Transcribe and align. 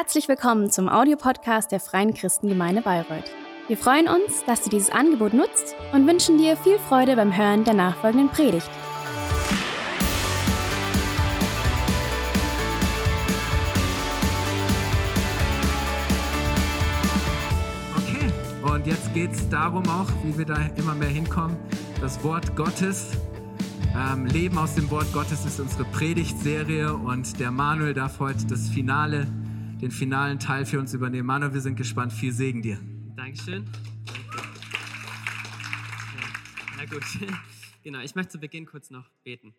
Herzlich 0.00 0.28
willkommen 0.28 0.70
zum 0.70 0.88
Audiopodcast 0.88 1.72
der 1.72 1.80
Freien 1.80 2.14
Christengemeinde 2.14 2.82
Bayreuth. 2.82 3.32
Wir 3.66 3.76
freuen 3.76 4.06
uns, 4.06 4.44
dass 4.46 4.62
du 4.62 4.70
dieses 4.70 4.90
Angebot 4.90 5.34
nutzt 5.34 5.74
und 5.92 6.06
wünschen 6.06 6.38
dir 6.38 6.56
viel 6.56 6.78
Freude 6.78 7.16
beim 7.16 7.36
Hören 7.36 7.64
der 7.64 7.74
nachfolgenden 7.74 8.28
Predigt. 8.28 8.70
Okay, 17.96 18.72
und 18.72 18.86
jetzt 18.86 19.12
geht 19.14 19.32
es 19.32 19.48
darum 19.48 19.82
auch, 19.88 20.06
wie 20.22 20.38
wir 20.38 20.46
da 20.46 20.58
immer 20.76 20.94
mehr 20.94 21.08
hinkommen, 21.08 21.56
das 22.00 22.22
Wort 22.22 22.54
Gottes. 22.54 23.10
Ähm, 23.96 24.26
Leben 24.26 24.58
aus 24.58 24.76
dem 24.76 24.88
Wort 24.92 25.12
Gottes 25.12 25.44
ist 25.44 25.58
unsere 25.58 25.82
Predigtserie 25.86 26.94
und 26.94 27.40
der 27.40 27.50
Manuel 27.50 27.94
darf 27.94 28.20
heute 28.20 28.46
das 28.46 28.68
Finale, 28.68 29.26
den 29.80 29.90
finalen 29.90 30.38
Teil 30.38 30.66
für 30.66 30.78
uns 30.80 30.92
übernehmen. 30.92 31.26
Manuel, 31.26 31.54
wir 31.54 31.60
sind 31.60 31.76
gespannt. 31.76 32.12
Viel 32.12 32.32
Segen 32.32 32.62
dir. 32.62 32.80
Dankeschön. 33.16 33.64
Na 36.76 36.84
gut, 36.84 37.04
genau. 37.82 38.00
Ich 38.00 38.14
möchte 38.14 38.32
zu 38.32 38.38
Beginn 38.38 38.66
kurz 38.66 38.90
noch 38.90 39.08
beten. 39.24 39.54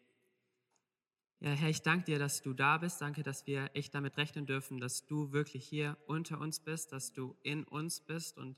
Ja, 1.41 1.52
Herr, 1.52 1.70
ich 1.70 1.81
danke 1.81 2.05
dir, 2.05 2.20
dass 2.20 2.41
du 2.41 2.53
da 2.53 2.77
bist. 2.77 3.02
Danke, 3.02 3.23
dass 3.23 3.47
wir 3.47 3.70
echt 3.73 3.95
damit 3.95 4.17
rechnen 4.17 4.45
dürfen, 4.45 4.80
dass 4.80 5.05
du 5.05 5.31
wirklich 5.31 5.66
hier 5.66 5.97
unter 6.05 6.41
uns 6.41 6.59
bist, 6.59 6.91
dass 6.91 7.13
du 7.13 7.38
in 7.44 7.63
uns 7.63 8.02
bist. 8.02 8.38
Und 8.38 8.58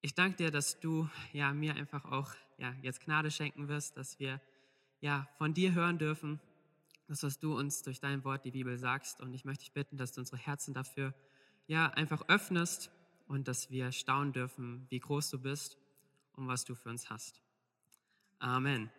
ich 0.00 0.14
danke 0.14 0.38
dir, 0.38 0.50
dass 0.50 0.80
du 0.80 1.08
ja, 1.34 1.52
mir 1.52 1.74
einfach 1.74 2.06
auch 2.06 2.32
ja, 2.56 2.74
jetzt 2.80 3.04
Gnade 3.04 3.30
schenken 3.30 3.68
wirst, 3.68 3.98
dass 3.98 4.18
wir 4.18 4.40
ja, 5.00 5.28
von 5.36 5.52
dir 5.52 5.74
hören 5.74 5.98
dürfen, 5.98 6.40
das, 7.12 7.22
was 7.22 7.38
du 7.38 7.56
uns 7.56 7.82
durch 7.82 8.00
dein 8.00 8.24
Wort, 8.24 8.44
die 8.46 8.50
Bibel, 8.50 8.78
sagst. 8.78 9.20
Und 9.20 9.34
ich 9.34 9.44
möchte 9.44 9.64
dich 9.64 9.72
bitten, 9.72 9.98
dass 9.98 10.12
du 10.12 10.20
unsere 10.20 10.38
Herzen 10.38 10.72
dafür 10.72 11.14
ja, 11.66 11.88
einfach 11.88 12.22
öffnest 12.28 12.90
und 13.28 13.48
dass 13.48 13.70
wir 13.70 13.92
staunen 13.92 14.32
dürfen, 14.32 14.86
wie 14.88 14.98
groß 14.98 15.30
du 15.30 15.38
bist 15.38 15.76
und 16.32 16.48
was 16.48 16.64
du 16.64 16.74
für 16.74 16.88
uns 16.88 17.10
hast. 17.10 17.42
Amen. 18.38 18.90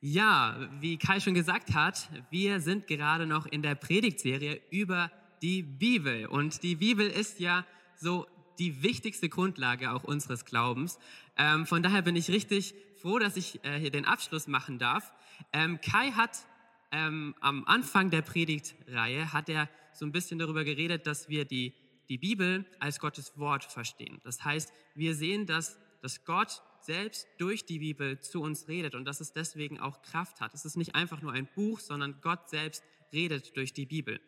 Ja, 0.00 0.68
wie 0.80 0.96
Kai 0.96 1.20
schon 1.20 1.34
gesagt 1.34 1.74
hat, 1.74 2.08
wir 2.30 2.60
sind 2.60 2.86
gerade 2.86 3.26
noch 3.26 3.44
in 3.44 3.62
der 3.62 3.74
Predigtserie 3.74 4.62
über 4.70 5.12
die 5.42 5.62
Bibel. 5.62 6.26
Und 6.26 6.62
die 6.62 6.76
Bibel 6.76 7.06
ist 7.06 7.38
ja 7.38 7.66
so 7.96 8.26
die 8.58 8.82
wichtigste 8.82 9.28
Grundlage 9.28 9.92
auch 9.92 10.04
unseres 10.04 10.46
Glaubens. 10.46 10.98
Ähm, 11.36 11.66
von 11.66 11.82
daher 11.82 12.00
bin 12.00 12.16
ich 12.16 12.30
richtig 12.30 12.74
froh, 12.96 13.18
dass 13.18 13.36
ich 13.36 13.62
äh, 13.62 13.78
hier 13.78 13.90
den 13.90 14.06
Abschluss 14.06 14.46
machen 14.46 14.78
darf. 14.78 15.12
Ähm, 15.52 15.80
Kai 15.82 16.12
hat 16.12 16.46
ähm, 16.96 17.34
am 17.40 17.64
Anfang 17.66 18.10
der 18.10 18.22
Predigtreihe 18.22 19.30
hat 19.34 19.50
er 19.50 19.68
so 19.92 20.06
ein 20.06 20.12
bisschen 20.12 20.38
darüber 20.38 20.64
geredet, 20.64 21.06
dass 21.06 21.28
wir 21.28 21.44
die, 21.44 21.74
die 22.08 22.16
Bibel 22.16 22.64
als 22.80 23.00
Gottes 23.00 23.36
Wort 23.38 23.64
verstehen. 23.64 24.18
Das 24.24 24.44
heißt, 24.44 24.72
wir 24.94 25.14
sehen, 25.14 25.44
dass, 25.44 25.78
dass 26.00 26.24
Gott 26.24 26.62
selbst 26.80 27.26
durch 27.36 27.66
die 27.66 27.80
Bibel 27.80 28.18
zu 28.20 28.40
uns 28.40 28.66
redet 28.68 28.94
und 28.94 29.04
dass 29.04 29.20
es 29.20 29.34
deswegen 29.34 29.78
auch 29.78 30.00
Kraft 30.00 30.40
hat. 30.40 30.54
Es 30.54 30.64
ist 30.64 30.76
nicht 30.76 30.94
einfach 30.94 31.20
nur 31.20 31.32
ein 31.32 31.48
Buch, 31.54 31.80
sondern 31.80 32.18
Gott 32.22 32.48
selbst 32.48 32.82
redet 33.12 33.54
durch 33.56 33.74
die 33.74 33.86
Bibel. 33.86 34.18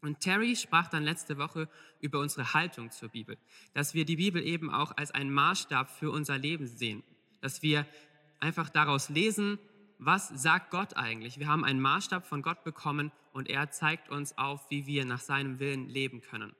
Und 0.00 0.18
Terry 0.18 0.56
sprach 0.56 0.88
dann 0.88 1.04
letzte 1.04 1.38
Woche 1.38 1.68
über 2.00 2.18
unsere 2.18 2.52
Haltung 2.52 2.90
zur 2.90 3.10
Bibel, 3.10 3.38
dass 3.74 3.94
wir 3.94 4.04
die 4.04 4.16
Bibel 4.16 4.42
eben 4.44 4.70
auch 4.70 4.96
als 4.96 5.12
einen 5.12 5.32
Maßstab 5.32 5.88
für 5.88 6.10
unser 6.10 6.36
Leben 6.36 6.66
sehen, 6.66 7.04
dass 7.40 7.62
wir 7.62 7.86
einfach 8.40 8.70
daraus 8.70 9.08
lesen, 9.08 9.60
was 10.04 10.28
sagt 10.28 10.70
Gott 10.70 10.96
eigentlich? 10.96 11.38
Wir 11.38 11.46
haben 11.46 11.64
einen 11.64 11.80
Maßstab 11.80 12.26
von 12.26 12.42
Gott 12.42 12.64
bekommen 12.64 13.12
und 13.32 13.48
er 13.48 13.70
zeigt 13.70 14.10
uns 14.10 14.36
auf, 14.36 14.68
wie 14.68 14.86
wir 14.86 15.04
nach 15.04 15.20
seinem 15.20 15.60
Willen 15.60 15.88
leben 15.88 16.20
können. 16.20 16.52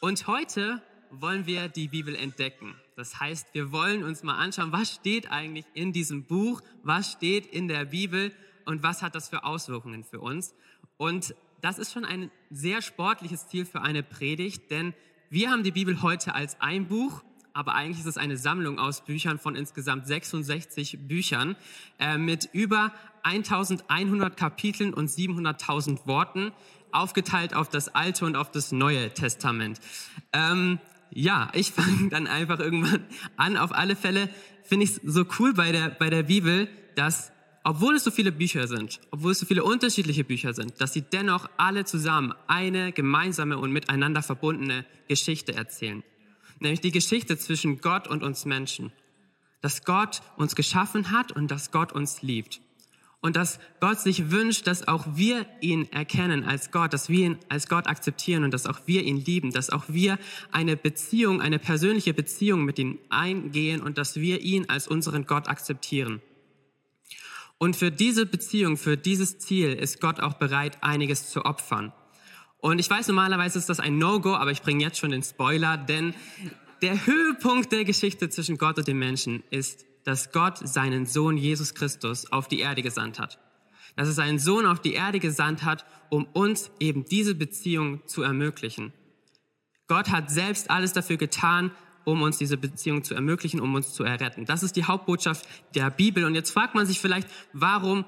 Und 0.00 0.26
heute 0.28 0.80
wollen 1.10 1.46
wir 1.46 1.68
die 1.68 1.88
Bibel 1.88 2.14
entdecken. 2.14 2.76
Das 2.96 3.18
heißt, 3.18 3.54
wir 3.54 3.72
wollen 3.72 4.04
uns 4.04 4.22
mal 4.22 4.36
anschauen, 4.36 4.72
was 4.72 4.94
steht 4.94 5.30
eigentlich 5.30 5.66
in 5.74 5.92
diesem 5.92 6.24
Buch, 6.24 6.62
was 6.82 7.12
steht 7.12 7.46
in 7.46 7.66
der 7.66 7.86
Bibel 7.86 8.32
und 8.66 8.82
was 8.82 9.02
hat 9.02 9.14
das 9.14 9.28
für 9.28 9.44
Auswirkungen 9.44 10.04
für 10.04 10.20
uns. 10.20 10.54
Und 10.96 11.34
das 11.60 11.78
ist 11.78 11.92
schon 11.92 12.04
ein 12.04 12.30
sehr 12.50 12.82
sportliches 12.82 13.48
Ziel 13.48 13.64
für 13.64 13.82
eine 13.82 14.02
Predigt, 14.02 14.70
denn 14.70 14.94
wir 15.28 15.50
haben 15.50 15.64
die 15.64 15.72
Bibel 15.72 16.02
heute 16.02 16.34
als 16.34 16.60
ein 16.60 16.86
Buch, 16.86 17.24
aber 17.54 17.74
eigentlich 17.76 18.00
ist 18.00 18.06
es 18.06 18.18
eine 18.18 18.36
Sammlung 18.36 18.78
aus 18.78 19.04
Büchern 19.04 19.38
von 19.38 19.54
insgesamt 19.54 20.06
66 20.06 20.98
Büchern 21.06 21.56
äh, 22.00 22.18
mit 22.18 22.48
über 22.52 22.92
1100 23.22 24.36
Kapiteln 24.36 24.92
und 24.92 25.08
700.000 25.08 26.06
Worten, 26.06 26.52
aufgeteilt 26.90 27.54
auf 27.54 27.68
das 27.68 27.94
Alte 27.94 28.24
und 28.26 28.36
auf 28.36 28.50
das 28.50 28.72
Neue 28.72 29.14
Testament. 29.14 29.80
Ähm, 30.32 30.78
ja, 31.10 31.48
ich 31.54 31.70
fange 31.72 32.08
dann 32.10 32.26
einfach 32.26 32.58
irgendwann 32.58 33.04
an. 33.36 33.56
Auf 33.56 33.72
alle 33.72 33.96
Fälle 33.96 34.28
finde 34.62 34.84
ich 34.84 34.90
es 34.90 35.00
so 35.04 35.24
cool 35.38 35.54
bei 35.54 35.72
der, 35.72 35.90
bei 35.90 36.10
der 36.10 36.24
Bibel, 36.24 36.68
dass 36.96 37.32
obwohl 37.66 37.96
es 37.96 38.04
so 38.04 38.10
viele 38.10 38.30
Bücher 38.30 38.68
sind, 38.68 39.00
obwohl 39.10 39.32
es 39.32 39.38
so 39.38 39.46
viele 39.46 39.64
unterschiedliche 39.64 40.22
Bücher 40.22 40.52
sind, 40.52 40.80
dass 40.82 40.92
sie 40.92 41.00
dennoch 41.00 41.48
alle 41.56 41.86
zusammen 41.86 42.34
eine 42.46 42.92
gemeinsame 42.92 43.56
und 43.56 43.72
miteinander 43.72 44.22
verbundene 44.22 44.84
Geschichte 45.08 45.54
erzählen. 45.54 46.02
Nämlich 46.60 46.80
die 46.80 46.92
Geschichte 46.92 47.36
zwischen 47.38 47.80
Gott 47.80 48.08
und 48.08 48.22
uns 48.22 48.44
Menschen. 48.44 48.92
Dass 49.60 49.84
Gott 49.84 50.22
uns 50.36 50.54
geschaffen 50.54 51.10
hat 51.10 51.32
und 51.32 51.50
dass 51.50 51.70
Gott 51.70 51.92
uns 51.92 52.22
liebt. 52.22 52.60
Und 53.20 53.36
dass 53.36 53.58
Gott 53.80 54.00
sich 54.00 54.30
wünscht, 54.30 54.66
dass 54.66 54.86
auch 54.86 55.06
wir 55.14 55.46
ihn 55.62 55.90
erkennen 55.90 56.44
als 56.44 56.70
Gott, 56.70 56.92
dass 56.92 57.08
wir 57.08 57.26
ihn 57.26 57.38
als 57.48 57.68
Gott 57.68 57.86
akzeptieren 57.86 58.44
und 58.44 58.52
dass 58.52 58.66
auch 58.66 58.80
wir 58.84 59.02
ihn 59.02 59.16
lieben, 59.24 59.50
dass 59.50 59.70
auch 59.70 59.84
wir 59.88 60.18
eine 60.52 60.76
Beziehung, 60.76 61.40
eine 61.40 61.58
persönliche 61.58 62.12
Beziehung 62.12 62.66
mit 62.66 62.78
ihm 62.78 62.98
eingehen 63.08 63.80
und 63.80 63.96
dass 63.96 64.16
wir 64.16 64.42
ihn 64.42 64.68
als 64.68 64.86
unseren 64.86 65.24
Gott 65.24 65.48
akzeptieren. 65.48 66.20
Und 67.56 67.76
für 67.76 67.90
diese 67.90 68.26
Beziehung, 68.26 68.76
für 68.76 68.98
dieses 68.98 69.38
Ziel 69.38 69.72
ist 69.72 70.02
Gott 70.02 70.20
auch 70.20 70.34
bereit, 70.34 70.76
einiges 70.82 71.30
zu 71.30 71.46
opfern. 71.46 71.94
Und 72.64 72.78
ich 72.78 72.88
weiß, 72.88 73.08
normalerweise 73.08 73.58
ist 73.58 73.68
das 73.68 73.78
ein 73.78 73.98
No-Go, 73.98 74.36
aber 74.36 74.50
ich 74.50 74.62
bringe 74.62 74.82
jetzt 74.82 74.96
schon 74.96 75.10
den 75.10 75.22
Spoiler, 75.22 75.76
denn 75.76 76.14
der 76.80 77.04
Höhepunkt 77.04 77.70
der 77.72 77.84
Geschichte 77.84 78.30
zwischen 78.30 78.56
Gott 78.56 78.78
und 78.78 78.88
dem 78.88 78.98
Menschen 78.98 79.42
ist, 79.50 79.84
dass 80.04 80.32
Gott 80.32 80.66
seinen 80.66 81.04
Sohn 81.04 81.36
Jesus 81.36 81.74
Christus 81.74 82.32
auf 82.32 82.48
die 82.48 82.60
Erde 82.60 82.80
gesandt 82.80 83.18
hat. 83.18 83.38
Dass 83.96 84.08
er 84.08 84.14
seinen 84.14 84.38
Sohn 84.38 84.64
auf 84.64 84.80
die 84.80 84.94
Erde 84.94 85.20
gesandt 85.20 85.62
hat, 85.62 85.84
um 86.08 86.24
uns 86.32 86.70
eben 86.80 87.04
diese 87.04 87.34
Beziehung 87.34 88.00
zu 88.06 88.22
ermöglichen. 88.22 88.94
Gott 89.86 90.08
hat 90.08 90.30
selbst 90.30 90.70
alles 90.70 90.94
dafür 90.94 91.18
getan, 91.18 91.70
um 92.06 92.22
uns 92.22 92.38
diese 92.38 92.56
Beziehung 92.56 93.04
zu 93.04 93.14
ermöglichen, 93.14 93.60
um 93.60 93.74
uns 93.74 93.92
zu 93.92 94.04
erretten. 94.04 94.46
Das 94.46 94.62
ist 94.62 94.76
die 94.76 94.84
Hauptbotschaft 94.84 95.46
der 95.74 95.90
Bibel. 95.90 96.24
Und 96.24 96.34
jetzt 96.34 96.50
fragt 96.50 96.74
man 96.74 96.86
sich 96.86 96.98
vielleicht, 96.98 97.28
warum, 97.52 98.06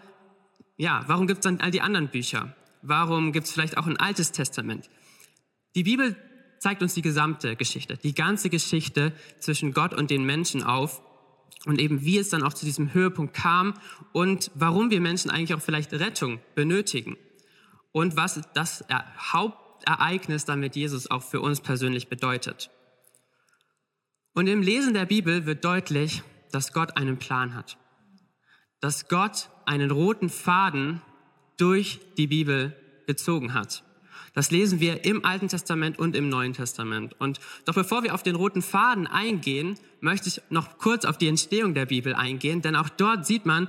ja, 0.79 1.05
warum 1.09 1.27
gibt 1.27 1.41
es 1.41 1.45
dann 1.45 1.61
all 1.61 1.73
die 1.73 1.83
anderen 1.83 2.09
Bücher? 2.09 2.57
Warum 2.89 3.33
gibt 3.33 3.47
es 3.47 3.53
vielleicht 3.53 3.79
auch 3.79 3.87
ein 3.87 3.97
altes 3.97 4.33
Testament? 4.33 4.89
Die 5.75 5.83
Bibel 5.83 6.17
zeigt 6.59 6.83
uns 6.83 6.95
die 6.95 7.03
gesamte 7.03 7.57
Geschichte, 7.57 7.97
die 7.97 8.15
ganze 8.15 8.49
Geschichte 8.49 9.13
zwischen 9.41 9.73
Gott 9.73 9.93
und 9.93 10.11
den 10.11 10.25
Menschen 10.25 10.63
auf 10.63 11.03
und 11.65 11.81
eben 11.81 12.05
wie 12.05 12.19
es 12.19 12.29
dann 12.29 12.43
auch 12.43 12.55
zu 12.55 12.65
diesem 12.65 12.95
Höhepunkt 12.95 13.35
kam 13.35 13.75
und 14.13 14.51
warum 14.55 14.91
wir 14.91 15.01
Menschen 15.01 15.31
eigentlich 15.31 15.55
auch 15.55 15.61
vielleicht 15.61 15.93
Rettung 15.93 16.41
benötigen 16.55 17.17
und 17.93 18.17
was 18.17 18.41
das 18.55 18.85
Hauptereignis 19.33 20.45
dann 20.45 20.61
mit 20.61 20.77
Jesus 20.77 21.11
auch 21.11 21.23
für 21.23 21.41
uns 21.41 21.61
persönlich 21.61 22.09
bedeutet. 22.09 22.71
Und 24.33 24.47
im 24.47 24.63
Lesen 24.63 24.95
der 24.95 25.07
Bibel 25.07 25.45
wird 25.45 25.65
deutlich, 25.65 26.23
dass 26.53 26.73
Gott 26.73 26.97
einen 26.97 27.19
Plan 27.19 27.55
hat. 27.55 27.79
Dass 28.81 29.09
Gott 29.09 29.49
einen 29.65 29.91
roten 29.91 30.29
Faden 30.29 31.03
durch 31.57 32.01
die 32.17 32.27
Bibel 32.27 32.75
gezogen 33.07 33.55
hat. 33.55 33.83
Das 34.35 34.51
lesen 34.51 34.81
wir 34.81 35.07
im 35.07 35.25
Alten 35.25 35.49
Testament 35.49 35.99
und 35.99 36.15
im 36.15 36.29
Neuen 36.29 36.53
Testament. 36.53 37.19
Und 37.19 37.41
doch 37.65 37.75
bevor 37.75 38.03
wir 38.03 38.13
auf 38.13 38.23
den 38.23 38.37
roten 38.37 38.61
Faden 38.61 39.07
eingehen, 39.07 39.79
möchte 40.01 40.29
ich 40.29 40.43
noch 40.51 40.77
kurz 40.77 41.07
auf 41.07 41.17
die 41.17 41.29
Entstehung 41.29 41.73
der 41.73 41.87
Bibel 41.87 42.15
eingehen, 42.15 42.61
denn 42.61 42.77
auch 42.77 42.91
dort 42.91 43.27
sieht 43.27 43.47
man, 43.47 43.69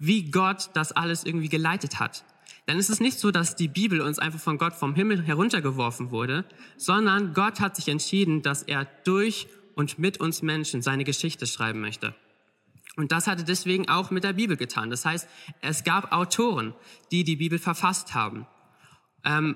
wie 0.00 0.30
Gott 0.30 0.70
das 0.74 0.90
alles 0.90 1.24
irgendwie 1.24 1.48
geleitet 1.48 2.00
hat. 2.00 2.24
Denn 2.66 2.78
es 2.78 2.90
ist 2.90 3.00
nicht 3.00 3.18
so, 3.18 3.30
dass 3.30 3.54
die 3.56 3.68
Bibel 3.68 4.00
uns 4.00 4.18
einfach 4.18 4.40
von 4.40 4.58
Gott 4.58 4.74
vom 4.74 4.94
Himmel 4.94 5.22
heruntergeworfen 5.22 6.10
wurde, 6.10 6.44
sondern 6.76 7.32
Gott 7.32 7.60
hat 7.60 7.76
sich 7.76 7.88
entschieden, 7.88 8.42
dass 8.42 8.62
er 8.62 8.86
durch 9.04 9.46
und 9.76 9.98
mit 10.00 10.18
uns 10.18 10.42
Menschen 10.42 10.82
seine 10.82 11.04
Geschichte 11.04 11.46
schreiben 11.46 11.80
möchte. 11.80 12.14
Und 12.98 13.12
das 13.12 13.28
hat 13.28 13.38
er 13.38 13.44
deswegen 13.44 13.88
auch 13.88 14.10
mit 14.10 14.24
der 14.24 14.32
Bibel 14.32 14.56
getan. 14.56 14.90
Das 14.90 15.04
heißt, 15.04 15.28
es 15.60 15.84
gab 15.84 16.10
Autoren, 16.10 16.74
die 17.12 17.22
die 17.22 17.36
Bibel 17.36 17.60
verfasst 17.60 18.12
haben. 18.12 18.44
Ähm, 19.24 19.54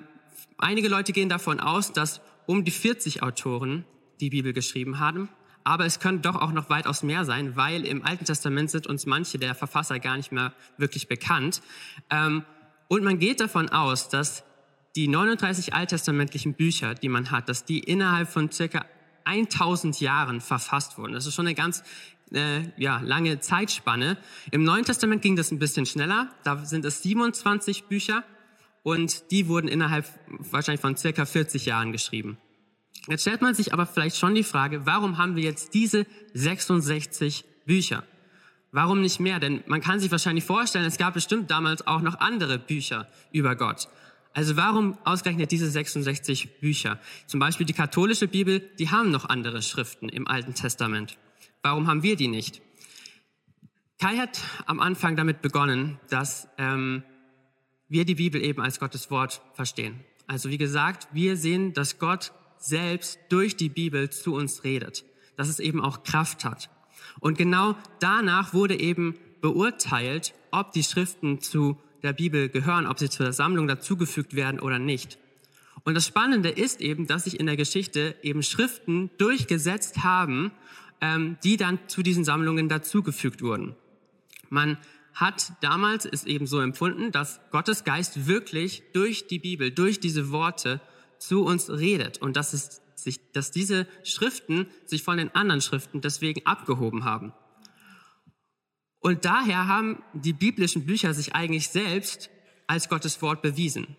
einige 0.57 0.87
Leute 0.87 1.11
gehen 1.11 1.27
davon 1.27 1.59
aus, 1.59 1.91
dass 1.91 2.21
um 2.45 2.63
die 2.63 2.71
40 2.71 3.21
Autoren 3.21 3.83
die 4.21 4.29
Bibel 4.29 4.53
geschrieben 4.53 4.99
haben. 4.99 5.27
Aber 5.65 5.85
es 5.85 5.99
können 5.99 6.21
doch 6.21 6.37
auch 6.37 6.53
noch 6.53 6.69
weitaus 6.69 7.03
mehr 7.03 7.25
sein, 7.25 7.57
weil 7.57 7.85
im 7.85 8.05
Alten 8.05 8.23
Testament 8.23 8.71
sind 8.71 8.87
uns 8.87 9.05
manche 9.05 9.37
der 9.37 9.55
Verfasser 9.55 9.99
gar 9.99 10.15
nicht 10.15 10.31
mehr 10.31 10.53
wirklich 10.77 11.09
bekannt. 11.09 11.61
Ähm, 12.09 12.45
und 12.87 13.03
man 13.03 13.19
geht 13.19 13.41
davon 13.41 13.67
aus, 13.67 14.07
dass 14.07 14.45
die 14.95 15.09
39 15.09 15.73
alttestamentlichen 15.73 16.53
Bücher, 16.53 16.95
die 16.95 17.09
man 17.09 17.29
hat, 17.29 17.49
dass 17.49 17.65
die 17.65 17.79
innerhalb 17.79 18.29
von 18.29 18.49
circa 18.53 18.85
1000 19.25 19.99
Jahren 19.99 20.41
verfasst 20.41 20.97
wurden. 20.97 21.13
Das 21.13 21.25
ist 21.25 21.35
schon 21.35 21.47
eine 21.47 21.55
ganz 21.55 21.83
äh, 22.31 22.61
ja, 22.77 22.99
lange 23.01 23.39
Zeitspanne. 23.39 24.17
Im 24.51 24.63
Neuen 24.63 24.85
Testament 24.85 25.21
ging 25.21 25.35
das 25.35 25.51
ein 25.51 25.59
bisschen 25.59 25.85
schneller. 25.85 26.29
Da 26.43 26.65
sind 26.65 26.85
es 26.85 27.01
27 27.03 27.85
Bücher 27.85 28.23
und 28.83 29.31
die 29.31 29.47
wurden 29.47 29.67
innerhalb 29.67 30.05
wahrscheinlich 30.27 30.81
von 30.81 30.97
circa 30.97 31.25
40 31.25 31.65
Jahren 31.65 31.91
geschrieben. 31.91 32.37
Jetzt 33.07 33.21
stellt 33.21 33.41
man 33.41 33.53
sich 33.53 33.73
aber 33.73 33.85
vielleicht 33.85 34.17
schon 34.17 34.35
die 34.35 34.43
Frage, 34.43 34.85
warum 34.85 35.17
haben 35.17 35.35
wir 35.35 35.43
jetzt 35.43 35.73
diese 35.73 36.05
66 36.33 37.43
Bücher? 37.65 38.03
Warum 38.71 39.01
nicht 39.01 39.19
mehr? 39.19 39.39
Denn 39.39 39.63
man 39.67 39.81
kann 39.81 39.99
sich 39.99 40.09
wahrscheinlich 40.09 40.45
vorstellen, 40.45 40.85
es 40.85 40.97
gab 40.97 41.13
bestimmt 41.13 41.51
damals 41.51 41.85
auch 41.85 42.01
noch 42.01 42.19
andere 42.19 42.57
Bücher 42.57 43.07
über 43.31 43.55
Gott. 43.55 43.87
Also 44.33 44.57
warum 44.57 44.97
ausgerechnet 45.03 45.51
diese 45.51 45.69
66 45.69 46.59
Bücher? 46.59 46.99
Zum 47.27 47.39
Beispiel 47.39 47.67
die 47.67 47.73
katholische 47.73 48.27
Bibel, 48.27 48.61
die 48.79 48.89
haben 48.89 49.11
noch 49.11 49.29
andere 49.29 49.61
Schriften 49.61 50.09
im 50.09 50.27
Alten 50.27 50.55
Testament. 50.55 51.17
Warum 51.61 51.87
haben 51.87 52.01
wir 52.01 52.15
die 52.15 52.27
nicht? 52.27 52.61
Kai 53.99 54.17
hat 54.17 54.41
am 54.65 54.79
Anfang 54.79 55.15
damit 55.15 55.41
begonnen, 55.41 55.99
dass 56.09 56.47
ähm, 56.57 57.03
wir 57.87 58.05
die 58.05 58.15
Bibel 58.15 58.43
eben 58.43 58.61
als 58.61 58.79
Gottes 58.79 59.11
Wort 59.11 59.41
verstehen. 59.53 60.03
Also 60.25 60.49
wie 60.49 60.57
gesagt, 60.57 61.07
wir 61.11 61.37
sehen, 61.37 61.73
dass 61.73 61.99
Gott 61.99 62.31
selbst 62.57 63.19
durch 63.29 63.55
die 63.55 63.69
Bibel 63.69 64.09
zu 64.09 64.33
uns 64.33 64.63
redet, 64.63 65.05
dass 65.37 65.47
es 65.47 65.59
eben 65.59 65.79
auch 65.79 66.03
Kraft 66.03 66.43
hat. 66.43 66.69
Und 67.19 67.37
genau 67.37 67.75
danach 67.99 68.53
wurde 68.53 68.79
eben 68.79 69.15
beurteilt, 69.41 70.33
ob 70.51 70.71
die 70.71 70.83
Schriften 70.83 71.39
zu 71.39 71.77
der 72.03 72.13
Bibel 72.13 72.49
gehören, 72.49 72.85
ob 72.85 72.99
sie 72.99 73.09
zur 73.09 73.33
Sammlung 73.33 73.67
dazugefügt 73.67 74.35
werden 74.35 74.59
oder 74.59 74.79
nicht. 74.79 75.17
Und 75.83 75.95
das 75.95 76.05
Spannende 76.05 76.49
ist 76.49 76.81
eben, 76.81 77.07
dass 77.07 77.25
sich 77.25 77.39
in 77.39 77.45
der 77.45 77.57
Geschichte 77.57 78.15
eben 78.21 78.43
Schriften 78.43 79.09
durchgesetzt 79.17 80.03
haben, 80.03 80.51
ähm, 81.01 81.37
die 81.43 81.57
dann 81.57 81.79
zu 81.87 82.03
diesen 82.03 82.23
Sammlungen 82.23 82.69
dazugefügt 82.69 83.41
wurden. 83.41 83.75
Man 84.49 84.77
hat 85.13 85.53
damals 85.61 86.05
es 86.05 86.23
eben 86.23 86.47
so 86.47 86.59
empfunden, 86.59 87.11
dass 87.11 87.39
Gottes 87.51 87.83
Geist 87.83 88.27
wirklich 88.27 88.83
durch 88.93 89.27
die 89.27 89.39
Bibel, 89.39 89.71
durch 89.71 89.99
diese 89.99 90.31
Worte 90.31 90.81
zu 91.19 91.43
uns 91.43 91.69
redet 91.69 92.19
und 92.19 92.35
dass 92.35 92.53
es 92.53 92.81
sich, 92.95 93.19
dass 93.31 93.51
diese 93.51 93.87
Schriften 94.03 94.67
sich 94.85 95.03
von 95.03 95.17
den 95.17 95.33
anderen 95.35 95.61
Schriften 95.61 96.01
deswegen 96.01 96.45
abgehoben 96.45 97.03
haben. 97.03 97.33
Und 99.03 99.25
daher 99.25 99.67
haben 99.67 100.01
die 100.13 100.31
biblischen 100.31 100.85
Bücher 100.85 101.13
sich 101.13 101.35
eigentlich 101.35 101.67
selbst 101.67 102.29
als 102.67 102.87
Gottes 102.87 103.21
Wort 103.21 103.41
bewiesen. 103.41 103.97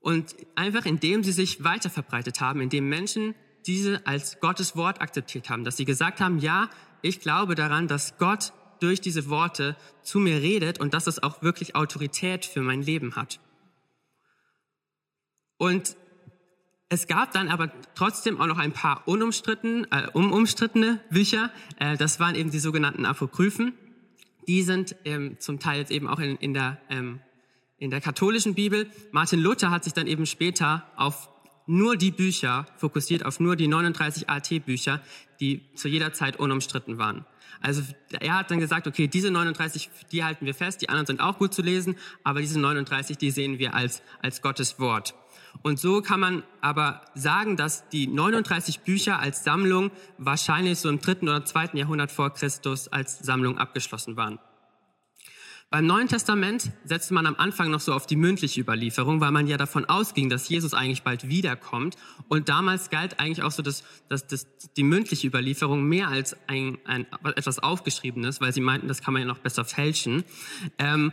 Und 0.00 0.34
einfach 0.54 0.86
indem 0.86 1.22
sie 1.22 1.32
sich 1.32 1.62
weiter 1.62 1.90
verbreitet 1.90 2.40
haben, 2.40 2.62
indem 2.62 2.88
Menschen 2.88 3.34
diese 3.66 4.06
als 4.06 4.40
Gottes 4.40 4.74
Wort 4.74 5.02
akzeptiert 5.02 5.50
haben, 5.50 5.64
dass 5.64 5.76
sie 5.76 5.84
gesagt 5.84 6.22
haben, 6.22 6.38
ja, 6.38 6.70
ich 7.02 7.20
glaube 7.20 7.54
daran, 7.54 7.88
dass 7.88 8.16
Gott 8.16 8.54
durch 8.80 9.02
diese 9.02 9.28
Worte 9.28 9.76
zu 10.02 10.18
mir 10.18 10.40
redet 10.40 10.80
und 10.80 10.94
dass 10.94 11.06
es 11.06 11.22
auch 11.22 11.42
wirklich 11.42 11.76
Autorität 11.76 12.46
für 12.46 12.62
mein 12.62 12.80
Leben 12.80 13.16
hat. 13.16 13.38
Und 15.58 15.94
es 16.88 17.06
gab 17.06 17.32
dann 17.32 17.48
aber 17.48 17.70
trotzdem 17.94 18.40
auch 18.40 18.46
noch 18.46 18.58
ein 18.58 18.72
paar 18.72 19.06
unumstritten, 19.06 19.86
äh, 19.92 20.08
unumstrittene 20.14 21.00
Bücher. 21.10 21.50
Äh, 21.78 21.98
das 21.98 22.18
waren 22.18 22.34
eben 22.34 22.50
die 22.50 22.58
sogenannten 22.58 23.04
Apokryphen. 23.04 23.74
Die 24.46 24.62
sind 24.62 24.96
ähm, 25.04 25.36
zum 25.38 25.58
Teil 25.60 25.78
jetzt 25.78 25.90
eben 25.90 26.08
auch 26.08 26.18
in, 26.18 26.36
in, 26.36 26.54
der, 26.54 26.80
ähm, 26.90 27.20
in 27.78 27.90
der 27.90 28.00
katholischen 28.00 28.54
Bibel. 28.54 28.90
Martin 29.12 29.40
Luther 29.40 29.70
hat 29.70 29.84
sich 29.84 29.92
dann 29.92 30.06
eben 30.06 30.26
später 30.26 30.86
auf 30.96 31.28
nur 31.66 31.96
die 31.96 32.10
Bücher 32.10 32.66
fokussiert, 32.76 33.24
auf 33.24 33.40
nur 33.40 33.56
die 33.56 33.68
39 33.68 34.28
AT-Bücher, 34.28 35.00
die 35.40 35.62
zu 35.74 35.88
jeder 35.88 36.12
Zeit 36.12 36.36
unumstritten 36.38 36.98
waren. 36.98 37.24
Also 37.60 37.82
er 38.18 38.38
hat 38.38 38.50
dann 38.50 38.58
gesagt, 38.58 38.86
okay, 38.86 39.06
diese 39.06 39.30
39, 39.30 39.90
die 40.10 40.24
halten 40.24 40.46
wir 40.46 40.54
fest, 40.54 40.82
die 40.82 40.88
anderen 40.88 41.06
sind 41.06 41.20
auch 41.20 41.38
gut 41.38 41.54
zu 41.54 41.62
lesen, 41.62 41.96
aber 42.24 42.40
diese 42.40 42.58
39, 42.58 43.16
die 43.18 43.30
sehen 43.30 43.58
wir 43.58 43.74
als, 43.74 44.02
als 44.20 44.42
Gottes 44.42 44.80
Wort. 44.80 45.14
Und 45.60 45.78
so 45.78 46.00
kann 46.00 46.20
man 46.20 46.42
aber 46.60 47.02
sagen, 47.14 47.56
dass 47.56 47.88
die 47.90 48.06
39 48.06 48.80
Bücher 48.80 49.18
als 49.18 49.44
Sammlung 49.44 49.90
wahrscheinlich 50.18 50.78
so 50.78 50.88
im 50.88 51.00
dritten 51.00 51.28
oder 51.28 51.44
zweiten 51.44 51.76
Jahrhundert 51.76 52.10
vor 52.10 52.32
Christus 52.32 52.88
als 52.88 53.18
Sammlung 53.18 53.58
abgeschlossen 53.58 54.16
waren. 54.16 54.38
Beim 55.72 55.86
Neuen 55.86 56.06
Testament 56.06 56.70
setzte 56.84 57.14
man 57.14 57.24
am 57.24 57.36
Anfang 57.36 57.70
noch 57.70 57.80
so 57.80 57.94
auf 57.94 58.06
die 58.06 58.14
mündliche 58.14 58.60
Überlieferung, 58.60 59.22
weil 59.22 59.30
man 59.30 59.46
ja 59.46 59.56
davon 59.56 59.86
ausging, 59.86 60.28
dass 60.28 60.46
Jesus 60.50 60.74
eigentlich 60.74 61.02
bald 61.02 61.28
wiederkommt. 61.28 61.96
Und 62.28 62.50
damals 62.50 62.90
galt 62.90 63.18
eigentlich 63.18 63.42
auch 63.42 63.52
so, 63.52 63.62
dass, 63.62 63.82
dass, 64.10 64.26
dass 64.26 64.46
die 64.76 64.82
mündliche 64.82 65.26
Überlieferung 65.26 65.84
mehr 65.84 66.08
als 66.08 66.36
ein, 66.46 66.76
ein, 66.84 67.06
etwas 67.36 67.58
Aufgeschriebenes, 67.58 68.42
weil 68.42 68.52
sie 68.52 68.60
meinten, 68.60 68.86
das 68.86 69.00
kann 69.00 69.14
man 69.14 69.22
ja 69.22 69.26
noch 69.26 69.38
besser 69.38 69.64
fälschen. 69.64 70.24
Ähm, 70.78 71.10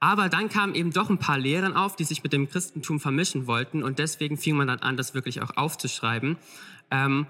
aber 0.00 0.28
dann 0.28 0.48
kamen 0.48 0.74
eben 0.74 0.92
doch 0.92 1.10
ein 1.10 1.18
paar 1.18 1.38
Lehren 1.38 1.74
auf, 1.74 1.96
die 1.96 2.04
sich 2.04 2.22
mit 2.22 2.32
dem 2.32 2.48
Christentum 2.48 3.00
vermischen 3.00 3.46
wollten. 3.46 3.82
Und 3.82 3.98
deswegen 3.98 4.36
fing 4.36 4.56
man 4.56 4.68
dann 4.68 4.78
an, 4.78 4.96
das 4.96 5.14
wirklich 5.14 5.42
auch 5.42 5.56
aufzuschreiben. 5.56 6.36
Ähm, 6.90 7.26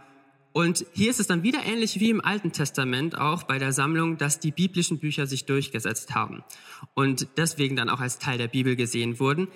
und 0.53 0.85
hier 0.93 1.11
ist 1.11 1.21
es 1.21 1.27
dann 1.27 1.43
wieder 1.43 1.65
ähnlich 1.65 2.01
wie 2.01 2.11
im 2.11 2.25
Alten 2.25 2.53
Testament 2.53 3.17
auch 3.17 3.45
bei 3.45 3.59
der 3.59 3.73
Sammlung, 3.73 4.17
dass 4.17 4.41
die 4.41 4.51
biblischen 4.51 4.99
Bücher 4.99 5.27
sich 5.27 5.45
durchgesetzt 5.45 6.15
haben 6.15 6.43
und 6.95 7.29
deswegen 7.37 7.77
dann 7.77 7.89
auch 7.89 8.01
als 8.01 8.19
Teil 8.19 8.39
der 8.39 8.49
Bibel 8.49 8.75
gesehen 8.75 9.21
wurden. 9.21 9.49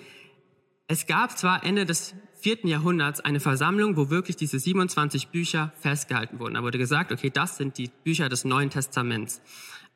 Es 0.87 1.07
gab 1.07 1.37
zwar 1.37 1.65
Ende 1.65 1.85
des 1.85 2.13
vierten 2.39 2.67
Jahrhunderts 2.67 3.19
eine 3.21 3.39
Versammlung, 3.39 3.97
wo 3.97 4.09
wirklich 4.09 4.35
diese 4.35 4.59
27 4.59 5.29
Bücher 5.29 5.73
festgehalten 5.79 6.39
wurden. 6.39 6.53
Da 6.53 6.63
wurde 6.63 6.77
gesagt, 6.77 7.11
okay, 7.11 7.29
das 7.29 7.57
sind 7.57 7.77
die 7.77 7.89
Bücher 8.03 8.29
des 8.29 8.45
Neuen 8.45 8.69
Testaments. 8.69 9.41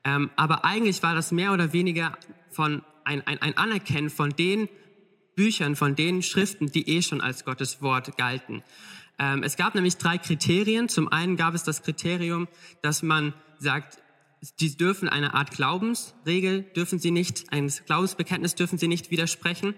Ähm, 0.03 0.29
aber 0.35 0.65
eigentlich 0.65 1.03
war 1.03 1.13
das 1.13 1.31
mehr 1.31 1.53
oder 1.53 1.73
weniger 1.73 2.17
von 2.57 2.81
ein, 3.03 3.21
ein, 3.27 3.39
ein 3.39 3.55
Anerkennen 3.55 4.09
von 4.09 4.31
den 4.31 4.67
Büchern, 5.35 5.75
von 5.75 5.95
den 5.95 6.23
Schriften, 6.23 6.71
die 6.71 6.89
eh 6.89 7.03
schon 7.03 7.21
als 7.21 7.45
Gottes 7.45 7.83
Wort 7.83 8.17
galten. 8.17 8.63
Ähm, 9.19 9.43
es 9.43 9.57
gab 9.57 9.75
nämlich 9.75 9.97
drei 9.97 10.17
Kriterien. 10.17 10.89
Zum 10.89 11.07
einen 11.07 11.37
gab 11.37 11.53
es 11.53 11.63
das 11.63 11.83
Kriterium, 11.83 12.47
dass 12.81 13.03
man 13.03 13.35
sagt, 13.59 13.99
die 14.59 14.75
dürfen 14.75 15.07
eine 15.07 15.35
Art 15.35 15.51
Glaubensregel, 15.51 16.63
dürfen 16.75 16.97
sie 16.97 17.11
nicht, 17.11 17.53
ein 17.53 17.71
Glaubensbekenntnis 17.85 18.55
dürfen 18.55 18.79
sie 18.79 18.87
nicht 18.87 19.11
widersprechen. 19.11 19.75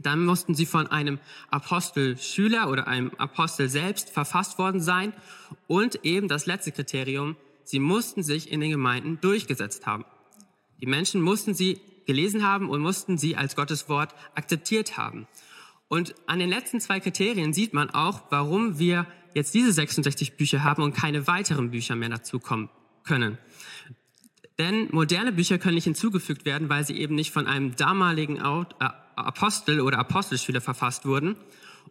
Dann 0.00 0.24
mussten 0.24 0.54
sie 0.54 0.66
von 0.66 0.86
einem 0.86 1.18
Apostelschüler 1.50 2.70
oder 2.70 2.86
einem 2.86 3.10
Apostel 3.18 3.68
selbst 3.68 4.10
verfasst 4.10 4.58
worden 4.58 4.80
sein. 4.80 5.12
Und 5.66 6.04
eben 6.04 6.28
das 6.28 6.46
letzte 6.46 6.70
Kriterium, 6.70 7.36
sie 7.64 7.80
mussten 7.80 8.22
sich 8.22 8.52
in 8.52 8.60
den 8.60 8.70
Gemeinden 8.70 9.20
durchgesetzt 9.20 9.86
haben. 9.86 10.04
Die 10.80 10.86
Menschen 10.86 11.20
mussten 11.20 11.52
sie 11.52 11.80
gelesen 12.06 12.46
haben 12.46 12.70
und 12.70 12.80
mussten 12.80 13.18
sie 13.18 13.36
als 13.36 13.56
Gottes 13.56 13.88
Wort 13.88 14.14
akzeptiert 14.34 14.96
haben. 14.96 15.26
Und 15.88 16.14
an 16.26 16.38
den 16.38 16.48
letzten 16.48 16.80
zwei 16.80 17.00
Kriterien 17.00 17.52
sieht 17.52 17.72
man 17.72 17.90
auch, 17.90 18.22
warum 18.30 18.78
wir 18.78 19.06
jetzt 19.34 19.54
diese 19.54 19.72
66 19.72 20.36
Bücher 20.36 20.64
haben 20.64 20.82
und 20.82 20.94
keine 20.94 21.26
weiteren 21.26 21.70
Bücher 21.70 21.94
mehr 21.94 22.08
dazukommen 22.08 22.70
können. 23.04 23.38
Denn 24.58 24.88
moderne 24.90 25.32
Bücher 25.32 25.58
können 25.58 25.74
nicht 25.74 25.84
hinzugefügt 25.84 26.44
werden, 26.44 26.68
weil 26.68 26.84
sie 26.84 26.96
eben 26.96 27.14
nicht 27.14 27.30
von 27.30 27.46
einem 27.46 27.76
damaligen 27.76 28.36
äh, 28.36 28.64
Apostel 29.14 29.80
oder 29.80 29.98
Apostelschüler 29.98 30.60
verfasst 30.60 31.04
wurden. 31.04 31.36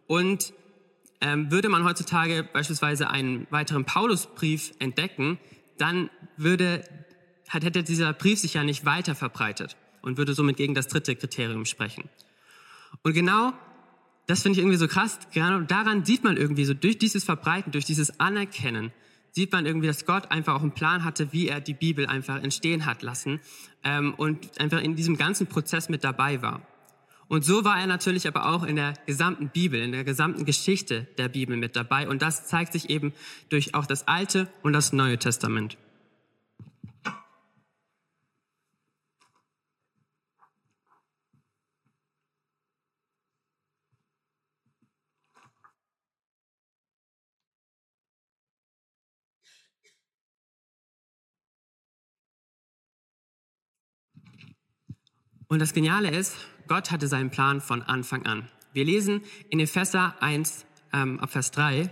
Und 0.08 0.52
ähm, 1.20 1.50
würde 1.50 1.68
man 1.68 1.84
heutzutage 1.84 2.42
beispielsweise 2.52 3.08
einen 3.08 3.46
weiteren 3.50 3.84
Paulusbrief 3.84 4.72
entdecken, 4.78 5.38
dann 5.78 6.10
würde, 6.36 6.84
hätte 7.48 7.82
dieser 7.82 8.12
Brief 8.12 8.40
sich 8.40 8.54
ja 8.54 8.64
nicht 8.64 8.84
weiter 8.84 9.14
verbreitet 9.14 9.76
und 10.06 10.16
würde 10.16 10.34
somit 10.34 10.56
gegen 10.56 10.74
das 10.74 10.86
dritte 10.86 11.16
Kriterium 11.16 11.64
sprechen. 11.64 12.08
Und 13.02 13.12
genau 13.12 13.52
das 14.26 14.42
finde 14.42 14.58
ich 14.58 14.58
irgendwie 14.60 14.78
so 14.78 14.88
krass. 14.88 15.18
Genau 15.32 15.60
daran 15.60 16.04
sieht 16.04 16.24
man 16.24 16.36
irgendwie 16.36 16.64
so 16.64 16.74
durch 16.74 16.98
dieses 16.98 17.24
Verbreiten, 17.24 17.72
durch 17.72 17.84
dieses 17.84 18.18
Anerkennen, 18.20 18.92
sieht 19.32 19.52
man 19.52 19.66
irgendwie, 19.66 19.88
dass 19.88 20.06
Gott 20.06 20.30
einfach 20.30 20.54
auch 20.54 20.62
einen 20.62 20.72
Plan 20.72 21.04
hatte, 21.04 21.32
wie 21.32 21.48
er 21.48 21.60
die 21.60 21.74
Bibel 21.74 22.06
einfach 22.06 22.42
entstehen 22.42 22.86
hat 22.86 23.02
lassen 23.02 23.40
ähm, 23.84 24.14
und 24.14 24.58
einfach 24.60 24.80
in 24.80 24.96
diesem 24.96 25.16
ganzen 25.16 25.48
Prozess 25.48 25.88
mit 25.88 26.04
dabei 26.04 26.40
war. 26.40 26.62
Und 27.28 27.44
so 27.44 27.64
war 27.64 27.78
er 27.78 27.88
natürlich 27.88 28.28
aber 28.28 28.48
auch 28.48 28.62
in 28.62 28.76
der 28.76 28.94
gesamten 29.06 29.48
Bibel, 29.48 29.80
in 29.80 29.90
der 29.90 30.04
gesamten 30.04 30.44
Geschichte 30.44 31.08
der 31.18 31.28
Bibel 31.28 31.56
mit 31.56 31.74
dabei. 31.74 32.08
Und 32.08 32.22
das 32.22 32.46
zeigt 32.46 32.72
sich 32.72 32.88
eben 32.90 33.12
durch 33.48 33.74
auch 33.74 33.86
das 33.86 34.06
Alte 34.06 34.48
und 34.62 34.72
das 34.72 34.92
Neue 34.92 35.18
Testament. 35.18 35.76
Und 55.48 55.60
das 55.60 55.72
Geniale 55.72 56.10
ist, 56.10 56.34
Gott 56.66 56.90
hatte 56.90 57.06
seinen 57.06 57.30
Plan 57.30 57.60
von 57.60 57.82
Anfang 57.82 58.26
an. 58.26 58.48
Wir 58.72 58.84
lesen 58.84 59.22
in 59.48 59.60
Epheser 59.60 60.20
1 60.20 60.66
ähm, 60.92 61.20
ab 61.20 61.30
Vers 61.30 61.52
3, 61.52 61.88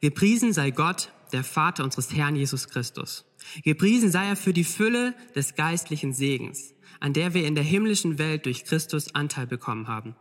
Gepriesen 0.00 0.52
sei 0.52 0.70
Gott, 0.70 1.10
der 1.32 1.42
Vater 1.42 1.82
unseres 1.82 2.14
Herrn 2.14 2.36
Jesus 2.36 2.68
Christus. 2.68 3.24
Gepriesen 3.64 4.10
sei 4.10 4.28
er 4.28 4.36
für 4.36 4.52
die 4.52 4.64
Fülle 4.64 5.14
des 5.34 5.54
geistlichen 5.54 6.12
Segens, 6.12 6.74
an 7.00 7.12
der 7.12 7.34
wir 7.34 7.46
in 7.46 7.54
der 7.54 7.64
himmlischen 7.64 8.18
Welt 8.18 8.46
durch 8.46 8.64
Christus 8.64 9.14
Anteil 9.14 9.46
bekommen 9.46 9.88
haben. 9.88 10.14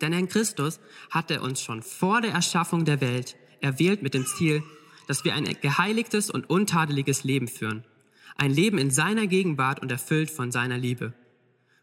Denn 0.00 0.12
in 0.12 0.28
Christus 0.28 0.80
hat 1.10 1.30
er 1.30 1.42
uns 1.42 1.60
schon 1.60 1.82
vor 1.82 2.20
der 2.20 2.32
Erschaffung 2.32 2.84
der 2.84 3.00
Welt 3.00 3.36
erwählt 3.60 4.02
mit 4.02 4.14
dem 4.14 4.26
Ziel, 4.26 4.62
dass 5.08 5.24
wir 5.24 5.34
ein 5.34 5.56
geheiligtes 5.60 6.30
und 6.30 6.48
untadeliges 6.48 7.24
Leben 7.24 7.48
führen. 7.48 7.84
Ein 8.36 8.52
Leben 8.52 8.78
in 8.78 8.90
seiner 8.90 9.26
Gegenwart 9.26 9.80
und 9.80 9.90
erfüllt 9.90 10.30
von 10.30 10.52
seiner 10.52 10.78
Liebe. 10.78 11.14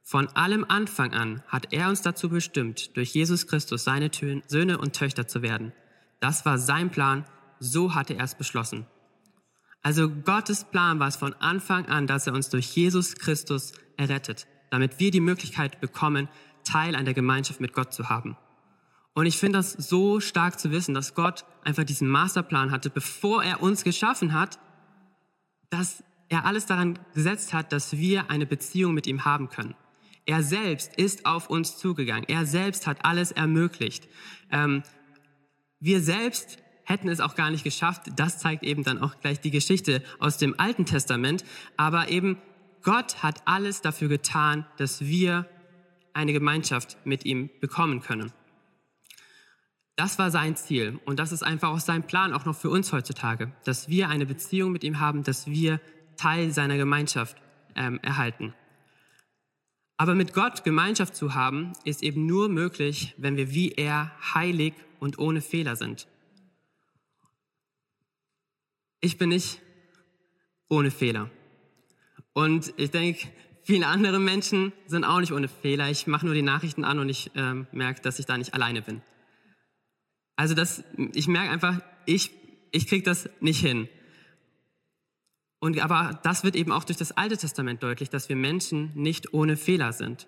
Von 0.10 0.30
allem 0.30 0.64
Anfang 0.70 1.14
an 1.14 1.44
hat 1.50 1.74
er 1.74 1.90
uns 1.90 2.02
dazu 2.02 2.30
bestimmt, 2.30 2.96
durch 2.96 3.14
Jesus 3.14 3.46
Christus 3.46 3.84
seine 3.84 4.10
Söhne 4.48 4.78
und 4.78 4.94
Töchter 4.96 5.28
zu 5.28 5.42
werden. 5.42 5.74
Das 6.22 6.46
war 6.46 6.58
sein 6.58 6.92
Plan, 6.92 7.26
so 7.60 7.94
hatte 7.94 8.14
er 8.14 8.24
es 8.24 8.36
beschlossen. 8.36 8.86
Also 9.82 10.10
Gottes 10.10 10.64
Plan 10.64 11.02
war 11.02 11.10
es 11.10 11.18
von 11.18 11.34
Anfang 11.34 11.88
an, 11.88 12.08
dass 12.08 12.26
er 12.26 12.34
uns 12.34 12.48
durch 12.48 12.74
Jesus 12.74 13.16
Christus 13.16 13.74
errettet, 13.98 14.48
damit 14.70 14.98
wir 15.02 15.12
die 15.12 15.20
Möglichkeit 15.20 15.82
bekommen, 15.82 16.30
Teil 16.64 16.96
an 16.96 17.04
der 17.04 17.14
Gemeinschaft 17.14 17.60
mit 17.60 17.74
Gott 17.74 17.94
zu 17.94 18.08
haben. 18.08 18.38
Und 19.14 19.26
ich 19.26 19.38
finde 19.38 19.60
das 19.60 19.74
so 19.74 20.22
stark 20.22 20.58
zu 20.58 20.72
wissen, 20.72 20.94
dass 20.94 21.16
Gott 21.16 21.44
einfach 21.66 21.84
diesen 21.84 22.08
Masterplan 22.08 22.72
hatte, 22.72 22.90
bevor 22.90 23.44
er 23.44 23.62
uns 23.62 23.84
geschaffen 23.84 24.32
hat, 24.32 24.58
dass 25.70 26.02
er 26.30 26.46
alles 26.46 26.66
daran 26.66 26.98
gesetzt 27.14 27.52
hat, 27.52 27.74
dass 27.74 27.98
wir 27.98 28.32
eine 28.32 28.46
Beziehung 28.46 28.94
mit 28.94 29.06
ihm 29.06 29.26
haben 29.26 29.50
können. 29.50 29.76
Er 30.28 30.44
selbst 30.44 30.94
ist 30.98 31.26
auf 31.26 31.50
uns 31.50 31.78
zugegangen. 31.78 32.26
Er 32.28 32.46
selbst 32.46 32.86
hat 32.86 33.06
alles 33.06 33.32
ermöglicht. 33.32 34.08
Ähm, 34.52 34.84
wir 35.80 36.02
selbst 36.02 36.58
hätten 36.84 37.08
es 37.08 37.22
auch 37.22 37.36
gar 37.36 37.50
nicht 37.50 37.64
geschafft. 37.64 38.04
Das 38.18 38.38
zeigt 38.38 38.64
eben 38.64 38.84
dann 38.84 39.02
auch 39.02 39.20
gleich 39.22 39.40
die 39.40 39.52
Geschichte 39.52 40.04
aus 40.20 40.38
dem 40.38 40.60
Alten 40.60 40.86
Testament. 40.86 41.46
Aber 41.78 42.10
eben 42.10 42.38
Gott 42.84 43.24
hat 43.24 43.42
alles 43.46 43.82
dafür 43.82 44.10
getan, 44.10 44.66
dass 44.76 45.02
wir 45.02 45.48
eine 46.14 46.34
Gemeinschaft 46.34 46.98
mit 47.06 47.24
ihm 47.26 47.50
bekommen 47.62 48.02
können. 48.02 48.34
Das 49.96 50.20
war 50.20 50.30
sein 50.30 50.58
Ziel 50.58 51.00
und 51.06 51.20
das 51.20 51.32
ist 51.32 51.42
einfach 51.42 51.70
auch 51.70 51.80
sein 51.80 52.04
Plan 52.06 52.34
auch 52.34 52.46
noch 52.46 52.56
für 52.56 52.70
uns 52.70 52.92
heutzutage, 52.92 53.52
dass 53.64 53.88
wir 53.88 54.10
eine 54.10 54.26
Beziehung 54.26 54.72
mit 54.72 54.84
ihm 54.84 55.00
haben, 55.00 55.24
dass 55.24 55.48
wir 55.48 55.80
Teil 56.18 56.52
seiner 56.52 56.78
Gemeinschaft 56.78 57.38
ähm, 57.76 58.00
erhalten. 58.04 58.54
Aber 59.98 60.14
mit 60.14 60.34
Gott 60.34 60.64
Gemeinschaft 60.64 61.16
zu 61.16 61.34
haben, 61.34 61.74
ist 61.84 62.04
eben 62.04 62.28
nur 62.28 62.50
möglich, 62.50 63.16
wenn 63.18 63.36
wir 63.36 63.52
wie 63.52 63.72
er 63.72 64.12
heilig 64.34 64.74
und 65.00 65.18
ohne 65.18 65.42
Fehler 65.42 65.76
sind. 65.76 66.08
Ich 69.02 69.18
bin 69.18 69.30
nicht 69.30 69.60
ohne 70.70 70.92
Fehler. 70.92 71.32
Und 72.34 72.74
ich 72.78 72.92
denke, 72.92 73.28
viele 73.64 73.88
andere 73.88 74.20
Menschen 74.20 74.72
sind 74.86 75.04
auch 75.04 75.20
nicht 75.20 75.32
ohne 75.32 75.48
Fehler. 75.48 75.90
Ich 75.90 76.06
mache 76.06 76.26
nur 76.26 76.36
die 76.36 76.44
Nachrichten 76.44 76.84
an 76.84 77.00
und 77.00 77.10
ich 77.10 77.36
äh, 77.36 77.66
merke, 77.72 78.02
dass 78.02 78.20
ich 78.20 78.28
da 78.28 78.38
nicht 78.38 78.54
alleine 78.54 78.84
bin. 78.84 79.02
Also 80.36 80.54
das, 80.54 80.84
ich 81.14 81.28
merke 81.28 81.50
einfach, 81.50 81.82
ich, 82.06 82.32
ich 82.72 82.86
kriege 82.86 83.04
das 83.04 83.30
nicht 83.40 83.60
hin. 83.60 83.90
Und, 85.68 85.78
aber 85.82 86.18
das 86.24 86.46
wird 86.46 86.56
eben 86.56 86.72
auch 86.72 86.86
durch 86.86 86.98
das 86.98 87.12
Alte 87.18 87.36
Testament 87.36 87.84
deutlich, 87.84 88.10
dass 88.10 88.30
wir 88.30 88.38
Menschen 88.38 88.90
nicht 88.96 89.34
ohne 89.34 89.58
Fehler 89.58 89.92
sind. 89.92 90.26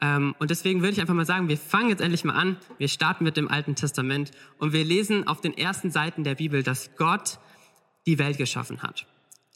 Ähm, 0.00 0.34
und 0.40 0.50
deswegen 0.50 0.80
würde 0.80 0.94
ich 0.94 1.00
einfach 1.00 1.14
mal 1.14 1.24
sagen, 1.24 1.46
wir 1.48 1.56
fangen 1.56 1.90
jetzt 1.90 2.00
endlich 2.00 2.24
mal 2.24 2.34
an. 2.34 2.56
Wir 2.76 2.88
starten 2.88 3.22
mit 3.22 3.36
dem 3.36 3.46
Alten 3.46 3.76
Testament 3.76 4.32
und 4.58 4.72
wir 4.72 4.84
lesen 4.84 5.28
auf 5.28 5.40
den 5.40 5.56
ersten 5.56 5.92
Seiten 5.92 6.24
der 6.24 6.34
Bibel, 6.34 6.64
dass 6.64 6.90
Gott 6.96 7.38
die 8.04 8.18
Welt 8.18 8.36
geschaffen 8.36 8.82
hat. 8.82 9.06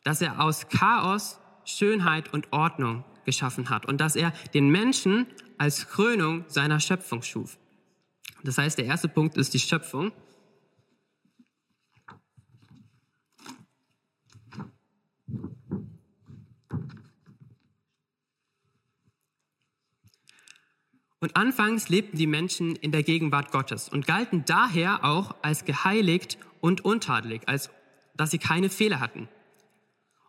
Dass 0.04 0.23
er 0.23 0.40
aus 0.40 0.68
Chaos 0.68 1.40
Schönheit 1.64 2.32
und 2.32 2.52
Ordnung 2.52 3.04
geschaffen 3.25 3.71
hat 3.71 3.87
und 3.87 4.00
dass 4.00 4.14
er 4.14 4.32
den 4.54 4.68
Menschen 4.68 5.26
als 5.59 5.88
Krönung 5.88 6.44
seiner 6.47 6.78
Schöpfung 6.78 7.23
schuf. 7.23 7.59
Das 8.44 8.56
heißt, 8.56 8.78
der 8.78 8.85
erste 8.85 9.09
Punkt 9.09 9.37
ist 9.37 9.52
die 9.52 9.59
Schöpfung. 9.59 10.12
Und 21.23 21.37
anfangs 21.37 21.88
lebten 21.88 22.19
die 22.19 22.26
Menschen 22.26 22.75
in 22.75 22.91
der 22.91 23.05
Gegenwart 23.05 23.52
Gottes 23.52 23.88
und 23.88 24.09
galten 24.09 24.45
daher 24.45 25.05
auch 25.05 25.37
als 25.41 25.64
geheiligt 25.64 26.37
und 26.61 26.85
untadelig, 26.85 27.43
als 27.47 27.71
dass 28.17 28.33
sie 28.33 28.38
keine 28.38 28.69
Fehler 28.69 28.99
hatten. 28.99 29.29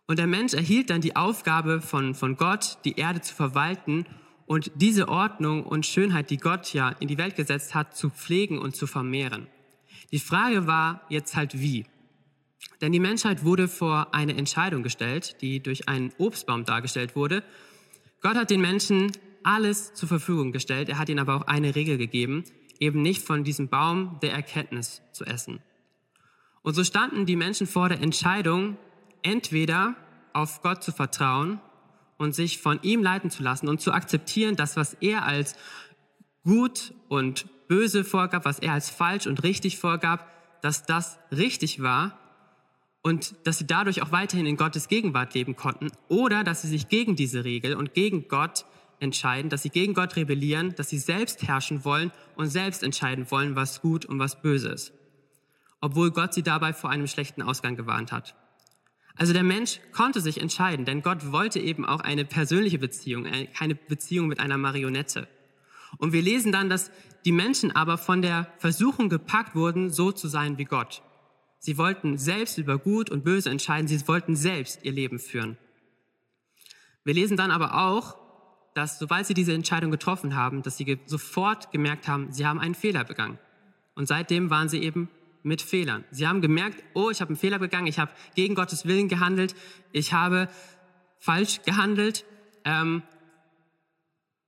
Und 0.06 0.20
der 0.20 0.28
Mensch 0.28 0.54
erhielt 0.54 0.90
dann 0.90 1.00
die 1.00 1.16
Aufgabe 1.16 1.80
von, 1.80 2.14
von 2.14 2.36
Gott, 2.36 2.78
die 2.84 2.96
Erde 2.96 3.20
zu 3.20 3.34
verwalten 3.34 4.06
und 4.46 4.70
diese 4.76 5.08
Ordnung 5.08 5.64
und 5.64 5.84
Schönheit, 5.84 6.30
die 6.30 6.36
Gott 6.36 6.72
ja 6.72 6.90
in 7.00 7.08
die 7.08 7.18
Welt 7.18 7.34
gesetzt 7.34 7.74
hat, 7.74 7.96
zu 7.96 8.08
pflegen 8.08 8.60
und 8.60 8.76
zu 8.76 8.86
vermehren. 8.86 9.48
Die 10.12 10.20
Frage 10.20 10.68
war 10.68 11.02
jetzt 11.08 11.34
halt 11.34 11.58
wie. 11.60 11.86
Denn 12.80 12.92
die 12.92 13.00
Menschheit 13.00 13.42
wurde 13.42 13.66
vor 13.66 14.14
eine 14.14 14.36
Entscheidung 14.36 14.84
gestellt, 14.84 15.38
die 15.40 15.60
durch 15.60 15.88
einen 15.88 16.12
Obstbaum 16.18 16.64
dargestellt 16.64 17.16
wurde. 17.16 17.42
Gott 18.20 18.36
hat 18.36 18.50
den 18.50 18.60
Menschen 18.60 19.10
alles 19.44 19.94
zur 19.94 20.08
Verfügung 20.08 20.52
gestellt, 20.52 20.88
er 20.88 20.98
hat 20.98 21.08
ihnen 21.08 21.20
aber 21.20 21.36
auch 21.36 21.46
eine 21.46 21.74
Regel 21.74 21.98
gegeben, 21.98 22.44
eben 22.80 23.02
nicht 23.02 23.22
von 23.22 23.44
diesem 23.44 23.68
Baum 23.68 24.18
der 24.22 24.32
Erkenntnis 24.32 25.02
zu 25.12 25.24
essen. 25.24 25.60
Und 26.62 26.74
so 26.74 26.82
standen 26.82 27.26
die 27.26 27.36
Menschen 27.36 27.66
vor 27.66 27.88
der 27.88 28.00
Entscheidung, 28.00 28.76
entweder 29.22 29.94
auf 30.32 30.62
Gott 30.62 30.82
zu 30.82 30.92
vertrauen 30.92 31.60
und 32.16 32.34
sich 32.34 32.58
von 32.58 32.80
ihm 32.82 33.02
leiten 33.02 33.30
zu 33.30 33.42
lassen 33.42 33.68
und 33.68 33.80
zu 33.80 33.92
akzeptieren, 33.92 34.56
dass 34.56 34.76
was 34.76 34.94
er 34.94 35.24
als 35.24 35.56
gut 36.42 36.94
und 37.08 37.46
böse 37.68 38.04
vorgab, 38.04 38.44
was 38.44 38.58
er 38.58 38.72
als 38.72 38.90
falsch 38.90 39.26
und 39.26 39.42
richtig 39.42 39.78
vorgab, 39.78 40.30
dass 40.62 40.86
das 40.86 41.18
richtig 41.30 41.82
war 41.82 42.18
und 43.02 43.34
dass 43.44 43.58
sie 43.58 43.66
dadurch 43.66 44.02
auch 44.02 44.12
weiterhin 44.12 44.46
in 44.46 44.56
Gottes 44.56 44.88
Gegenwart 44.88 45.34
leben 45.34 45.56
konnten 45.56 45.90
oder 46.08 46.44
dass 46.44 46.62
sie 46.62 46.68
sich 46.68 46.88
gegen 46.88 47.16
diese 47.16 47.44
Regel 47.44 47.74
und 47.74 47.94
gegen 47.94 48.28
Gott 48.28 48.64
entscheiden, 49.04 49.50
dass 49.50 49.62
sie 49.62 49.70
gegen 49.70 49.94
Gott 49.94 50.16
rebellieren, 50.16 50.74
dass 50.74 50.88
sie 50.88 50.98
selbst 50.98 51.46
herrschen 51.46 51.84
wollen 51.84 52.10
und 52.34 52.48
selbst 52.48 52.82
entscheiden 52.82 53.30
wollen, 53.30 53.54
was 53.54 53.80
gut 53.80 54.04
und 54.04 54.18
was 54.18 54.42
böse 54.42 54.70
ist 54.70 54.92
obwohl 55.84 56.12
Gott 56.12 56.32
sie 56.32 56.42
dabei 56.42 56.72
vor 56.72 56.88
einem 56.88 57.06
schlechten 57.06 57.42
Ausgang 57.42 57.76
gewarnt 57.76 58.10
hat. 58.10 58.34
Also 59.16 59.34
der 59.34 59.42
Mensch 59.42 59.80
konnte 59.92 60.22
sich 60.22 60.40
entscheiden, 60.40 60.86
denn 60.86 61.02
Gott 61.02 61.30
wollte 61.30 61.60
eben 61.60 61.84
auch 61.84 62.00
eine 62.00 62.24
persönliche 62.24 62.78
Beziehung, 62.78 63.26
äh, 63.26 63.48
keine 63.48 63.74
Beziehung 63.74 64.26
mit 64.26 64.40
einer 64.40 64.56
Marionette. 64.56 65.28
Und 65.98 66.14
wir 66.14 66.22
lesen 66.22 66.52
dann, 66.52 66.70
dass 66.70 66.90
die 67.26 67.32
Menschen 67.32 67.70
aber 67.70 67.98
von 67.98 68.22
der 68.22 68.50
Versuchung 68.56 69.10
gepackt 69.10 69.54
wurden, 69.54 69.90
so 69.90 70.10
zu 70.10 70.26
sein 70.26 70.56
wie 70.56 70.64
Gott. 70.64 71.02
Sie 71.58 71.76
wollten 71.76 72.16
selbst 72.16 72.56
über 72.56 72.78
Gut 72.78 73.10
und 73.10 73.22
Böse 73.22 73.50
entscheiden, 73.50 73.86
sie 73.86 74.08
wollten 74.08 74.36
selbst 74.36 74.82
ihr 74.84 74.92
Leben 74.92 75.18
führen. 75.18 75.58
Wir 77.04 77.12
lesen 77.12 77.36
dann 77.36 77.50
aber 77.50 77.86
auch, 77.86 78.16
dass 78.74 78.98
sobald 78.98 79.26
sie 79.26 79.34
diese 79.34 79.52
Entscheidung 79.52 79.90
getroffen 79.90 80.34
haben, 80.34 80.62
dass 80.62 80.76
sie 80.76 80.98
sofort 81.06 81.70
gemerkt 81.70 82.08
haben, 82.08 82.32
sie 82.32 82.46
haben 82.46 82.58
einen 82.58 82.74
Fehler 82.74 83.04
begangen. 83.04 83.38
Und 83.94 84.08
seitdem 84.08 84.50
waren 84.50 84.68
sie 84.68 84.82
eben 84.82 85.08
mit 85.44 85.62
Fehlern. 85.62 86.04
Sie 86.10 86.26
haben 86.26 86.40
gemerkt, 86.40 86.82
oh, 86.94 87.10
ich 87.10 87.20
habe 87.20 87.28
einen 87.28 87.36
Fehler 87.36 87.58
begangen, 87.58 87.86
ich 87.86 87.98
habe 87.98 88.10
gegen 88.34 88.54
Gottes 88.54 88.86
Willen 88.86 89.08
gehandelt, 89.08 89.54
ich 89.92 90.12
habe 90.12 90.48
falsch 91.18 91.62
gehandelt. 91.62 92.24
Ähm, 92.64 93.02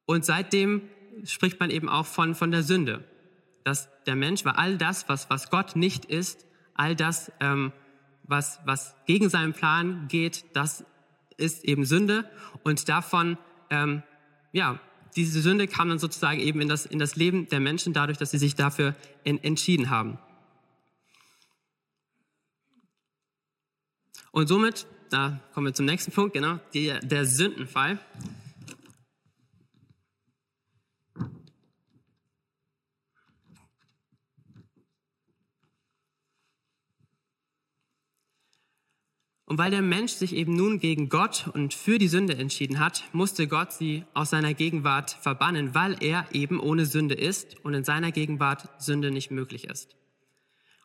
und 0.06 0.24
seitdem 0.24 0.82
spricht 1.24 1.60
man 1.60 1.70
eben 1.70 1.88
auch 1.88 2.06
von, 2.06 2.34
von 2.34 2.50
der 2.50 2.62
Sünde. 2.62 3.04
Dass 3.62 3.88
der 4.04 4.16
Mensch 4.16 4.44
war 4.44 4.58
all 4.58 4.78
das, 4.78 5.08
was, 5.08 5.30
was 5.30 5.50
Gott 5.50 5.76
nicht 5.76 6.04
ist, 6.04 6.46
all 6.74 6.96
das, 6.96 7.30
ähm, 7.40 7.72
was, 8.24 8.60
was 8.64 8.96
gegen 9.06 9.28
seinen 9.28 9.52
Plan 9.52 10.08
geht, 10.08 10.44
das 10.54 10.84
ist 11.36 11.64
eben 11.64 11.84
Sünde. 11.84 12.28
Und 12.62 12.88
davon, 12.88 13.38
ähm, 13.70 14.02
ja, 14.56 14.80
diese 15.16 15.42
Sünde 15.42 15.68
kam 15.68 15.90
dann 15.90 15.98
sozusagen 15.98 16.40
eben 16.40 16.62
in 16.62 16.68
das, 16.68 16.86
in 16.86 16.98
das 16.98 17.14
Leben 17.14 17.46
der 17.48 17.60
Menschen 17.60 17.92
dadurch, 17.92 18.16
dass 18.16 18.30
sie 18.30 18.38
sich 18.38 18.54
dafür 18.54 18.96
in, 19.22 19.42
entschieden 19.44 19.90
haben. 19.90 20.18
Und 24.30 24.48
somit, 24.48 24.86
da 25.10 25.40
kommen 25.52 25.66
wir 25.66 25.74
zum 25.74 25.84
nächsten 25.84 26.10
Punkt, 26.10 26.32
genau, 26.32 26.58
die, 26.72 26.92
der 27.02 27.26
Sündenfall. 27.26 27.98
Und 39.46 39.58
weil 39.58 39.70
der 39.70 39.80
Mensch 39.80 40.12
sich 40.12 40.34
eben 40.34 40.54
nun 40.56 40.80
gegen 40.80 41.08
Gott 41.08 41.48
und 41.54 41.72
für 41.72 41.98
die 41.98 42.08
Sünde 42.08 42.36
entschieden 42.36 42.80
hat, 42.80 43.04
musste 43.12 43.46
Gott 43.46 43.72
sie 43.72 44.04
aus 44.12 44.30
seiner 44.30 44.54
Gegenwart 44.54 45.12
verbannen, 45.12 45.72
weil 45.72 45.96
er 46.00 46.26
eben 46.32 46.58
ohne 46.58 46.84
Sünde 46.84 47.14
ist 47.14 47.56
und 47.64 47.72
in 47.72 47.84
seiner 47.84 48.10
Gegenwart 48.10 48.68
Sünde 48.82 49.12
nicht 49.12 49.30
möglich 49.30 49.68
ist. 49.68 49.96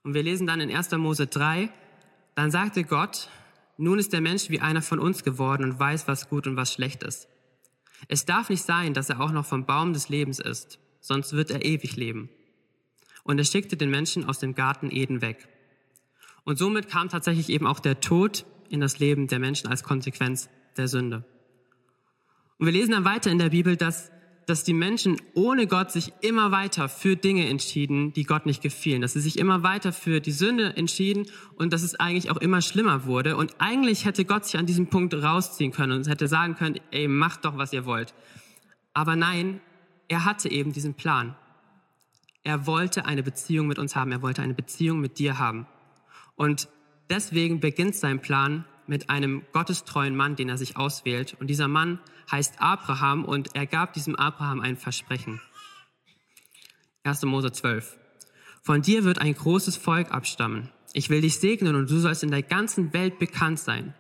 Und 0.04 0.14
wir 0.14 0.22
lesen 0.22 0.46
dann 0.46 0.62
in 0.62 0.74
1. 0.74 0.92
Mose 0.92 1.26
3, 1.26 1.70
dann 2.36 2.52
sagte 2.52 2.84
Gott, 2.84 3.30
nun 3.78 3.98
ist 3.98 4.14
der 4.14 4.22
Mensch 4.22 4.52
wie 4.52 4.60
einer 4.60 4.84
von 4.84 5.00
uns 5.00 5.24
geworden 5.24 5.64
und 5.64 5.80
weiß, 5.80 6.08
was 6.08 6.30
gut 6.30 6.46
und 6.46 6.56
was 6.56 6.72
schlecht 6.72 7.02
ist. 7.02 7.28
Es 8.10 8.26
darf 8.26 8.50
nicht 8.50 8.64
sein, 8.64 8.94
dass 8.94 9.10
er 9.10 9.22
auch 9.22 9.32
noch 9.32 9.46
vom 9.46 9.66
Baum 9.66 9.94
des 9.94 10.10
Lebens 10.10 10.40
ist, 10.40 10.80
sonst 11.00 11.34
wird 11.34 11.50
er 11.50 11.66
ewig 11.66 11.96
leben. 11.96 12.30
Und 13.24 13.40
er 13.40 13.46
schickte 13.46 13.76
den 13.76 13.90
Menschen 13.90 14.26
aus 14.26 14.38
dem 14.38 14.54
Garten 14.54 14.92
Eden 14.92 15.22
weg. 15.22 15.48
Und 16.44 16.58
somit 16.58 16.90
kam 16.90 17.10
tatsächlich 17.10 17.50
eben 17.50 17.68
auch 17.68 17.80
der 17.80 18.00
Tod 18.00 18.46
in 18.70 18.80
das 18.80 19.00
Leben 19.00 19.28
der 19.28 19.40
Menschen 19.40 19.68
als 19.68 19.84
Konsequenz 19.84 20.50
der 20.78 20.88
Sünde. 20.88 21.24
Und 22.58 22.66
wir 22.66 22.74
lesen 22.74 22.92
dann 22.92 23.06
weiter 23.06 23.32
in 23.32 23.40
der 23.40 23.50
Bibel, 23.50 23.76
dass, 23.76 24.12
dass 24.46 24.64
die 24.64 24.74
Menschen 24.74 25.18
ohne 25.34 25.68
Gott 25.68 25.92
sich 25.92 26.14
immer 26.22 26.52
weiter 26.52 26.90
für 26.90 27.16
Dinge 27.16 27.48
entschieden, 27.48 28.14
die 28.14 28.24
Gott 28.24 28.46
nicht 28.46 28.62
gefielen, 28.62 29.02
dass 29.02 29.14
sie 29.14 29.20
sich 29.20 29.40
immer 29.40 29.64
weiter 29.64 29.92
für 29.92 30.20
die 30.20 30.32
Sünde 30.32 30.78
entschieden 30.78 31.26
und 31.56 31.74
dass 31.74 31.84
es 31.84 31.96
eigentlich 31.96 32.30
auch 32.32 32.38
immer 32.38 32.62
schlimmer 32.62 33.06
wurde. 33.06 33.36
Und 33.36 33.56
eigentlich 33.60 34.06
hätte 34.06 34.26
Gott 34.26 34.46
sich 34.46 34.58
an 34.58 34.66
diesem 34.66 34.88
Punkt 34.88 35.14
rausziehen 35.14 35.72
können 35.72 35.94
und 35.94 36.08
hätte 36.08 36.28
sagen 36.28 36.56
können, 36.56 36.80
ey, 36.92 37.08
macht 37.08 37.46
doch, 37.46 37.58
was 37.58 37.74
ihr 37.74 37.86
wollt. 37.86 38.14
Aber 38.94 39.16
nein, 39.16 39.60
er 40.08 40.26
hatte 40.26 40.50
eben 40.50 40.74
diesen 40.74 40.94
Plan. 40.94 41.36
Er 42.44 42.66
wollte 42.66 43.06
eine 43.06 43.24
Beziehung 43.24 43.68
mit 43.68 43.80
uns 43.80 43.96
haben. 43.96 44.12
Er 44.12 44.22
wollte 44.22 44.42
eine 44.42 44.54
Beziehung 44.54 45.00
mit 45.00 45.20
dir 45.20 45.40
haben. 45.40 45.68
Und 46.36 46.70
deswegen 47.10 47.60
beginnt 47.60 47.96
sein 47.96 48.22
Plan 48.22 48.66
mit 48.88 49.10
einem 49.10 49.44
gottestreuen 49.54 50.16
Mann, 50.16 50.36
den 50.36 50.50
er 50.50 50.58
sich 50.58 50.78
auswählt. 50.78 51.36
Und 51.40 51.48
dieser 51.48 51.68
Mann 51.68 52.00
heißt 52.32 52.56
Abraham 52.60 53.26
und 53.26 53.56
er 53.56 53.66
gab 53.66 53.94
diesem 53.94 54.16
Abraham 54.16 54.62
ein 54.62 54.78
Versprechen. 54.78 55.42
1. 57.04 57.24
Mose 57.24 57.52
12. 57.52 57.98
Von 58.62 58.82
dir 58.82 59.04
wird 59.04 59.20
ein 59.20 59.34
großes 59.34 59.78
Volk 59.78 60.12
abstammen. 60.12 60.70
Ich 60.94 61.10
will 61.10 61.22
dich 61.22 61.40
segnen 61.40 61.76
und 61.76 61.90
du 61.90 62.00
sollst 62.00 62.24
in 62.24 62.32
der 62.32 62.44
ganzen 62.44 62.94
Welt 62.94 63.18
bekannt 63.18 63.60
sein. 63.60 63.94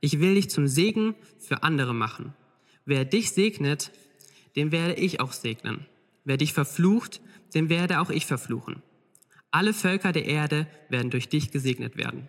Ich 0.00 0.20
will 0.20 0.34
dich 0.34 0.50
zum 0.50 0.66
Segen 0.66 1.14
für 1.38 1.62
andere 1.62 1.94
machen. 1.94 2.34
Wer 2.86 3.04
dich 3.04 3.32
segnet, 3.32 3.92
den 4.56 4.72
werde 4.72 4.94
ich 4.94 5.20
auch 5.20 5.32
segnen. 5.32 5.86
Wer 6.24 6.38
dich 6.38 6.52
verflucht, 6.52 7.20
den 7.54 7.68
werde 7.68 8.00
auch 8.00 8.10
ich 8.10 8.26
verfluchen. 8.26 8.82
Alle 9.50 9.74
Völker 9.74 10.12
der 10.12 10.26
Erde 10.26 10.66
werden 10.88 11.10
durch 11.10 11.28
dich 11.28 11.50
gesegnet 11.50 11.96
werden. 11.96 12.28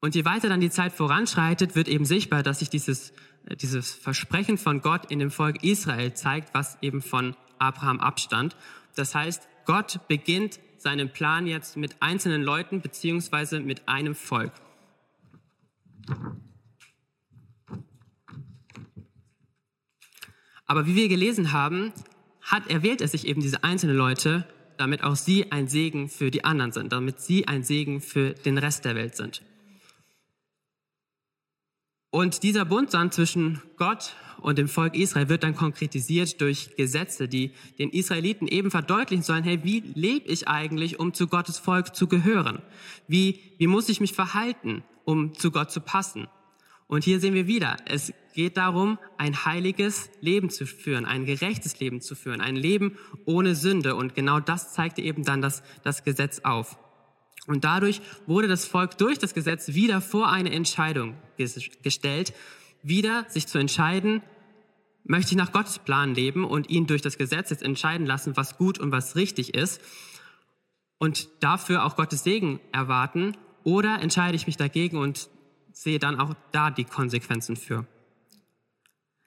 Und 0.00 0.14
je 0.14 0.24
weiter 0.24 0.48
dann 0.48 0.60
die 0.60 0.70
Zeit 0.70 0.92
voranschreitet, 0.92 1.74
wird 1.74 1.88
eben 1.88 2.04
sichtbar, 2.04 2.42
dass 2.42 2.58
sich 2.58 2.68
dieses, 2.68 3.12
äh, 3.46 3.56
dieses 3.56 3.92
Versprechen 3.92 4.58
von 4.58 4.82
Gott 4.82 5.10
in 5.10 5.18
dem 5.18 5.30
Volk 5.30 5.64
Israel 5.64 6.12
zeigt, 6.12 6.52
was 6.52 6.76
eben 6.82 7.00
von 7.00 7.34
Abraham 7.58 8.00
abstand. 8.00 8.56
Das 8.96 9.14
heißt, 9.14 9.48
Gott 9.64 10.06
beginnt 10.08 10.60
seinen 10.76 11.10
Plan 11.10 11.46
jetzt 11.46 11.78
mit 11.78 11.96
einzelnen 12.00 12.42
Leuten 12.42 12.82
beziehungsweise 12.82 13.60
mit 13.60 13.88
einem 13.88 14.14
Volk. 14.14 14.52
Aber 20.66 20.86
wie 20.86 20.94
wir 20.94 21.08
gelesen 21.08 21.52
haben, 21.52 21.92
hat, 22.42 22.68
erwählt 22.68 23.00
er 23.00 23.08
sich 23.08 23.26
eben 23.26 23.40
diese 23.40 23.64
einzelnen 23.64 23.96
Leute 23.96 24.46
damit 24.76 25.02
auch 25.02 25.16
sie 25.16 25.50
ein 25.52 25.68
Segen 25.68 26.08
für 26.08 26.30
die 26.30 26.44
anderen 26.44 26.72
sind, 26.72 26.92
damit 26.92 27.20
sie 27.20 27.48
ein 27.48 27.62
Segen 27.62 28.00
für 28.00 28.34
den 28.34 28.58
Rest 28.58 28.84
der 28.84 28.94
Welt 28.94 29.16
sind. 29.16 29.42
Und 32.10 32.44
dieser 32.44 32.64
Bund 32.64 32.94
dann 32.94 33.10
zwischen 33.10 33.60
Gott 33.76 34.14
und 34.40 34.56
dem 34.56 34.68
Volk 34.68 34.94
Israel 34.94 35.28
wird 35.28 35.42
dann 35.42 35.56
konkretisiert 35.56 36.40
durch 36.40 36.76
Gesetze, 36.76 37.26
die 37.26 37.52
den 37.80 37.90
Israeliten 37.90 38.46
eben 38.46 38.70
verdeutlichen 38.70 39.24
sollen, 39.24 39.42
hey, 39.42 39.64
wie 39.64 39.80
lebe 39.80 40.28
ich 40.28 40.46
eigentlich, 40.46 41.00
um 41.00 41.12
zu 41.12 41.26
Gottes 41.26 41.58
Volk 41.58 41.96
zu 41.96 42.06
gehören? 42.06 42.62
Wie, 43.08 43.40
wie 43.58 43.66
muss 43.66 43.88
ich 43.88 44.00
mich 44.00 44.12
verhalten, 44.12 44.84
um 45.04 45.34
zu 45.34 45.50
Gott 45.50 45.72
zu 45.72 45.80
passen? 45.80 46.28
Und 46.86 47.04
hier 47.04 47.20
sehen 47.20 47.34
wir 47.34 47.46
wieder, 47.46 47.76
es 47.86 48.12
geht 48.34 48.56
darum, 48.56 48.98
ein 49.16 49.44
heiliges 49.44 50.10
Leben 50.20 50.50
zu 50.50 50.66
führen, 50.66 51.06
ein 51.06 51.24
gerechtes 51.24 51.78
Leben 51.80 52.00
zu 52.00 52.14
führen, 52.14 52.40
ein 52.40 52.56
Leben 52.56 52.98
ohne 53.24 53.54
Sünde. 53.54 53.94
Und 53.94 54.14
genau 54.14 54.40
das 54.40 54.72
zeigte 54.72 55.00
eben 55.02 55.24
dann 55.24 55.40
das, 55.40 55.62
das 55.82 56.04
Gesetz 56.04 56.40
auf. 56.40 56.78
Und 57.46 57.64
dadurch 57.64 58.00
wurde 58.26 58.48
das 58.48 58.66
Volk 58.66 58.98
durch 58.98 59.18
das 59.18 59.34
Gesetz 59.34 59.74
wieder 59.74 60.00
vor 60.00 60.30
eine 60.30 60.50
Entscheidung 60.52 61.16
gestellt, 61.82 62.32
wieder 62.82 63.26
sich 63.28 63.46
zu 63.46 63.58
entscheiden, 63.58 64.22
möchte 65.04 65.32
ich 65.32 65.36
nach 65.36 65.52
Gottes 65.52 65.78
Plan 65.78 66.14
leben 66.14 66.44
und 66.44 66.70
ihn 66.70 66.86
durch 66.86 67.02
das 67.02 67.18
Gesetz 67.18 67.50
jetzt 67.50 67.62
entscheiden 67.62 68.06
lassen, 68.06 68.36
was 68.36 68.56
gut 68.56 68.78
und 68.78 68.90
was 68.92 69.16
richtig 69.16 69.54
ist 69.54 69.80
und 70.98 71.28
dafür 71.40 71.84
auch 71.84 71.96
Gottes 71.96 72.24
Segen 72.24 72.60
erwarten 72.72 73.36
oder 73.62 74.00
entscheide 74.00 74.36
ich 74.36 74.46
mich 74.46 74.56
dagegen 74.56 74.96
und 74.96 75.28
sehe 75.74 75.98
dann 75.98 76.18
auch 76.18 76.34
da 76.52 76.70
die 76.70 76.84
Konsequenzen 76.84 77.56
für. 77.56 77.86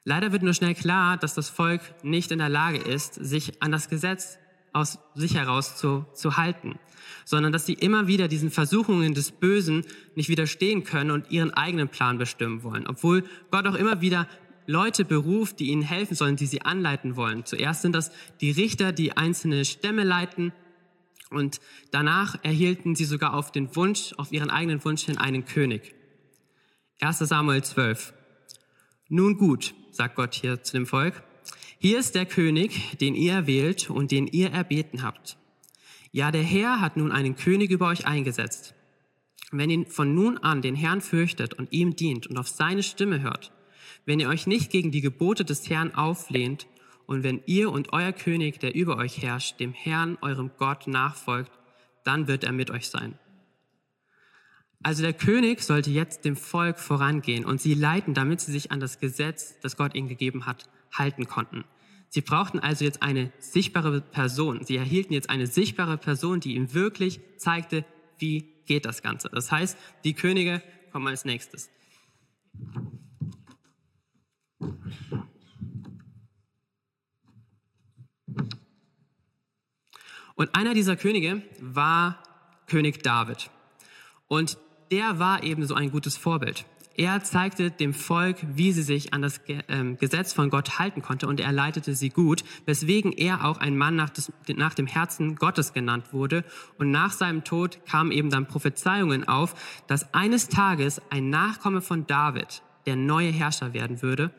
Leider 0.03 0.31
wird 0.31 0.41
nur 0.41 0.53
schnell 0.53 0.73
klar, 0.73 1.17
dass 1.17 1.36
das 1.36 1.49
Volk 1.49 1.81
nicht 2.01 2.31
in 2.31 2.39
der 2.39 2.49
Lage 2.49 2.77
ist, 2.77 3.13
sich 3.13 3.62
an 3.62 3.71
das 3.71 3.89
Gesetz 3.89 4.39
aus 4.71 4.99
sich 5.15 5.36
heraus 5.36 5.75
zu, 5.75 6.05
zu 6.13 6.38
halten, 6.38 6.79
sondern 7.25 7.51
dass 7.51 7.65
sie 7.65 7.73
immer 7.73 8.07
wieder 8.07 8.27
diesen 8.27 8.49
Versuchungen 8.49 9.13
des 9.13 9.31
Bösen 9.31 9.86
nicht 10.15 10.29
widerstehen 10.29 10.83
können 10.83 11.12
und 11.12 11.29
ihren 11.29 11.53
eigenen 11.53 11.89
Plan 11.89 12.17
bestimmen 12.17 12.63
wollen, 12.63 12.88
obwohl 12.88 13.25
Gott 13.51 13.67
auch 13.67 13.75
immer 13.75 14.01
wieder 14.01 14.27
Leute 14.65 15.03
beruft, 15.03 15.60
die 15.60 15.71
ihnen 15.71 15.81
helfen 15.81 16.15
sollen, 16.15 16.36
die 16.36 16.45
sie 16.45 16.62
anleiten 16.62 17.15
wollen. 17.15 17.45
Zuerst 17.45 17.81
sind 17.81 17.93
das 17.93 18.12
die 18.39 18.51
Richter, 18.51 18.91
die 18.91 19.15
einzelne 19.15 19.65
Stämme 19.65 20.03
leiten 20.03 20.53
und 21.29 21.60
danach 21.91 22.38
erhielten 22.43 22.95
sie 22.95 23.05
sogar 23.05 23.33
auf 23.33 23.51
den 23.51 23.75
Wunsch, 23.75 24.13
auf 24.17 24.31
ihren 24.31 24.49
eigenen 24.49 24.83
Wunsch 24.86 25.03
hin 25.03 25.17
einen 25.17 25.45
König. 25.45 25.96
1 26.99 27.19
Samuel 27.19 27.63
12. 27.63 28.12
Nun 29.07 29.38
gut, 29.38 29.75
sagt 29.91 30.15
Gott 30.15 30.33
hier 30.33 30.63
zu 30.63 30.73
dem 30.73 30.88
Volk, 30.88 31.21
hier 31.77 31.99
ist 31.99 32.15
der 32.15 32.25
König, 32.25 32.97
den 32.97 33.13
ihr 33.13 33.33
erwählt 33.33 33.91
und 33.91 34.10
den 34.10 34.25
ihr 34.25 34.49
erbeten 34.49 35.03
habt. 35.03 35.38
Ja, 36.12 36.31
der 36.31 36.41
Herr 36.41 36.81
hat 36.81 36.97
nun 36.97 37.12
einen 37.12 37.36
König 37.36 37.69
über 37.69 37.88
euch 37.88 38.07
eingesetzt. 38.07 38.73
Wenn 39.51 39.69
ihr 39.69 39.86
von 39.86 40.15
nun 40.15 40.39
an 40.39 40.63
den 40.63 40.73
Herrn 40.73 41.01
fürchtet 41.01 41.53
und 41.53 41.71
ihm 41.71 41.95
dient 41.95 42.25
und 42.25 42.39
auf 42.39 42.47
seine 42.47 42.81
Stimme 42.81 43.21
hört, 43.21 43.51
wenn 44.05 44.19
ihr 44.19 44.29
euch 44.29 44.47
nicht 44.47 44.71
gegen 44.71 44.89
die 44.89 45.01
Gebote 45.01 45.45
des 45.45 45.69
Herrn 45.69 45.93
auflehnt 45.93 46.65
und 47.05 47.21
wenn 47.21 47.43
ihr 47.45 47.71
und 47.71 47.93
euer 47.93 48.12
König, 48.12 48.60
der 48.60 48.73
über 48.73 48.97
euch 48.97 49.21
herrscht, 49.21 49.60
dem 49.60 49.71
Herrn, 49.71 50.17
eurem 50.21 50.49
Gott, 50.57 50.88
nachfolgt, 50.88 51.51
dann 52.03 52.27
wird 52.27 52.43
er 52.43 52.53
mit 52.53 52.71
euch 52.71 52.89
sein. 52.89 53.19
Also 54.83 55.01
der 55.01 55.13
König 55.13 55.61
sollte 55.61 55.89
jetzt 55.89 56.23
dem 56.23 56.35
Volk 56.35 56.79
vorangehen 56.79 57.45
und 57.45 57.59
sie 57.61 57.73
leiten, 57.73 58.13
damit 58.13 58.41
sie 58.41 58.51
sich 58.51 58.71
an 58.71 58.79
das 58.79 58.99
Gesetz, 58.99 59.59
das 59.61 59.75
Gott 59.75 59.95
ihnen 59.95 60.07
gegeben 60.07 60.45
hat, 60.45 60.69
halten 60.91 61.27
konnten. 61.27 61.65
Sie 62.09 62.21
brauchten 62.21 62.59
also 62.59 62.85
jetzt 62.85 63.01
eine 63.01 63.33
sichtbare 63.39 64.01
Person. 64.01 64.63
Sie 64.63 64.77
erhielten 64.77 65.13
jetzt 65.13 65.29
eine 65.29 65.47
sichtbare 65.47 65.97
Person, 65.97 66.39
die 66.39 66.55
ihnen 66.55 66.73
wirklich 66.73 67.19
zeigte, 67.37 67.85
wie 68.17 68.53
geht 68.65 68.85
das 68.85 69.01
Ganze. 69.01 69.29
Das 69.29 69.51
heißt, 69.51 69.77
die 70.03 70.13
Könige 70.13 70.61
kommen 70.91 71.07
als 71.07 71.25
nächstes. 71.25 71.69
Und 80.35 80.53
einer 80.53 80.75
dieser 80.75 80.95
Könige 80.95 81.41
war 81.59 82.23
König 82.67 83.01
David. 83.01 83.49
Und 84.27 84.57
der 84.91 85.19
war 85.19 85.43
eben 85.43 85.65
so 85.65 85.76
ein 85.76 85.91
gutes 85.91 86.17
Vorbild. 86.17 86.65
Er 86.95 87.23
zeigte 87.23 87.69
dem 87.69 87.93
Volk, 87.93 88.38
wie 88.56 88.71
sie 88.71 88.82
sich 88.82 89.13
an 89.13 89.21
das 89.21 89.39
ähm, 89.67 89.97
Gesetz 89.97 90.34
von 90.34 90.50
Gott 90.50 90.80
halten 90.80 91.04
konnte 91.04 91.28
und 91.28 91.39
er 91.39 91.52
leitete 91.52 91.93
sie 91.93 92.10
gut, 92.10 92.43
weswegen 92.65 93.12
er 93.12 93.45
auch 93.45 93.60
ein 93.60 93.78
Mann 93.78 93.95
nach, 93.95 94.10
des, 94.10 94.32
nach, 94.56 94.73
dem 94.73 94.88
Herzen 94.88 95.36
Gottes 95.36 95.73
genannt 95.73 96.12
wurde. 96.12 96.43
Und 96.80 96.89
nach 96.89 97.12
seinem 97.12 97.43
Tod 97.43 97.86
kamen 97.86 98.12
eben 98.12 98.32
dann 98.32 98.47
Prophezeiungen 98.47 99.28
auf, 99.28 99.54
dass 99.86 100.12
eines 100.15 100.50
Tages 100.50 101.00
ein 101.12 101.30
Nachkomme 101.30 101.82
von 101.82 102.08
David 102.08 102.63
der 102.88 102.95
neue 102.95 103.30
Herrscher 103.30 103.73
werden 103.73 104.02
würde 104.02 104.32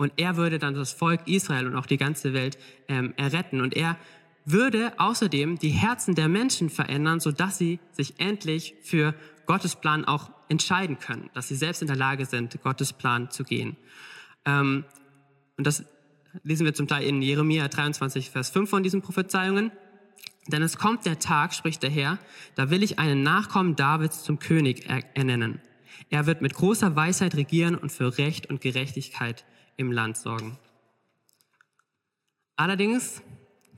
und 0.00 0.14
er 0.16 0.38
würde 0.38 0.58
dann 0.58 0.72
das 0.72 0.94
Volk 0.94 1.20
Israel 1.26 1.66
und 1.66 1.76
auch 1.76 1.84
die 1.84 1.98
ganze 1.98 2.32
Welt 2.32 2.56
ähm, 2.88 3.12
erretten 3.18 3.60
und 3.60 3.76
er 3.76 3.98
würde 4.46 4.94
außerdem 4.96 5.58
die 5.58 5.68
Herzen 5.68 6.14
der 6.14 6.28
Menschen 6.28 6.70
verändern, 6.70 7.20
sodass 7.20 7.58
sie 7.58 7.80
sich 7.92 8.14
endlich 8.18 8.76
für 8.80 9.14
Gottes 9.50 9.74
Plan 9.74 10.04
auch 10.04 10.30
entscheiden 10.48 11.00
können, 11.00 11.28
dass 11.34 11.48
sie 11.48 11.56
selbst 11.56 11.82
in 11.82 11.88
der 11.88 11.96
Lage 11.96 12.24
sind, 12.24 12.62
Gottes 12.62 12.92
Plan 12.92 13.32
zu 13.32 13.42
gehen. 13.42 13.76
Ähm, 14.44 14.84
und 15.56 15.66
das 15.66 15.84
lesen 16.44 16.66
wir 16.66 16.72
zum 16.72 16.86
Teil 16.86 17.02
in 17.02 17.20
Jeremia 17.20 17.66
23, 17.66 18.30
Vers 18.30 18.50
5 18.50 18.70
von 18.70 18.84
diesen 18.84 19.02
Prophezeiungen. 19.02 19.72
Denn 20.46 20.62
es 20.62 20.78
kommt 20.78 21.04
der 21.04 21.18
Tag, 21.18 21.52
spricht 21.52 21.82
der 21.82 21.90
Herr, 21.90 22.20
da 22.54 22.70
will 22.70 22.84
ich 22.84 23.00
einen 23.00 23.24
Nachkommen 23.24 23.74
Davids 23.74 24.22
zum 24.22 24.38
König 24.38 24.88
ernennen. 25.14 25.60
Er 26.10 26.26
wird 26.26 26.42
mit 26.42 26.54
großer 26.54 26.94
Weisheit 26.94 27.34
regieren 27.34 27.74
und 27.74 27.90
für 27.90 28.18
Recht 28.18 28.46
und 28.46 28.60
Gerechtigkeit 28.60 29.44
im 29.76 29.90
Land 29.90 30.16
sorgen. 30.16 30.58
Allerdings 32.54 33.20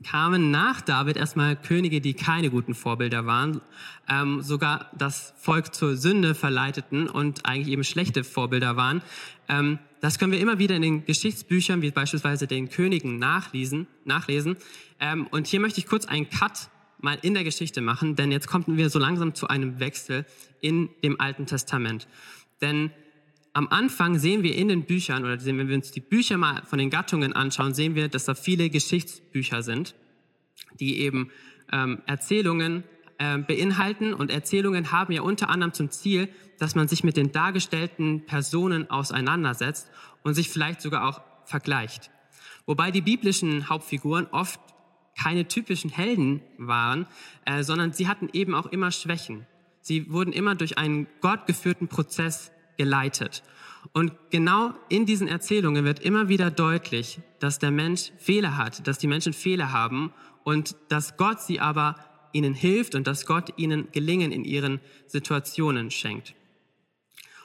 kamen 0.03 0.51
nach 0.51 0.81
David 0.81 1.17
erstmal 1.17 1.57
Könige, 1.57 2.01
die 2.01 2.15
keine 2.15 2.51
guten 2.51 2.75
Vorbilder 2.75 3.27
waren, 3.27 3.61
ähm, 4.09 4.43
sogar 4.43 4.91
das 4.97 5.35
Volk 5.39 5.75
zur 5.75 5.97
Sünde 5.97 6.35
verleiteten 6.35 7.09
und 7.09 7.47
eigentlich 7.47 7.69
eben 7.69 7.85
schlechte 7.85 8.25
Vorbilder 8.25 8.77
waren. 8.77 9.03
Ähm, 9.49 9.79
das 10.01 10.19
können 10.19 10.33
wir 10.33 10.41
immer 10.41 10.59
wieder 10.59 10.77
in 10.77 10.83
den 10.83 11.05
Geschichtsbüchern, 11.05 11.83
wie 11.83 11.91
beispielsweise 11.91 12.47
den 12.47 12.69
Königen, 12.69 13.19
nachlesen. 13.19 13.87
nachlesen. 14.05 14.57
Ähm, 14.99 15.27
und 15.31 15.47
hier 15.47 15.61
möchte 15.61 15.79
ich 15.79 15.87
kurz 15.87 16.07
einen 16.07 16.29
Cut 16.29 16.69
mal 16.99 17.19
in 17.23 17.35
der 17.35 17.45
Geschichte 17.45 17.81
machen, 17.81 18.17
denn 18.17 18.33
jetzt 18.33 18.47
kommen 18.47 18.77
wir 18.77 18.91
so 18.91 18.99
langsam 18.99 19.35
zu 19.35 19.49
einem 19.49 19.81
Wechsel 19.81 20.25
in 20.61 20.89
dem 21.03 21.21
Alten 21.21 21.47
Testament. 21.47 22.09
Denn 22.61 22.91
am 23.55 23.69
Anfang 23.69 24.19
sehen 24.19 24.43
wir 24.43 24.55
in 24.55 24.69
den 24.69 24.85
Büchern, 24.85 25.25
oder 25.25 25.45
wenn 25.45 25.69
wir 25.69 25.75
uns 25.75 25.91
die 25.91 26.01
Bücher 26.01 26.39
mal 26.39 26.63
von 26.65 26.79
den 26.79 26.91
Gattungen 26.91 27.33
anschauen, 27.35 27.75
sehen 27.75 27.95
wir, 27.95 28.09
dass 28.09 28.25
da 28.25 28.35
viele 28.35 28.71
Geschichtsbücher 28.71 29.63
sind, 29.63 29.95
die 30.81 31.01
eben 31.01 31.31
ähm, 31.71 32.01
Erzählungen 32.07 32.85
äh, 33.19 33.39
beinhalten. 33.39 34.15
Und 34.15 34.31
Erzählungen 34.31 34.91
haben 34.91 35.13
ja 35.13 35.23
unter 35.23 35.51
anderem 35.51 35.75
zum 35.75 35.91
Ziel, 35.91 36.29
dass 36.59 36.75
man 36.75 36.89
sich 36.89 37.05
mit 37.05 37.17
den 37.17 37.33
dargestellten 37.33 38.25
Personen 38.25 38.89
auseinandersetzt 38.91 39.91
und 40.23 40.35
sich 40.35 40.49
vielleicht 40.49 40.81
sogar 40.81 41.07
auch 41.07 41.21
vergleicht. 41.45 42.11
Wobei 42.65 42.91
die 42.91 43.03
biblischen 43.03 43.69
Hauptfiguren 43.69 44.27
oft 44.31 44.61
keine 45.19 45.47
typischen 45.47 45.91
Helden 45.91 46.41
waren, 46.57 47.07
äh, 47.45 47.63
sondern 47.63 47.93
sie 47.93 48.09
hatten 48.09 48.31
eben 48.33 48.55
auch 48.55 48.67
immer 48.67 48.91
Schwächen. 48.91 49.47
Sie 49.83 50.11
wurden 50.11 50.33
immer 50.33 50.55
durch 50.55 50.79
einen 50.79 51.07
gottgeführten 51.21 51.89
Prozess 51.89 52.51
geleitet. 52.77 53.43
Und 53.93 54.13
genau 54.31 54.73
in 54.89 55.07
diesen 55.07 55.29
Erzählungen 55.29 55.85
wird 55.85 56.01
immer 56.01 56.29
wieder 56.29 56.51
deutlich, 56.51 57.21
dass 57.41 57.59
der 57.59 57.71
Mensch 57.71 58.13
Fehler 58.19 58.57
hat, 58.57 58.87
dass 58.87 58.99
die 58.99 59.09
Menschen 59.09 59.33
Fehler 59.33 59.73
haben 59.73 60.13
und 60.45 60.77
dass 60.89 61.17
Gott 61.17 61.41
sie 61.41 61.61
aber 61.61 61.97
ihnen 62.33 62.55
hilft 62.55 62.95
und 62.95 63.07
dass 63.07 63.27
Gott 63.27 63.53
ihnen 63.57 63.89
Gelingen 63.93 64.33
in 64.33 64.45
ihren 64.45 64.81
Situationen 65.07 65.91
schenkt. 65.91 66.35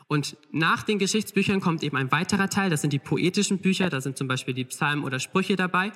Und 0.07 0.37
nach 0.51 0.83
den 0.83 0.99
Geschichtsbüchern 0.99 1.59
kommt 1.59 1.83
eben 1.83 1.97
ein 1.97 2.11
weiterer 2.11 2.49
Teil, 2.49 2.69
das 2.69 2.81
sind 2.81 2.93
die 2.93 2.99
poetischen 2.99 3.59
Bücher, 3.59 3.89
da 3.89 3.99
sind 3.99 4.17
zum 4.17 4.27
Beispiel 4.27 4.53
die 4.53 4.63
Psalmen 4.63 5.03
oder 5.03 5.19
Sprüche 5.19 5.57
dabei. 5.57 5.91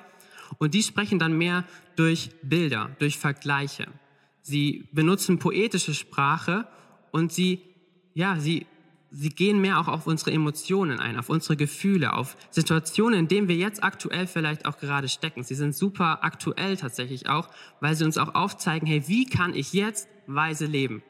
Und 0.58 0.74
die 0.74 0.82
sprechen 0.82 1.18
dann 1.18 1.38
mehr 1.38 1.64
durch 1.96 2.30
Bilder, 2.42 2.94
durch 2.98 3.16
Vergleiche. 3.16 3.86
Sie 4.42 4.86
benutzen 4.92 5.38
poetische 5.38 5.94
Sprache 5.94 6.66
und 7.10 7.32
sie, 7.32 7.62
ja, 8.12 8.38
sie 8.38 8.66
sie 9.12 9.28
gehen 9.28 9.60
mehr 9.60 9.78
auch 9.78 9.88
auf 9.88 10.06
unsere 10.06 10.32
Emotionen 10.32 10.98
ein, 10.98 11.18
auf 11.18 11.28
unsere 11.28 11.56
Gefühle, 11.56 12.14
auf 12.14 12.36
Situationen, 12.50 13.20
in 13.20 13.28
denen 13.28 13.46
wir 13.46 13.56
jetzt 13.56 13.84
aktuell 13.84 14.26
vielleicht 14.26 14.64
auch 14.64 14.78
gerade 14.78 15.08
stecken. 15.08 15.42
Sie 15.42 15.54
sind 15.54 15.76
super 15.76 16.24
aktuell 16.24 16.76
tatsächlich 16.76 17.28
auch, 17.28 17.50
weil 17.80 17.94
sie 17.94 18.04
uns 18.04 18.16
auch 18.18 18.34
aufzeigen, 18.34 18.86
hey, 18.86 19.04
wie 19.06 19.26
kann 19.26 19.54
ich 19.54 19.72
jetzt 19.72 20.08
weise 20.26 20.66
leben? 20.66 21.02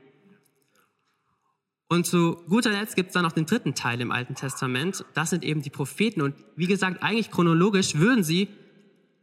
Und 1.89 2.07
zu 2.07 2.37
guter 2.49 2.71
Letzt 2.71 2.97
gibt 2.97 3.09
es 3.09 3.15
dann 3.15 3.23
noch 3.23 3.33
den 3.33 3.47
dritten 3.47 3.75
Teil 3.75 4.01
im 4.01 4.11
Alten 4.11 4.35
Testament. 4.35 5.05
Das 5.15 5.31
sind 5.31 5.45
eben 5.45 5.63
die 5.63 5.71
Propheten. 5.71 6.23
Und 6.23 6.35
wie 6.57 6.67
gesagt, 6.67 7.03
eigentlich 7.03 7.31
chronologisch 7.31 7.97
würden 7.97 8.25
sie 8.25 8.49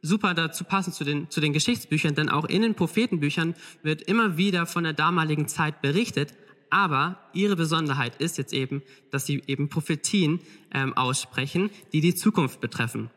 super 0.01 0.33
dazu 0.33 0.63
passen 0.63 0.93
zu 0.93 1.03
den, 1.03 1.29
zu 1.29 1.41
den 1.41 1.51
Geschichtsbüchern, 1.51 2.15
denn 2.15 2.29
auch 2.29 2.45
in 2.45 2.61
den 2.61 2.75
Prophetenbüchern 2.75 3.55
wird 3.83 4.03
immer 4.03 4.37
wieder 4.37 4.65
von 4.65 4.83
der 4.83 4.93
damaligen 4.93 5.47
Zeit 5.47 5.81
berichtet, 5.81 6.33
aber 6.69 7.19
ihre 7.34 7.55
Besonderheit 7.55 8.15
ist 8.21 8.38
jetzt 8.38 8.53
eben, 8.53 8.82
dass 9.12 9.25
sie 9.25 9.43
eben 9.47 9.69
Prophetien 9.69 10.39
ähm, 10.73 10.95
aussprechen, 10.95 11.69
die 11.93 12.01
die 12.01 12.15
Zukunft 12.15 12.62
betreffen. 12.62 13.10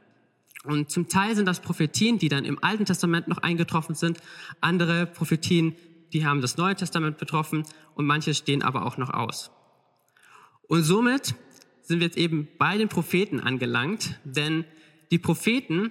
Und 0.65 0.91
zum 0.91 1.09
Teil 1.09 1.35
sind 1.35 1.47
das 1.47 1.61
Prophetien, 1.61 2.19
die 2.19 2.29
dann 2.29 2.45
im 2.45 2.62
Alten 2.62 2.85
Testament 2.85 3.29
noch 3.29 3.38
eingetroffen 3.38 3.95
sind. 3.95 4.19
Andere 4.61 5.07
Prophetien, 5.07 5.75
die 6.12 6.25
haben 6.25 6.41
das 6.41 6.57
Neue 6.57 6.77
Testament 6.77 7.19
betroffen 7.19 7.65
und 7.95 8.07
manche 8.07 8.35
stehen 8.35 8.62
aber 8.62 8.87
auch 8.87 8.97
noch 8.97 9.11
aus. 9.11 9.51
Und 10.69 10.85
somit 10.85 11.35
sind 11.83 12.01
wir 12.01 12.07
jetzt 12.07 12.17
eben 12.17 12.49
bei 12.59 12.79
den 12.79 12.88
Propheten 12.88 13.41
angelangt, 13.41 14.21
denn 14.25 14.65
die 15.11 15.19
Propheten 15.19 15.91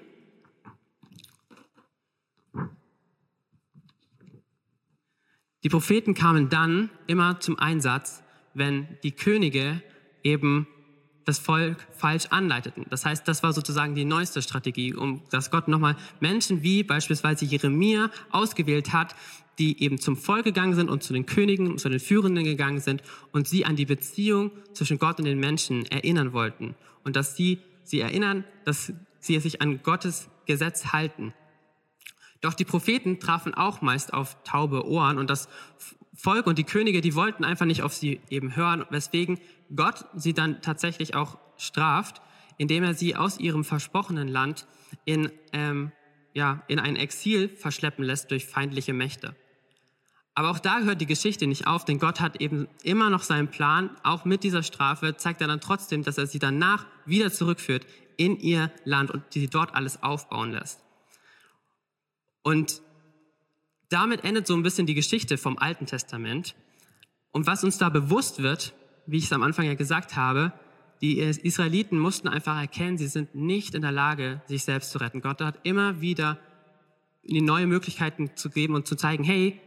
Die 5.63 5.69
Propheten 5.69 6.13
kamen 6.13 6.49
dann 6.49 6.89
immer 7.07 7.39
zum 7.39 7.59
Einsatz, 7.59 8.23
wenn 8.53 8.87
die 9.03 9.11
Könige 9.11 9.81
eben 10.23 10.67
das 11.25 11.37
Volk 11.37 11.87
falsch 11.91 12.25
anleiteten. 12.31 12.85
Das 12.89 13.05
heißt, 13.05 13.27
das 13.27 13.43
war 13.43 13.53
sozusagen 13.53 13.93
die 13.93 14.05
neueste 14.05 14.41
Strategie, 14.41 14.93
um 14.95 15.21
dass 15.29 15.51
Gott 15.51 15.67
nochmal 15.67 15.95
Menschen 16.19 16.63
wie 16.63 16.83
beispielsweise 16.83 17.45
Jeremia 17.45 18.09
ausgewählt 18.31 18.91
hat, 18.91 19.15
die 19.59 19.83
eben 19.83 19.99
zum 19.99 20.17
Volk 20.17 20.45
gegangen 20.45 20.73
sind 20.73 20.89
und 20.89 21.03
zu 21.03 21.13
den 21.13 21.27
Königen 21.27 21.67
und 21.67 21.79
zu 21.79 21.89
den 21.89 21.99
Führenden 21.99 22.43
gegangen 22.43 22.79
sind 22.79 23.03
und 23.31 23.47
sie 23.47 23.65
an 23.65 23.75
die 23.75 23.85
Beziehung 23.85 24.51
zwischen 24.73 24.97
Gott 24.97 25.19
und 25.19 25.25
den 25.25 25.39
Menschen 25.39 25.85
erinnern 25.85 26.33
wollten 26.33 26.75
und 27.03 27.15
dass 27.15 27.35
sie 27.35 27.59
sie 27.83 27.99
erinnern, 27.99 28.43
dass 28.65 28.93
sie 29.19 29.39
sich 29.39 29.61
an 29.61 29.83
Gottes 29.83 30.29
Gesetz 30.47 30.87
halten. 30.87 31.33
Doch 32.41 32.53
die 32.55 32.65
Propheten 32.65 33.19
trafen 33.19 33.53
auch 33.53 33.81
meist 33.81 34.13
auf 34.13 34.43
taube 34.43 34.87
Ohren 34.87 35.17
und 35.17 35.29
das 35.29 35.47
Volk 36.13 36.47
und 36.47 36.57
die 36.57 36.63
Könige, 36.63 37.01
die 37.01 37.15
wollten 37.15 37.43
einfach 37.43 37.65
nicht 37.65 37.83
auf 37.83 37.93
sie 37.93 38.19
eben 38.29 38.55
hören, 38.55 38.85
weswegen 38.89 39.39
Gott 39.75 40.05
sie 40.15 40.33
dann 40.33 40.61
tatsächlich 40.61 41.15
auch 41.15 41.37
straft, 41.57 42.21
indem 42.57 42.83
er 42.83 42.93
sie 42.93 43.15
aus 43.15 43.39
ihrem 43.39 43.63
versprochenen 43.63 44.27
Land 44.27 44.67
in, 45.05 45.31
ähm, 45.53 45.91
ja, 46.33 46.63
in 46.67 46.79
ein 46.79 46.95
Exil 46.95 47.49
verschleppen 47.49 48.03
lässt 48.03 48.29
durch 48.31 48.45
feindliche 48.45 48.93
Mächte. 48.93 49.35
Aber 50.33 50.49
auch 50.49 50.59
da 50.59 50.79
hört 50.81 51.01
die 51.01 51.07
Geschichte 51.07 51.45
nicht 51.47 51.67
auf, 51.67 51.85
denn 51.85 51.99
Gott 51.99 52.19
hat 52.21 52.39
eben 52.39 52.67
immer 52.83 53.09
noch 53.09 53.23
seinen 53.23 53.49
Plan. 53.49 53.89
Auch 54.03 54.23
mit 54.25 54.43
dieser 54.43 54.63
Strafe 54.63 55.17
zeigt 55.17 55.41
er 55.41 55.47
dann 55.47 55.59
trotzdem, 55.59 56.03
dass 56.03 56.17
er 56.17 56.27
sie 56.27 56.39
danach 56.39 56.85
wieder 57.05 57.31
zurückführt 57.31 57.85
in 58.15 58.39
ihr 58.39 58.71
Land 58.85 59.11
und 59.11 59.23
sie 59.31 59.47
dort 59.47 59.75
alles 59.75 60.03
aufbauen 60.03 60.51
lässt. 60.51 60.81
Und 62.43 62.81
damit 63.89 64.23
endet 64.23 64.47
so 64.47 64.55
ein 64.55 64.63
bisschen 64.63 64.85
die 64.85 64.93
Geschichte 64.93 65.37
vom 65.37 65.57
Alten 65.57 65.85
Testament. 65.85 66.55
Und 67.31 67.47
was 67.47 67.63
uns 67.63 67.77
da 67.77 67.89
bewusst 67.89 68.41
wird, 68.41 68.73
wie 69.05 69.17
ich 69.17 69.25
es 69.25 69.33
am 69.33 69.43
Anfang 69.43 69.65
ja 69.65 69.73
gesagt 69.73 70.15
habe, 70.15 70.53
die 71.01 71.19
Israeliten 71.19 71.97
mussten 71.97 72.27
einfach 72.27 72.59
erkennen, 72.59 72.97
sie 72.97 73.07
sind 73.07 73.33
nicht 73.33 73.73
in 73.73 73.81
der 73.81 73.91
Lage, 73.91 74.41
sich 74.45 74.63
selbst 74.63 74.91
zu 74.91 74.99
retten. 74.99 75.21
Gott 75.21 75.41
hat 75.41 75.59
immer 75.63 75.99
wieder 75.99 76.37
neue 77.23 77.67
Möglichkeiten 77.67 78.35
zu 78.35 78.49
geben 78.49 78.75
und 78.75 78.87
zu 78.87 78.95
zeigen, 78.95 79.23
hey, 79.23 79.59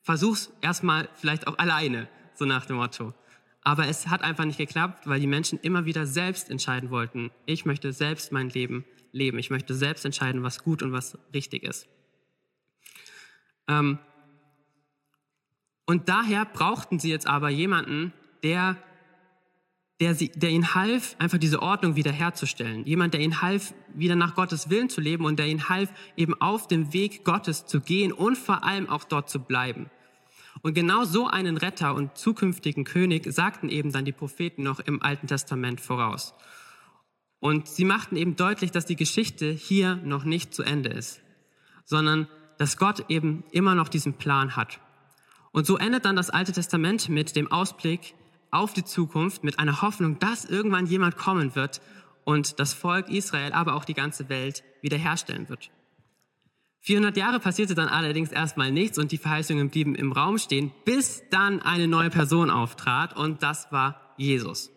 versuch's 0.00 0.50
erstmal 0.62 1.08
vielleicht 1.14 1.46
auch 1.46 1.58
alleine, 1.58 2.08
so 2.34 2.46
nach 2.46 2.66
dem 2.66 2.76
Motto. 2.76 3.12
Aber 3.62 3.86
es 3.86 4.08
hat 4.08 4.22
einfach 4.22 4.44
nicht 4.44 4.58
geklappt, 4.58 5.06
weil 5.06 5.20
die 5.20 5.26
Menschen 5.26 5.58
immer 5.60 5.84
wieder 5.84 6.06
selbst 6.06 6.50
entscheiden 6.50 6.90
wollten. 6.90 7.30
Ich 7.46 7.64
möchte 7.64 7.92
selbst 7.92 8.32
mein 8.32 8.50
Leben 8.50 8.84
leben. 9.14 9.38
Ich 9.38 9.50
möchte 9.50 9.74
selbst 9.74 10.04
entscheiden, 10.04 10.42
was 10.42 10.62
gut 10.62 10.82
und 10.82 10.92
was 10.92 11.16
richtig 11.32 11.62
ist. 11.62 11.86
Ähm, 13.68 13.98
und 15.86 16.08
daher 16.08 16.44
brauchten 16.44 16.98
sie 16.98 17.10
jetzt 17.10 17.26
aber 17.26 17.50
jemanden, 17.50 18.12
der, 18.42 18.76
der, 20.00 20.14
sie, 20.14 20.30
der 20.30 20.50
ihnen 20.50 20.74
half, 20.74 21.16
einfach 21.18 21.38
diese 21.38 21.62
Ordnung 21.62 21.96
wiederherzustellen. 21.96 22.84
Jemand, 22.86 23.14
der 23.14 23.20
ihnen 23.20 23.42
half, 23.42 23.74
wieder 23.94 24.16
nach 24.16 24.34
Gottes 24.34 24.70
Willen 24.70 24.88
zu 24.88 25.00
leben 25.00 25.24
und 25.24 25.38
der 25.38 25.46
ihnen 25.46 25.68
half, 25.68 25.90
eben 26.16 26.40
auf 26.40 26.68
dem 26.68 26.92
Weg 26.92 27.24
Gottes 27.24 27.66
zu 27.66 27.80
gehen 27.80 28.12
und 28.12 28.36
vor 28.36 28.64
allem 28.64 28.88
auch 28.88 29.04
dort 29.04 29.30
zu 29.30 29.40
bleiben. 29.40 29.90
Und 30.62 30.74
genau 30.74 31.04
so 31.04 31.26
einen 31.26 31.58
Retter 31.58 31.94
und 31.94 32.16
zukünftigen 32.16 32.84
König 32.84 33.30
sagten 33.30 33.68
eben 33.68 33.92
dann 33.92 34.06
die 34.06 34.12
Propheten 34.12 34.62
noch 34.62 34.80
im 34.80 35.02
Alten 35.02 35.26
Testament 35.26 35.80
voraus. 35.80 36.32
Und 37.44 37.68
sie 37.68 37.84
machten 37.84 38.16
eben 38.16 38.36
deutlich, 38.36 38.70
dass 38.70 38.86
die 38.86 38.96
Geschichte 38.96 39.50
hier 39.50 39.96
noch 39.96 40.24
nicht 40.24 40.54
zu 40.54 40.62
Ende 40.62 40.88
ist, 40.88 41.20
sondern 41.84 42.26
dass 42.56 42.78
Gott 42.78 43.04
eben 43.10 43.44
immer 43.50 43.74
noch 43.74 43.88
diesen 43.88 44.14
Plan 44.14 44.56
hat. 44.56 44.80
Und 45.52 45.66
so 45.66 45.76
endet 45.76 46.06
dann 46.06 46.16
das 46.16 46.30
Alte 46.30 46.52
Testament 46.52 47.10
mit 47.10 47.36
dem 47.36 47.52
Ausblick 47.52 48.14
auf 48.50 48.72
die 48.72 48.82
Zukunft, 48.82 49.44
mit 49.44 49.58
einer 49.58 49.82
Hoffnung, 49.82 50.18
dass 50.20 50.46
irgendwann 50.46 50.86
jemand 50.86 51.18
kommen 51.18 51.54
wird 51.54 51.82
und 52.24 52.58
das 52.60 52.72
Volk 52.72 53.10
Israel, 53.10 53.52
aber 53.52 53.74
auch 53.74 53.84
die 53.84 53.92
ganze 53.92 54.30
Welt 54.30 54.64
wiederherstellen 54.80 55.50
wird. 55.50 55.70
400 56.80 57.14
Jahre 57.14 57.40
passierte 57.40 57.74
dann 57.74 57.88
allerdings 57.88 58.32
erstmal 58.32 58.72
nichts 58.72 58.96
und 58.96 59.12
die 59.12 59.18
Verheißungen 59.18 59.68
blieben 59.68 59.94
im 59.96 60.12
Raum 60.12 60.38
stehen, 60.38 60.72
bis 60.86 61.22
dann 61.28 61.60
eine 61.60 61.88
neue 61.88 62.08
Person 62.08 62.48
auftrat 62.48 63.14
und 63.14 63.42
das 63.42 63.70
war 63.70 64.14
Jesus. 64.16 64.73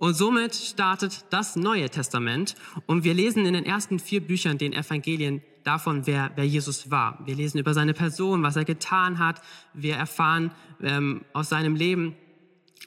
Und 0.00 0.14
somit 0.14 0.54
startet 0.54 1.26
das 1.28 1.56
Neue 1.56 1.90
Testament. 1.90 2.54
Und 2.86 3.04
wir 3.04 3.12
lesen 3.12 3.44
in 3.44 3.52
den 3.52 3.66
ersten 3.66 3.98
vier 3.98 4.26
Büchern 4.26 4.56
den 4.56 4.72
Evangelien 4.72 5.42
davon, 5.62 6.06
wer, 6.06 6.30
wer 6.36 6.46
Jesus 6.46 6.90
war. 6.90 7.18
Wir 7.26 7.34
lesen 7.34 7.58
über 7.58 7.74
seine 7.74 7.92
Person, 7.92 8.42
was 8.42 8.56
er 8.56 8.64
getan 8.64 9.18
hat. 9.18 9.42
Wir 9.74 9.96
erfahren 9.96 10.52
ähm, 10.80 11.26
aus 11.34 11.50
seinem 11.50 11.76
Leben, 11.76 12.16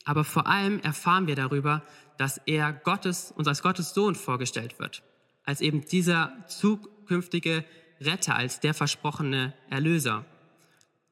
Aber 0.06 0.24
vor 0.24 0.48
allem 0.48 0.80
erfahren 0.80 1.28
wir 1.28 1.36
darüber, 1.36 1.84
dass 2.18 2.40
er 2.48 2.74
Gottes, 2.74 3.32
uns 3.32 3.48
als 3.48 3.62
Gottes 3.62 3.94
Sohn 3.94 4.16
vorgestellt 4.16 4.80
wird. 4.80 5.04
Als 5.44 5.62
eben 5.62 5.86
dieser 5.86 6.34
zukünftige 6.48 7.64
Retter, 8.02 8.36
als 8.36 8.60
der 8.60 8.74
versprochene 8.74 9.54
Erlöser. 9.70 10.26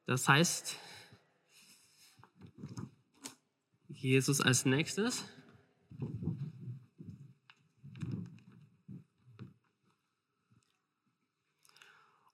Das 0.08 0.28
heißt, 0.28 0.78
Jesus 3.88 4.42
als 4.42 4.66
nächstes. 4.66 5.26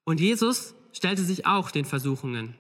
Und 0.08 0.22
Jesus 0.22 0.74
stellte 0.94 1.22
sich 1.22 1.46
auch 1.46 1.70
den 1.70 1.84
Versuchungen, 1.84 2.56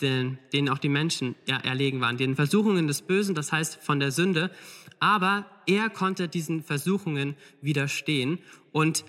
den, 0.00 0.38
denen 0.52 0.68
auch 0.68 0.78
die 0.78 0.88
Menschen 0.88 1.36
erlegen 1.46 2.00
waren, 2.00 2.16
den 2.16 2.34
Versuchungen 2.34 2.88
des 2.88 3.02
Bösen, 3.02 3.36
das 3.36 3.52
heißt 3.52 3.76
von 3.76 4.00
der 4.00 4.10
Sünde. 4.10 4.50
Aber 4.98 5.46
er 5.66 5.90
konnte 5.90 6.26
diesen 6.26 6.64
Versuchungen 6.64 7.36
widerstehen 7.60 8.40
und 8.72 9.04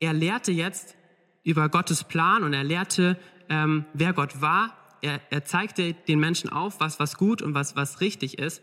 er 0.00 0.12
lehrte 0.12 0.52
jetzt 0.52 0.96
über 1.44 1.70
Gottes 1.70 2.04
Plan 2.04 2.42
und 2.42 2.52
er 2.52 2.62
lehrte, 2.62 3.18
ähm, 3.48 3.86
wer 3.94 4.12
Gott 4.12 4.42
war. 4.42 4.76
Er, 5.00 5.20
er 5.30 5.44
zeigte 5.44 5.94
den 5.94 6.20
Menschen 6.20 6.50
auf, 6.50 6.78
was, 6.80 7.00
was 7.00 7.16
gut 7.16 7.40
und 7.40 7.54
was, 7.54 7.74
was 7.74 8.02
richtig 8.02 8.38
ist. 8.38 8.62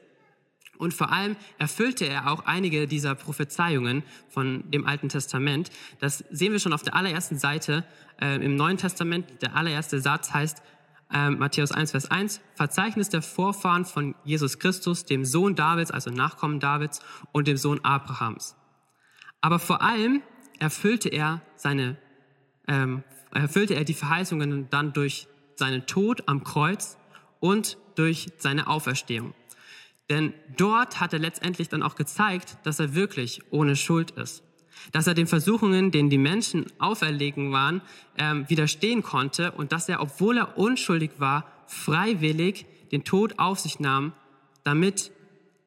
Und 0.82 0.96
vor 0.96 1.12
allem 1.12 1.36
erfüllte 1.60 2.08
er 2.08 2.32
auch 2.32 2.48
einige 2.48 2.88
dieser 2.88 3.14
Prophezeiungen 3.14 4.02
von 4.30 4.64
dem 4.72 4.88
Alten 4.88 5.10
Testament. 5.10 5.70
Das 6.00 6.24
sehen 6.32 6.54
wir 6.54 6.60
schon 6.60 6.74
auf 6.74 6.82
der 6.82 6.96
allerersten 6.96 7.38
Seite 7.38 7.86
äh, 8.20 8.44
im 8.44 8.56
Neuen 8.56 8.78
Testament. 8.78 9.44
Der 9.44 9.56
allererste 9.56 10.02
Satz 10.02 10.34
heißt, 10.34 10.64
äh, 11.14 11.30
Matthäus 11.30 11.72
1, 11.72 11.92
Vers 11.92 12.10
1, 12.10 12.42
Verzeichnis 12.56 13.10
der 13.10 13.22
Vorfahren 13.22 13.86
von 13.86 14.16
Jesus 14.24 14.58
Christus, 14.58 15.06
dem 15.06 15.24
Sohn 15.24 15.54
Davids, 15.54 15.92
also 15.92 16.10
Nachkommen 16.10 16.60
Davids 16.60 17.00
und 17.32 17.48
dem 17.48 17.58
Sohn 17.58 17.80
Abrahams. 17.86 18.56
Aber 19.40 19.60
vor 19.60 19.84
allem 19.84 20.24
erfüllte 20.58 21.10
er 21.10 21.44
seine, 21.58 21.96
ähm, 22.68 23.04
erfüllte 23.32 23.76
er 23.76 23.84
die 23.84 23.94
Verheißungen 23.94 24.72
dann 24.72 24.94
durch 24.94 25.28
seinen 25.54 25.86
Tod 25.86 26.28
am 26.28 26.44
Kreuz 26.44 26.98
und 27.40 27.78
durch 27.94 28.32
seine 28.40 28.66
Auferstehung. 28.66 29.36
Denn 30.12 30.34
dort 30.58 31.00
hat 31.00 31.14
er 31.14 31.20
letztendlich 31.20 31.70
dann 31.70 31.82
auch 31.82 31.96
gezeigt, 31.96 32.58
dass 32.64 32.82
er 32.82 32.96
wirklich 32.96 33.42
ohne 33.50 33.78
Schuld 33.78 34.12
ist. 34.12 34.44
Dass 34.92 35.08
er 35.08 35.14
den 35.14 35.26
Versuchungen, 35.26 35.90
denen 35.92 36.10
die 36.10 36.18
Menschen 36.18 36.66
auferlegen 36.80 37.54
waren, 37.54 37.82
ähm, 38.18 38.44
widerstehen 38.50 39.04
konnte 39.04 39.54
und 39.54 39.72
dass 39.72 39.88
er, 39.88 40.02
obwohl 40.02 40.38
er 40.38 40.58
unschuldig 40.58 41.12
war, 41.20 41.50
freiwillig 41.66 42.66
den 42.92 43.06
Tod 43.06 43.40
auf 43.40 43.60
sich 43.60 43.80
nahm, 43.80 44.12
damit 44.66 45.14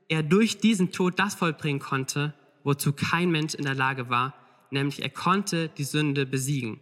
er 0.08 0.22
durch 0.22 0.58
diesen 0.58 0.92
Tod 0.92 1.18
das 1.18 1.34
vollbringen 1.34 1.80
konnte, 1.80 2.34
wozu 2.64 2.92
kein 2.92 3.30
Mensch 3.30 3.54
in 3.54 3.64
der 3.64 3.74
Lage 3.74 4.10
war, 4.10 4.34
nämlich 4.70 5.00
er 5.00 5.08
konnte 5.08 5.70
die 5.70 5.84
Sünde 5.84 6.26
besiegen, 6.26 6.80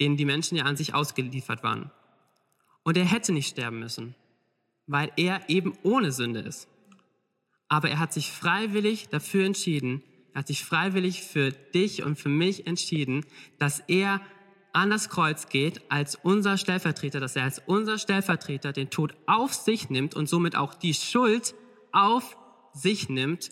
denen 0.00 0.16
die 0.16 0.24
Menschen 0.24 0.56
ja 0.56 0.64
an 0.64 0.76
sich 0.76 0.94
ausgeliefert 0.94 1.62
waren. 1.62 1.92
Und 2.82 2.96
er 2.96 3.04
hätte 3.04 3.30
nicht 3.30 3.50
sterben 3.50 3.78
müssen, 3.78 4.16
weil 4.90 5.12
er 5.16 5.48
eben 5.48 5.72
ohne 5.84 6.10
Sünde 6.10 6.40
ist. 6.40 6.68
Aber 7.68 7.88
er 7.88 8.00
hat 8.00 8.12
sich 8.12 8.32
freiwillig 8.32 9.08
dafür 9.08 9.46
entschieden, 9.46 10.02
er 10.32 10.40
hat 10.40 10.48
sich 10.48 10.64
freiwillig 10.64 11.22
für 11.22 11.52
dich 11.52 12.02
und 12.02 12.18
für 12.18 12.28
mich 12.28 12.66
entschieden, 12.66 13.24
dass 13.58 13.80
er 13.86 14.20
an 14.72 14.90
das 14.90 15.08
Kreuz 15.08 15.48
geht 15.48 15.80
als 15.90 16.16
unser 16.16 16.56
Stellvertreter, 16.56 17.20
dass 17.20 17.36
er 17.36 17.44
als 17.44 17.60
unser 17.66 17.98
Stellvertreter 17.98 18.72
den 18.72 18.90
Tod 18.90 19.14
auf 19.26 19.54
sich 19.54 19.90
nimmt 19.90 20.14
und 20.14 20.28
somit 20.28 20.56
auch 20.56 20.74
die 20.74 20.94
Schuld 20.94 21.54
auf 21.92 22.36
sich 22.72 23.08
nimmt, 23.08 23.50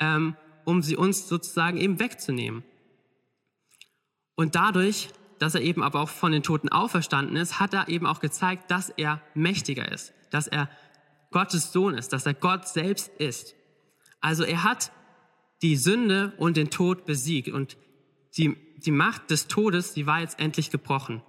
ähm, 0.00 0.36
um 0.64 0.82
sie 0.82 0.96
uns 0.96 1.28
sozusagen 1.28 1.78
eben 1.78 2.00
wegzunehmen. 2.00 2.62
Und 4.34 4.54
dadurch, 4.54 5.08
dass 5.38 5.54
er 5.54 5.62
eben 5.62 5.82
aber 5.82 6.00
auch 6.00 6.10
von 6.10 6.32
den 6.32 6.42
Toten 6.42 6.68
auferstanden 6.68 7.36
ist, 7.36 7.60
hat 7.60 7.74
er 7.74 7.88
eben 7.88 8.06
auch 8.06 8.20
gezeigt, 8.20 8.70
dass 8.70 8.90
er 8.90 9.22
mächtiger 9.34 9.90
ist, 9.90 10.12
dass 10.30 10.46
er 10.46 10.68
Gottes 11.30 11.72
Sohn 11.72 11.94
ist, 11.94 12.12
dass 12.12 12.26
er 12.26 12.34
Gott 12.34 12.68
selbst 12.68 13.08
ist. 13.18 13.54
Also 14.20 14.44
er 14.44 14.62
hat 14.64 14.92
die 15.62 15.76
Sünde 15.76 16.32
und 16.38 16.56
den 16.56 16.70
Tod 16.70 17.04
besiegt 17.04 17.48
und 17.48 17.76
die, 18.36 18.56
die 18.76 18.90
Macht 18.90 19.30
des 19.30 19.48
Todes, 19.48 19.92
die 19.94 20.06
war 20.06 20.20
jetzt 20.20 20.38
endlich 20.38 20.70
gebrochen. 20.70 21.22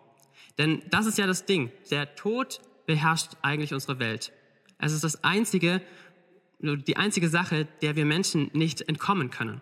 Denn 0.58 0.84
das 0.90 1.06
ist 1.06 1.18
ja 1.18 1.28
das 1.28 1.46
Ding. 1.46 1.72
Der 1.90 2.16
Tod 2.16 2.62
beherrscht 2.86 3.32
eigentlich 3.42 3.74
unsere 3.74 4.00
Welt. 4.00 4.32
Es 4.78 4.94
ist 4.94 5.04
das 5.04 5.24
einzige, 5.24 5.82
die 6.60 6.98
einzige 6.98 7.30
Sache, 7.30 7.68
der 7.82 7.96
wir 7.96 8.06
Menschen 8.06 8.50
nicht 8.54 8.82
entkommen 8.82 9.30
können. 9.30 9.62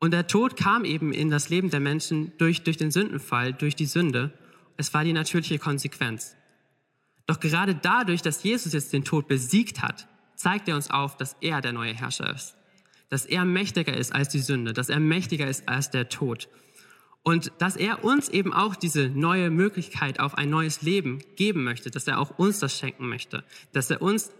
Und 0.00 0.12
der 0.12 0.26
Tod 0.26 0.56
kam 0.56 0.84
eben 0.84 1.12
in 1.12 1.28
das 1.28 1.48
Leben 1.48 1.70
der 1.70 1.80
Menschen 1.80 2.32
durch, 2.38 2.62
durch 2.62 2.76
den 2.76 2.90
Sündenfall, 2.90 3.52
durch 3.52 3.74
die 3.74 3.86
Sünde. 3.86 4.32
Es 4.76 4.94
war 4.94 5.02
die 5.02 5.12
natürliche 5.12 5.58
Konsequenz. 5.58 6.36
Doch 7.28 7.40
gerade 7.40 7.74
dadurch, 7.74 8.22
dass 8.22 8.42
Jesus 8.42 8.72
jetzt 8.72 8.92
den 8.92 9.04
Tod 9.04 9.28
besiegt 9.28 9.82
hat, 9.82 10.08
zeigt 10.34 10.66
er 10.66 10.76
uns 10.76 10.90
auf, 10.90 11.16
dass 11.18 11.36
er 11.42 11.60
der 11.60 11.72
neue 11.72 11.92
Herrscher 11.92 12.34
ist. 12.34 12.56
Dass 13.10 13.26
er 13.26 13.44
mächtiger 13.44 13.94
ist 13.94 14.14
als 14.14 14.30
die 14.30 14.38
Sünde, 14.38 14.72
dass 14.72 14.88
er 14.88 14.98
mächtiger 14.98 15.46
ist 15.46 15.68
als 15.68 15.90
der 15.90 16.08
Tod. 16.08 16.48
Und 17.22 17.52
dass 17.58 17.76
er 17.76 18.02
uns 18.02 18.30
eben 18.30 18.54
auch 18.54 18.76
diese 18.76 19.10
neue 19.10 19.50
Möglichkeit 19.50 20.20
auf 20.20 20.38
ein 20.38 20.48
neues 20.48 20.80
Leben 20.80 21.18
geben 21.36 21.64
möchte, 21.64 21.90
dass 21.90 22.06
er 22.06 22.18
auch 22.18 22.38
uns 22.38 22.60
das 22.60 22.78
schenken 22.78 23.06
möchte, 23.08 23.44
dass 23.72 23.90
er 23.90 24.00
uns 24.00 24.30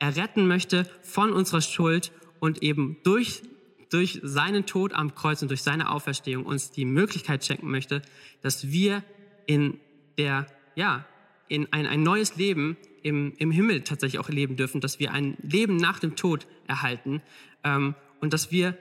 erretten 0.00 0.48
möchte 0.48 0.90
von 1.02 1.32
unserer 1.32 1.60
Schuld 1.60 2.10
und 2.40 2.64
eben 2.64 2.96
durch, 3.04 3.42
durch 3.90 4.18
seinen 4.24 4.66
Tod 4.66 4.92
am 4.92 5.14
Kreuz 5.14 5.42
und 5.42 5.48
durch 5.48 5.62
seine 5.62 5.90
Auferstehung 5.90 6.46
uns 6.46 6.72
die 6.72 6.84
Möglichkeit 6.84 7.44
schenken 7.44 7.70
möchte, 7.70 8.02
dass 8.42 8.72
wir 8.72 9.04
in 9.46 9.78
der, 10.16 10.46
ja, 10.74 11.06
in 11.48 11.72
ein, 11.72 11.86
ein 11.86 12.02
neues 12.02 12.36
Leben 12.36 12.76
im, 13.02 13.32
im 13.38 13.50
Himmel 13.50 13.82
tatsächlich 13.82 14.18
auch 14.18 14.28
leben 14.28 14.56
dürfen, 14.56 14.80
dass 14.80 14.98
wir 14.98 15.12
ein 15.12 15.36
Leben 15.42 15.76
nach 15.76 15.98
dem 15.98 16.16
Tod 16.16 16.46
erhalten 16.66 17.22
ähm, 17.64 17.94
und 18.20 18.32
dass 18.32 18.50
wir 18.50 18.76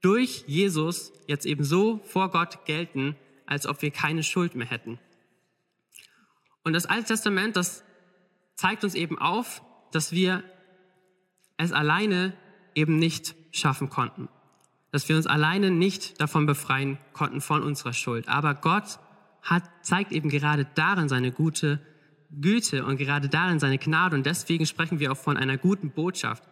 durch 0.00 0.44
Jesus 0.46 1.12
jetzt 1.26 1.46
eben 1.46 1.64
so 1.64 2.00
vor 2.04 2.30
Gott 2.30 2.64
gelten, 2.64 3.16
als 3.46 3.66
ob 3.66 3.82
wir 3.82 3.90
keine 3.90 4.22
Schuld 4.22 4.54
mehr 4.54 4.68
hätten. 4.68 4.98
Und 6.62 6.74
das 6.74 6.86
Alte 6.86 7.08
Testament, 7.08 7.56
das 7.56 7.82
zeigt 8.54 8.84
uns 8.84 8.94
eben 8.94 9.18
auf, 9.18 9.62
dass 9.90 10.12
wir 10.12 10.44
es 11.56 11.72
alleine 11.72 12.34
eben 12.74 12.98
nicht 12.98 13.34
schaffen 13.50 13.88
konnten. 13.88 14.28
Dass 14.92 15.08
wir 15.08 15.16
uns 15.16 15.26
alleine 15.26 15.70
nicht 15.70 16.20
davon 16.20 16.46
befreien 16.46 16.98
konnten 17.12 17.40
von 17.40 17.62
unserer 17.62 17.92
Schuld. 17.92 18.28
Aber 18.28 18.54
Gott 18.54 18.98
hat, 19.42 19.64
zeigt 19.82 20.12
eben 20.12 20.28
gerade 20.28 20.66
darin 20.74 21.08
seine 21.08 21.32
gute 21.32 21.80
Güte 22.30 22.84
und 22.84 22.96
gerade 22.96 23.28
darin 23.28 23.58
seine 23.58 23.78
Gnade. 23.78 24.16
Und 24.16 24.26
deswegen 24.26 24.66
sprechen 24.66 25.00
wir 25.00 25.12
auch 25.12 25.16
von 25.16 25.36
einer 25.36 25.56
guten 25.56 25.90
Botschaft, 25.90 26.42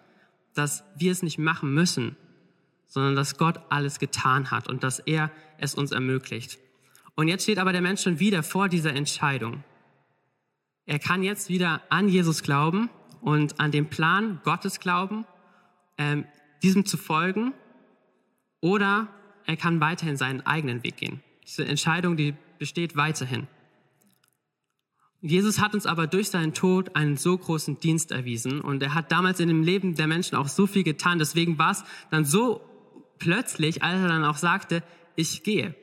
dass 0.55 0.85
wir 0.97 1.13
es 1.13 1.23
nicht 1.23 1.39
machen 1.39 1.75
müssen, 1.75 2.17
sondern 2.87 3.15
dass 3.15 3.37
Gott 3.37 3.61
alles 3.69 3.99
getan 3.99 4.51
hat 4.51 4.69
und 4.69 4.83
dass 4.83 4.99
er 5.01 5.31
es 5.59 5.75
uns 5.75 5.93
ermöglicht. 5.93 6.59
Und 7.15 7.29
jetzt 7.29 7.43
steht 7.43 7.59
aber 7.59 7.73
der 7.73 7.83
Mensch 7.83 8.03
schon 8.03 8.21
wieder 8.21 8.43
vor 8.43 8.69
dieser 8.69 8.95
Entscheidung. 8.95 9.65
Er 10.87 10.99
kann 10.99 11.23
jetzt 11.23 11.49
wieder 11.49 11.83
an 11.89 12.09
Jesus 12.09 12.43
glauben 12.43 12.91
und 13.21 13.59
an 13.59 13.71
den 13.71 13.89
Plan 13.89 14.41
Gottes 14.45 14.81
glauben, 14.81 15.27
ähm, 15.99 16.25
diesem 16.63 16.87
zu 16.87 16.97
folgen, 16.97 17.53
oder 18.61 19.09
er 19.45 19.57
kann 19.57 19.81
weiterhin 19.81 20.17
seinen 20.17 20.41
eigenen 20.41 20.83
Weg 20.83 20.97
gehen. 20.97 21.23
Diese 21.45 21.65
Entscheidung, 21.65 22.17
die 22.17 22.35
besteht 22.59 22.97
weiterhin. 22.97 23.49
Jesus 25.21 25.61
hat 25.61 25.75
uns 25.75 25.87
aber 25.87 26.07
durch 26.07 26.29
seinen 26.29 26.55
Tod 26.55 26.95
einen 26.95 27.17
so 27.17 27.37
großen 27.37 27.81
Dienst 27.81 28.13
erwiesen 28.13 28.61
und 28.61 28.83
er 28.83 28.95
hat 28.95 29.11
damals 29.11 29.41
in 29.41 29.49
dem 29.49 29.63
Leben 29.63 29.95
der 29.95 30.07
Menschen 30.07 30.37
auch 30.37 30.49
so 30.49 30.67
viel 30.67 30.85
getan. 30.85 31.19
Deswegen 31.19 31.59
war 31.59 31.73
es 31.73 31.85
dann 32.11 32.25
so 32.25 32.61
plötzlich, 33.19 33.83
als 33.83 34.01
er 34.01 34.09
dann 34.09 34.25
auch 34.25 34.37
sagte, 34.37 34.83
ich 35.17 35.43
gehe. 35.43 35.75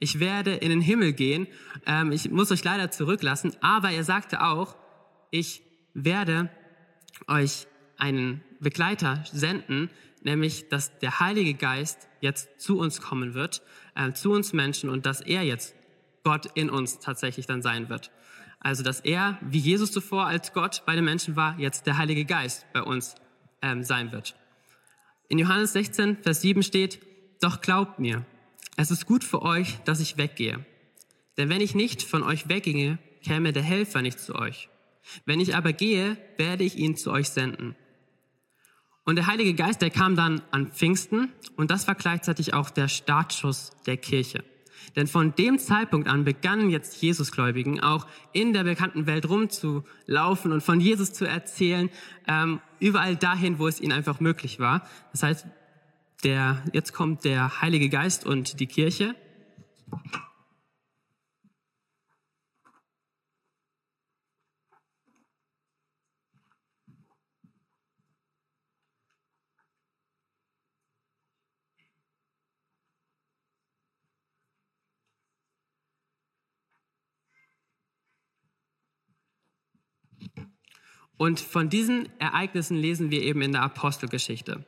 Ich 0.00 0.18
werde 0.18 0.54
in 0.54 0.70
den 0.70 0.80
Himmel 0.80 1.12
gehen. 1.12 1.46
Ähm, 1.86 2.10
ich 2.10 2.30
muss 2.30 2.50
euch 2.50 2.64
leider 2.64 2.90
zurücklassen. 2.90 3.54
Aber 3.60 3.90
er 3.90 4.02
sagte 4.02 4.42
auch, 4.42 4.76
ich 5.30 5.62
werde 5.94 6.50
euch 7.26 7.66
einen 7.96 8.42
Begleiter 8.60 9.22
senden, 9.30 9.90
nämlich 10.22 10.68
dass 10.68 10.98
der 10.98 11.20
Heilige 11.20 11.54
Geist 11.54 12.08
jetzt 12.20 12.60
zu 12.60 12.78
uns 12.78 13.00
kommen 13.00 13.34
wird, 13.34 13.62
äh, 13.94 14.12
zu 14.12 14.32
uns 14.32 14.52
Menschen 14.52 14.90
und 14.90 15.06
dass 15.06 15.20
er 15.20 15.42
jetzt 15.42 15.74
Gott 16.22 16.46
in 16.54 16.70
uns 16.70 16.98
tatsächlich 16.98 17.46
dann 17.46 17.62
sein 17.62 17.88
wird. 17.88 18.10
Also 18.60 18.82
dass 18.82 19.00
er, 19.00 19.38
wie 19.40 19.58
Jesus 19.58 19.90
zuvor 19.90 20.26
als 20.26 20.52
Gott 20.52 20.82
bei 20.86 20.94
den 20.94 21.04
Menschen 21.04 21.36
war, 21.36 21.58
jetzt 21.58 21.86
der 21.86 21.96
Heilige 21.96 22.24
Geist 22.24 22.66
bei 22.72 22.82
uns 22.82 23.14
ähm, 23.62 23.82
sein 23.82 24.12
wird. 24.12 24.36
In 25.28 25.38
Johannes 25.38 25.72
16, 25.72 26.18
Vers 26.22 26.42
7 26.42 26.62
steht, 26.62 27.00
doch 27.40 27.60
glaubt 27.60 27.98
mir, 27.98 28.26
es 28.76 28.90
ist 28.90 29.06
gut 29.06 29.24
für 29.24 29.42
euch, 29.42 29.78
dass 29.84 30.00
ich 30.00 30.18
weggehe. 30.18 30.64
Denn 31.36 31.48
wenn 31.48 31.60
ich 31.60 31.74
nicht 31.74 32.02
von 32.02 32.22
euch 32.22 32.48
wegginge, 32.48 32.98
käme 33.22 33.52
der 33.52 33.62
Helfer 33.62 34.02
nicht 34.02 34.20
zu 34.20 34.34
euch. 34.34 34.68
Wenn 35.24 35.40
ich 35.40 35.56
aber 35.56 35.72
gehe, 35.72 36.16
werde 36.36 36.64
ich 36.64 36.76
ihn 36.76 36.96
zu 36.96 37.10
euch 37.10 37.30
senden. 37.30 37.76
Und 39.04 39.16
der 39.16 39.26
Heilige 39.26 39.54
Geist, 39.54 39.82
der 39.82 39.90
kam 39.90 40.16
dann 40.16 40.42
an 40.50 40.72
Pfingsten 40.72 41.32
und 41.56 41.70
das 41.70 41.88
war 41.88 41.94
gleichzeitig 41.94 42.54
auch 42.54 42.70
der 42.70 42.88
Startschuss 42.88 43.72
der 43.86 43.96
Kirche. 43.96 44.44
Denn 44.96 45.06
von 45.06 45.34
dem 45.34 45.58
Zeitpunkt 45.58 46.08
an 46.08 46.24
begannen 46.24 46.70
jetzt 46.70 47.00
Jesusgläubigen 47.02 47.80
auch 47.80 48.06
in 48.32 48.52
der 48.52 48.64
bekannten 48.64 49.06
Welt 49.06 49.28
rumzulaufen 49.28 50.52
und 50.52 50.62
von 50.62 50.80
Jesus 50.80 51.12
zu 51.12 51.24
erzählen, 51.24 51.90
ähm, 52.26 52.60
überall 52.78 53.16
dahin, 53.16 53.58
wo 53.58 53.68
es 53.68 53.80
ihnen 53.80 53.92
einfach 53.92 54.20
möglich 54.20 54.58
war. 54.58 54.86
Das 55.12 55.22
heißt, 55.22 55.46
der, 56.24 56.62
jetzt 56.72 56.92
kommt 56.92 57.24
der 57.24 57.60
Heilige 57.60 57.88
Geist 57.88 58.26
und 58.26 58.60
die 58.60 58.66
Kirche. 58.66 59.14
Und 81.20 81.38
von 81.38 81.68
diesen 81.68 82.08
Ereignissen 82.18 82.78
lesen 82.78 83.10
wir 83.10 83.20
eben 83.20 83.42
in 83.42 83.52
der 83.52 83.60
Apostelgeschichte, 83.60 84.64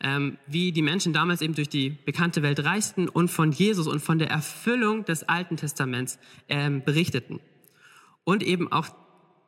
ähm, 0.00 0.38
wie 0.46 0.70
die 0.70 0.80
Menschen 0.80 1.12
damals 1.12 1.40
eben 1.40 1.56
durch 1.56 1.68
die 1.68 1.90
bekannte 1.90 2.40
Welt 2.42 2.62
reisten 2.64 3.08
und 3.08 3.32
von 3.32 3.50
Jesus 3.50 3.88
und 3.88 3.98
von 3.98 4.20
der 4.20 4.30
Erfüllung 4.30 5.04
des 5.06 5.28
Alten 5.28 5.56
Testaments 5.56 6.20
ähm, 6.48 6.84
berichteten. 6.84 7.40
Und 8.22 8.44
eben 8.44 8.70
auch 8.70 8.86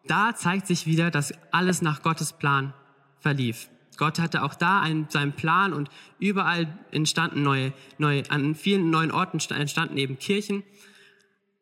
da 0.09 0.35
zeigt 0.35 0.67
sich 0.67 0.87
wieder, 0.87 1.13
dass 1.13 1.33
alles 1.53 1.83
nach 1.83 2.03
Gottes 2.03 2.33
Plan 2.33 2.75
verlief. 3.21 3.71
Gott 3.97 4.19
hatte 4.19 4.43
auch 4.43 4.55
da 4.55 4.81
einen, 4.81 5.09
seinen 5.09 5.35
Plan 5.35 5.73
und 5.73 5.89
überall 6.19 6.67
entstanden 6.91 7.45
neue, 7.45 7.73
neue, 7.99 8.29
an 8.29 8.57
vielen 8.57 8.91
neuen 8.91 9.13
Orten 9.13 9.39
entstanden 9.55 9.97
eben 9.99 10.19
Kirchen. 10.19 10.65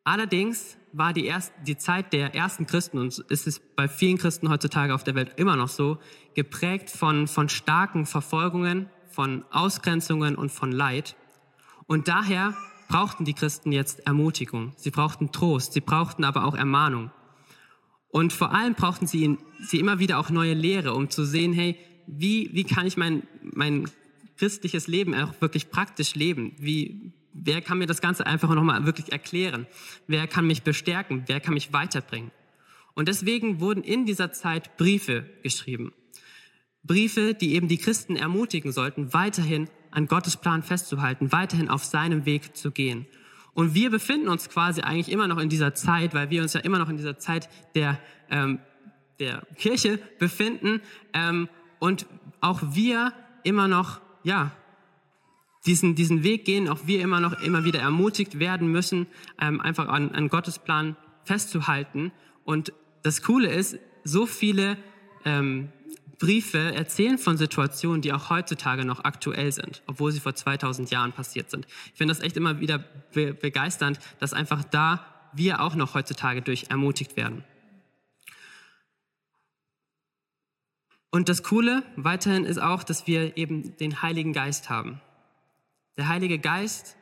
Allerdings 0.03 0.78
war 0.93 1.13
die, 1.13 1.27
erst, 1.27 1.53
die 1.67 1.77
Zeit 1.77 2.13
der 2.13 2.35
ersten 2.35 2.67
Christen, 2.67 2.99
und 2.99 3.19
ist 3.29 3.47
es 3.47 3.61
bei 3.61 3.89
vielen 3.89 4.19
Christen 4.19 4.49
heutzutage 4.49 4.95
auf 4.95 5.05
der 5.05 5.15
Welt 5.15 5.33
immer 5.37 5.57
noch 5.57 5.69
so, 5.69 5.99
geprägt 6.35 6.91
von, 6.91 7.27
von 7.27 7.49
starken 7.49 8.07
Verfolgungen, 8.07 8.89
von 9.11 9.45
Ausgrenzungen 9.51 10.37
und 10.37 10.51
von 10.51 10.73
Leid. 10.73 11.17
Und 11.87 12.09
daher 12.09 12.55
brauchten 12.89 13.25
die 13.25 13.35
Christen 13.35 13.73
jetzt 13.73 14.07
Ermutigung. 14.07 14.73
Sie 14.77 14.91
brauchten 14.91 15.33
Trost, 15.33 15.73
sie 15.73 15.81
brauchten 15.81 16.25
aber 16.25 16.45
auch 16.45 16.55
Ermahnung. 16.55 17.11
Und 18.11 18.33
vor 18.33 18.53
allem 18.53 18.75
brauchten 18.75 19.07
sie, 19.07 19.37
sie 19.61 19.81
immer 19.81 19.99
wieder 19.99 20.19
auch 20.19 20.31
neue 20.31 20.55
Lehre, 20.55 20.95
um 20.95 21.11
zu 21.11 21.25
sehen, 21.25 21.53
hey, 21.53 21.77
wie, 22.07 22.51
wie 22.53 22.65
kann 22.65 22.87
ich 22.87 22.97
mein, 22.97 23.27
mein 23.43 23.91
christliches 24.39 24.87
Leben 24.87 25.15
auch 25.15 25.41
wirklich 25.41 25.71
praktisch 25.71 26.15
leben? 26.15 26.55
Wie, 26.59 27.13
Wer 27.45 27.61
kann 27.61 27.79
mir 27.79 27.87
das 27.87 28.01
Ganze 28.01 28.27
einfach 28.27 28.55
nochmal 28.55 28.85
wirklich 28.87 29.13
erklären? 29.13 29.67
Wer 30.07 30.27
kann 30.27 30.47
mich 30.47 30.63
bestärken? 30.63 31.25
Wer 31.27 31.41
kann 31.41 31.55
mich 31.55 31.73
weiterbringen? 31.73 32.31
Und 32.95 33.09
deswegen 33.09 33.61
wurden 33.61 33.83
in 33.83 34.07
dieser 34.07 34.33
Zeit 34.33 34.77
Briefe 34.77 35.25
geschrieben. 35.43 35.93
Briefe, 36.83 37.35
die 37.35 37.55
eben 37.55 37.69
die 37.69 37.79
Christen 37.79 38.17
ermutigen 38.17 38.73
sollten, 38.73 39.13
weiterhin 39.13 39.69
an 39.91 40.07
Gottes 40.07 40.37
Plan 40.37 40.63
festzuhalten, 40.63 41.33
weiterhin 41.33 41.69
auf 41.69 41.85
seinem 41.85 42.27
Weg 42.27 42.57
zu 42.57 42.71
gehen. 42.71 43.07
Und 43.55 43.75
wir 43.75 43.91
befinden 43.91 44.29
uns 44.29 44.49
quasi 44.49 44.83
eigentlich 44.83 45.11
immer 45.11 45.29
noch 45.29 45.39
in 45.39 45.49
dieser 45.49 45.75
Zeit, 45.75 46.15
weil 46.15 46.31
wir 46.31 46.43
uns 46.43 46.53
ja 46.53 46.61
immer 46.61 46.79
noch 46.79 46.89
in 46.89 46.97
dieser 46.97 47.19
Zeit 47.19 47.49
der, 47.75 47.99
ähm, 48.31 48.61
der 49.19 49.43
Kirche 49.57 49.99
befinden 50.19 50.81
ähm, 51.13 51.49
und 51.79 52.07
auch 52.41 52.61
wir 52.75 53.13
immer 53.43 53.69
noch, 53.69 54.01
ja, 54.23 54.53
diesen, 55.69 55.95
diesen 55.95 56.23
Weg 56.23 56.45
gehen, 56.45 56.69
auch 56.69 56.87
wir 56.87 57.01
immer 57.01 57.21
noch 57.21 57.41
immer 57.41 57.65
wieder 57.65 57.81
ermutigt 57.81 58.39
werden 58.39 58.73
müssen, 58.73 59.07
ähm, 59.41 59.61
einfach 59.61 59.89
an, 59.89 60.11
an 60.13 60.29
Gottes 60.29 60.59
Plan 60.59 60.97
festzuhalten. 61.25 62.11
Und 62.45 62.73
das 63.03 63.23
Coole 63.23 63.53
ist, 63.53 63.79
so 64.03 64.25
viele 64.25 64.79
ähm, 65.25 65.69
Briefe 66.19 66.75
erzählen 66.75 67.19
von 67.19 67.37
Situationen, 67.37 68.01
die 68.01 68.13
auch 68.13 68.31
heutzutage 68.31 68.85
noch 68.85 69.05
aktuell 69.05 69.53
sind, 69.53 69.83
obwohl 69.87 70.11
sie 70.11 70.21
vor 70.21 70.35
2000 70.35 70.91
Jahren 70.91 71.13
passiert 71.13 71.51
sind. 71.51 71.67
Ich 71.93 71.99
finde 71.99 72.15
das 72.15 72.23
echt 72.23 72.37
immer 72.37 72.61
wieder 72.61 72.79
be 73.13 73.35
begeisternd, 73.35 74.01
dass 74.19 74.33
einfach 74.33 74.65
da 74.65 75.05
wir 75.35 75.61
auch 75.61 75.75
noch 75.75 75.95
heutzutage 75.95 76.41
durch 76.41 76.71
ermutigt 76.71 77.17
werden. 77.17 77.45
Und 81.11 81.29
das 81.29 81.43
Coole 81.43 81.83
weiterhin 81.97 82.45
ist 82.45 82.61
auch, 82.61 82.83
dass 82.83 83.07
wir 83.07 83.37
eben 83.37 83.77
den 83.77 84.03
Heiligen 84.03 84.33
Geist 84.33 84.71
haben. 84.71 85.01
Der 85.99 86.07
Heilige 86.07 86.39
Geist 86.39 86.97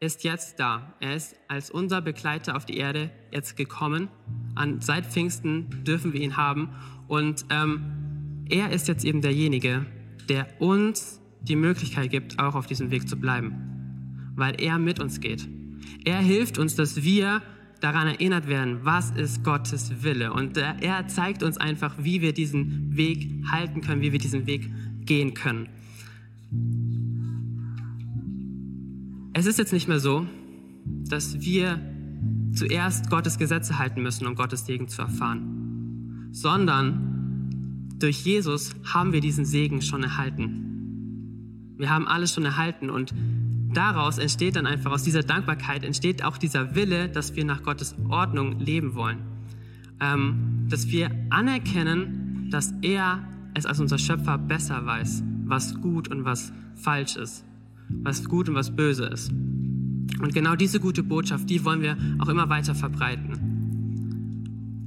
ist 0.00 0.22
jetzt 0.22 0.60
da. 0.60 0.94
Er 1.00 1.16
ist 1.16 1.34
als 1.48 1.70
unser 1.70 2.02
Begleiter 2.02 2.56
auf 2.56 2.66
die 2.66 2.76
Erde 2.76 3.10
jetzt 3.32 3.56
gekommen. 3.56 4.08
An, 4.54 4.82
seit 4.82 5.06
Pfingsten 5.06 5.82
dürfen 5.84 6.12
wir 6.12 6.20
ihn 6.20 6.36
haben. 6.36 6.68
Und 7.08 7.46
ähm, 7.48 8.44
er 8.50 8.70
ist 8.70 8.86
jetzt 8.86 9.02
eben 9.06 9.22
derjenige, 9.22 9.86
der 10.28 10.46
uns 10.60 11.22
die 11.40 11.56
Möglichkeit 11.56 12.10
gibt, 12.10 12.38
auch 12.38 12.54
auf 12.54 12.66
diesem 12.66 12.90
Weg 12.90 13.08
zu 13.08 13.16
bleiben. 13.16 14.32
Weil 14.36 14.60
er 14.60 14.78
mit 14.78 15.00
uns 15.00 15.20
geht. 15.20 15.48
Er 16.04 16.18
hilft 16.18 16.58
uns, 16.58 16.74
dass 16.74 17.02
wir 17.02 17.40
daran 17.80 18.08
erinnert 18.08 18.46
werden, 18.46 18.80
was 18.82 19.10
ist 19.12 19.42
Gottes 19.42 20.02
Wille. 20.02 20.34
Und 20.34 20.58
er 20.58 21.08
zeigt 21.08 21.42
uns 21.42 21.56
einfach, 21.56 21.94
wie 21.98 22.20
wir 22.20 22.34
diesen 22.34 22.94
Weg 22.94 23.26
halten 23.50 23.80
können, 23.80 24.02
wie 24.02 24.12
wir 24.12 24.18
diesen 24.18 24.46
Weg 24.46 24.70
gehen 25.06 25.32
können. 25.32 25.70
Es 29.36 29.46
ist 29.46 29.58
jetzt 29.58 29.72
nicht 29.72 29.88
mehr 29.88 29.98
so, 29.98 30.28
dass 30.86 31.40
wir 31.40 31.80
zuerst 32.52 33.10
Gottes 33.10 33.36
Gesetze 33.36 33.80
halten 33.80 34.00
müssen, 34.00 34.28
um 34.28 34.36
Gottes 34.36 34.64
Segen 34.64 34.86
zu 34.86 35.02
erfahren, 35.02 36.28
sondern 36.30 37.90
durch 37.98 38.24
Jesus 38.24 38.76
haben 38.84 39.12
wir 39.12 39.20
diesen 39.20 39.44
Segen 39.44 39.82
schon 39.82 40.04
erhalten. 40.04 41.74
Wir 41.76 41.90
haben 41.90 42.06
alles 42.06 42.32
schon 42.32 42.44
erhalten 42.44 42.90
und 42.90 43.12
daraus 43.72 44.18
entsteht 44.18 44.54
dann 44.54 44.66
einfach, 44.66 44.92
aus 44.92 45.02
dieser 45.02 45.24
Dankbarkeit 45.24 45.82
entsteht 45.82 46.22
auch 46.22 46.38
dieser 46.38 46.76
Wille, 46.76 47.08
dass 47.08 47.34
wir 47.34 47.44
nach 47.44 47.64
Gottes 47.64 47.96
Ordnung 48.08 48.60
leben 48.60 48.94
wollen. 48.94 49.18
Ähm, 49.98 50.66
dass 50.68 50.86
wir 50.92 51.10
anerkennen, 51.30 52.50
dass 52.52 52.72
er 52.82 53.26
es 53.54 53.66
als 53.66 53.80
unser 53.80 53.98
Schöpfer 53.98 54.38
besser 54.38 54.86
weiß, 54.86 55.24
was 55.46 55.80
gut 55.80 56.06
und 56.06 56.24
was 56.24 56.52
falsch 56.76 57.16
ist 57.16 57.44
was 57.88 58.24
gut 58.24 58.48
und 58.48 58.54
was 58.54 58.74
böse 58.74 59.06
ist. 59.06 59.30
Und 59.30 60.34
genau 60.34 60.54
diese 60.54 60.80
gute 60.80 61.02
Botschaft, 61.02 61.50
die 61.50 61.64
wollen 61.64 61.82
wir 61.82 61.96
auch 62.18 62.28
immer 62.28 62.48
weiter 62.48 62.74
verbreiten. 62.74 63.54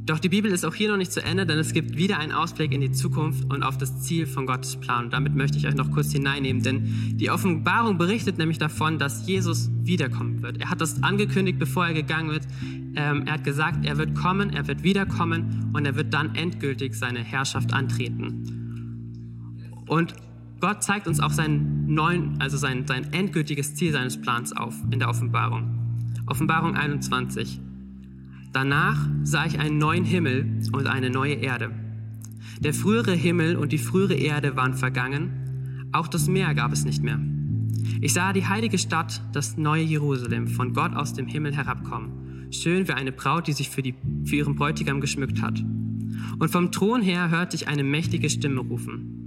Doch 0.07 0.19
die 0.19 0.29
Bibel 0.29 0.49
ist 0.51 0.65
auch 0.65 0.73
hier 0.73 0.89
noch 0.89 0.95
nicht 0.95 1.12
zu 1.12 1.21
Ende, 1.21 1.45
denn 1.45 1.60
es 1.60 1.73
gibt 1.73 1.97
wieder 1.97 2.17
einen 2.17 2.31
Ausblick 2.31 2.71
in 2.71 2.79
die 2.79 2.93
Zukunft 2.93 3.43
und 3.53 3.62
auf 3.62 3.77
das 3.77 4.03
Ziel 4.03 4.25
von 4.25 4.45
Gottes 4.45 4.77
Plan. 4.77 5.05
Und 5.05 5.13
damit 5.13 5.36
möchte 5.36 5.57
ich 5.57 5.67
euch 5.67 5.75
noch 5.75 5.91
kurz 5.91 6.13
hineinnehmen, 6.13 6.63
denn 6.63 7.17
die 7.17 7.29
Offenbarung 7.29 7.97
berichtet 7.97 8.38
nämlich 8.38 8.57
davon, 8.57 8.99
dass 8.99 9.27
Jesus 9.27 9.69
wiederkommen 9.81 10.41
wird. 10.41 10.62
Er 10.62 10.69
hat 10.69 10.79
das 10.79 11.03
angekündigt, 11.03 11.60
bevor 11.60 11.88
er 11.88 11.93
gegangen 11.93 12.29
wird. 12.29 12.47
Ähm, 12.95 13.23
er 13.25 13.33
hat 13.33 13.43
gesagt, 13.43 13.86
er 13.86 13.97
wird 13.97 14.15
kommen, 14.15 14.49
er 14.51 14.65
wird 14.67 14.81
wiederkommen 14.81 15.71
und 15.73 15.86
er 15.86 15.97
wird 15.97 16.13
dann 16.13 16.36
endgültig 16.36 16.95
seine 16.95 17.19
Herrschaft 17.19 17.73
antreten. 17.73 18.45
Und 19.88 20.13
Gott 20.59 20.83
zeigt 20.83 21.07
uns 21.07 21.19
auch 21.19 21.31
sein 21.31 21.85
neuen, 21.85 22.41
also 22.41 22.57
sein, 22.57 22.87
sein 22.87 23.13
endgültiges 23.13 23.75
Ziel 23.75 23.91
seines 23.91 24.19
Plans 24.19 24.53
auf 24.53 24.75
in 24.89 24.99
der 24.99 25.09
Offenbarung. 25.09 26.13
Offenbarung 26.25 26.75
21. 26.75 27.59
Danach 28.53 29.07
sah 29.23 29.45
ich 29.45 29.59
einen 29.59 29.77
neuen 29.77 30.03
Himmel 30.03 30.61
und 30.71 30.87
eine 30.87 31.11
neue 31.11 31.35
Erde. 31.35 31.71
Der 32.59 32.73
frühere 32.73 33.13
Himmel 33.13 33.55
und 33.55 33.71
die 33.71 33.77
frühere 33.77 34.15
Erde 34.15 34.55
waren 34.55 34.73
vergangen, 34.73 35.89
auch 35.91 36.07
das 36.07 36.27
Meer 36.27 36.55
gab 36.55 36.71
es 36.73 36.85
nicht 36.85 37.03
mehr. 37.03 37.19
Ich 38.01 38.13
sah 38.13 38.33
die 38.33 38.47
heilige 38.47 38.79
Stadt, 38.79 39.21
das 39.33 39.58
neue 39.58 39.83
Jerusalem, 39.83 40.47
von 40.47 40.73
Gott 40.73 40.95
aus 40.95 41.13
dem 41.13 41.27
Himmel 41.27 41.55
herabkommen, 41.55 42.47
schön 42.51 42.87
wie 42.87 42.93
eine 42.93 43.12
Braut, 43.12 43.47
die 43.47 43.53
sich 43.53 43.69
für, 43.69 43.83
die, 43.83 43.93
für 44.25 44.37
ihren 44.37 44.55
Bräutigam 44.55 45.01
geschmückt 45.01 45.41
hat. 45.41 45.63
Und 46.39 46.49
vom 46.49 46.71
Thron 46.71 47.01
her 47.01 47.29
hörte 47.29 47.55
ich 47.55 47.67
eine 47.67 47.83
mächtige 47.83 48.29
Stimme 48.29 48.62
rufen. 48.62 49.27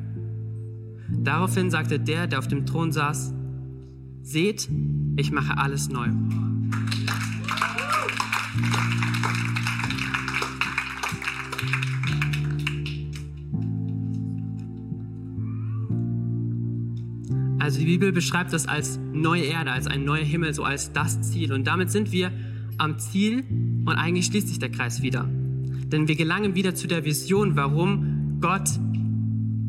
Daraufhin 1.11 1.69
sagte 1.69 1.99
der, 1.99 2.27
der 2.27 2.39
auf 2.39 2.47
dem 2.47 2.65
Thron 2.65 2.91
saß, 2.91 3.33
Seht, 4.23 4.69
ich 5.17 5.31
mache 5.31 5.57
alles 5.57 5.89
neu. 5.89 6.09
Also 17.59 17.79
die 17.79 17.85
Bibel 17.85 18.11
beschreibt 18.11 18.53
das 18.53 18.67
als 18.67 18.99
neue 19.13 19.43
Erde, 19.43 19.71
als 19.71 19.87
ein 19.87 20.03
neuer 20.03 20.23
Himmel, 20.23 20.53
so 20.53 20.63
als 20.63 20.93
das 20.93 21.21
Ziel. 21.21 21.53
Und 21.53 21.67
damit 21.67 21.91
sind 21.91 22.11
wir 22.11 22.31
am 22.77 22.99
Ziel 22.99 23.43
und 23.85 23.89
eigentlich 23.89 24.25
schließt 24.25 24.47
sich 24.47 24.59
der 24.59 24.71
Kreis 24.71 25.01
wieder. 25.01 25.29
Denn 25.91 26.07
wir 26.07 26.15
gelangen 26.15 26.55
wieder 26.55 26.73
zu 26.73 26.87
der 26.87 27.05
Vision, 27.05 27.55
warum 27.55 28.39
Gott 28.41 28.69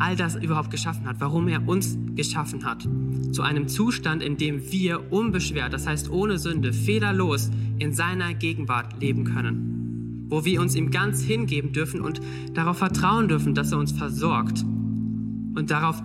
all 0.02 0.16
das 0.16 0.34
überhaupt 0.34 0.70
geschaffen 0.70 1.06
hat, 1.06 1.20
warum 1.20 1.46
er 1.46 1.66
uns 1.68 1.96
geschaffen 2.16 2.64
hat. 2.64 2.88
Zu 3.30 3.42
einem 3.42 3.68
Zustand, 3.68 4.20
in 4.20 4.36
dem 4.36 4.60
wir 4.72 5.12
unbeschwert, 5.12 5.72
das 5.72 5.86
heißt 5.86 6.10
ohne 6.10 6.38
Sünde, 6.38 6.72
fehlerlos 6.72 7.50
in 7.78 7.92
seiner 7.92 8.34
Gegenwart 8.34 9.00
leben 9.00 9.24
können. 9.24 10.26
Wo 10.28 10.44
wir 10.44 10.60
uns 10.60 10.74
ihm 10.74 10.90
ganz 10.90 11.22
hingeben 11.22 11.72
dürfen 11.72 12.00
und 12.00 12.20
darauf 12.52 12.78
vertrauen 12.78 13.28
dürfen, 13.28 13.54
dass 13.54 13.70
er 13.70 13.78
uns 13.78 13.92
versorgt 13.92 14.62
und 14.62 15.70
darauf 15.70 16.02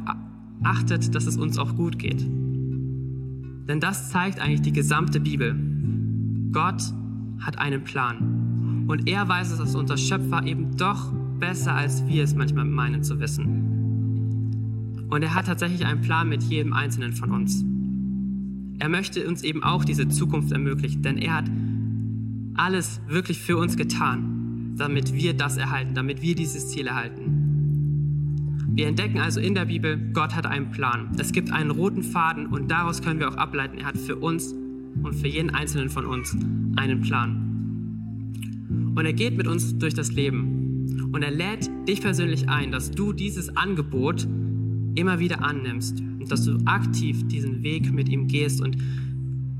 achtet, 0.63 1.15
dass 1.15 1.25
es 1.25 1.37
uns 1.37 1.57
auch 1.57 1.75
gut 1.75 1.97
geht. 1.97 2.21
Denn 2.21 3.79
das 3.79 4.11
zeigt 4.11 4.39
eigentlich 4.39 4.61
die 4.61 4.73
gesamte 4.73 5.19
Bibel. 5.19 5.55
Gott 6.51 6.83
hat 7.39 7.57
einen 7.57 7.83
Plan. 7.83 8.85
Und 8.87 9.09
er 9.09 9.27
weiß 9.27 9.51
es 9.51 9.59
als 9.59 9.75
unser 9.75 9.97
Schöpfer 9.97 10.43
eben 10.45 10.77
doch 10.77 11.11
besser, 11.39 11.73
als 11.73 12.05
wir 12.07 12.23
es 12.23 12.35
manchmal 12.35 12.65
meinen 12.65 13.03
zu 13.03 13.19
wissen. 13.19 13.76
Und 15.09 15.23
er 15.23 15.33
hat 15.33 15.45
tatsächlich 15.45 15.85
einen 15.85 16.01
Plan 16.01 16.27
mit 16.27 16.43
jedem 16.43 16.73
Einzelnen 16.73 17.13
von 17.13 17.31
uns. 17.31 17.63
Er 18.79 18.89
möchte 18.89 19.27
uns 19.27 19.43
eben 19.43 19.63
auch 19.63 19.85
diese 19.85 20.07
Zukunft 20.07 20.51
ermöglichen, 20.51 21.01
denn 21.01 21.17
er 21.17 21.35
hat 21.35 21.49
alles 22.55 23.01
wirklich 23.07 23.39
für 23.39 23.57
uns 23.57 23.77
getan, 23.77 24.73
damit 24.77 25.13
wir 25.13 25.33
das 25.33 25.57
erhalten, 25.57 25.95
damit 25.95 26.21
wir 26.21 26.35
dieses 26.35 26.69
Ziel 26.69 26.87
erhalten. 26.87 27.37
Wir 28.69 28.87
entdecken 28.87 29.19
also 29.19 29.39
in 29.39 29.55
der 29.55 29.65
Bibel, 29.65 29.97
Gott 30.13 30.35
hat 30.35 30.45
einen 30.45 30.69
Plan. 30.69 31.09
Es 31.17 31.31
gibt 31.31 31.51
einen 31.51 31.71
roten 31.71 32.03
Faden 32.03 32.45
und 32.47 32.69
daraus 32.69 33.01
können 33.01 33.19
wir 33.19 33.29
auch 33.29 33.37
ableiten, 33.37 33.79
er 33.79 33.85
hat 33.87 33.97
für 33.97 34.17
uns 34.17 34.53
und 35.01 35.15
für 35.15 35.27
jeden 35.27 35.49
einzelnen 35.49 35.89
von 35.89 36.05
uns 36.05 36.37
einen 36.75 37.01
Plan. 37.01 37.47
Und 38.95 39.05
er 39.05 39.13
geht 39.13 39.35
mit 39.35 39.47
uns 39.47 39.77
durch 39.77 39.93
das 39.93 40.11
Leben. 40.11 41.09
Und 41.11 41.23
er 41.23 41.31
lädt 41.31 41.69
dich 41.87 42.01
persönlich 42.01 42.49
ein, 42.49 42.71
dass 42.71 42.91
du 42.91 43.13
dieses 43.13 43.55
Angebot 43.55 44.27
immer 44.95 45.19
wieder 45.19 45.43
annimmst 45.43 45.99
und 45.99 46.31
dass 46.31 46.45
du 46.45 46.57
aktiv 46.65 47.27
diesen 47.27 47.63
Weg 47.63 47.91
mit 47.91 48.09
ihm 48.09 48.27
gehst 48.27 48.61
und 48.61 48.77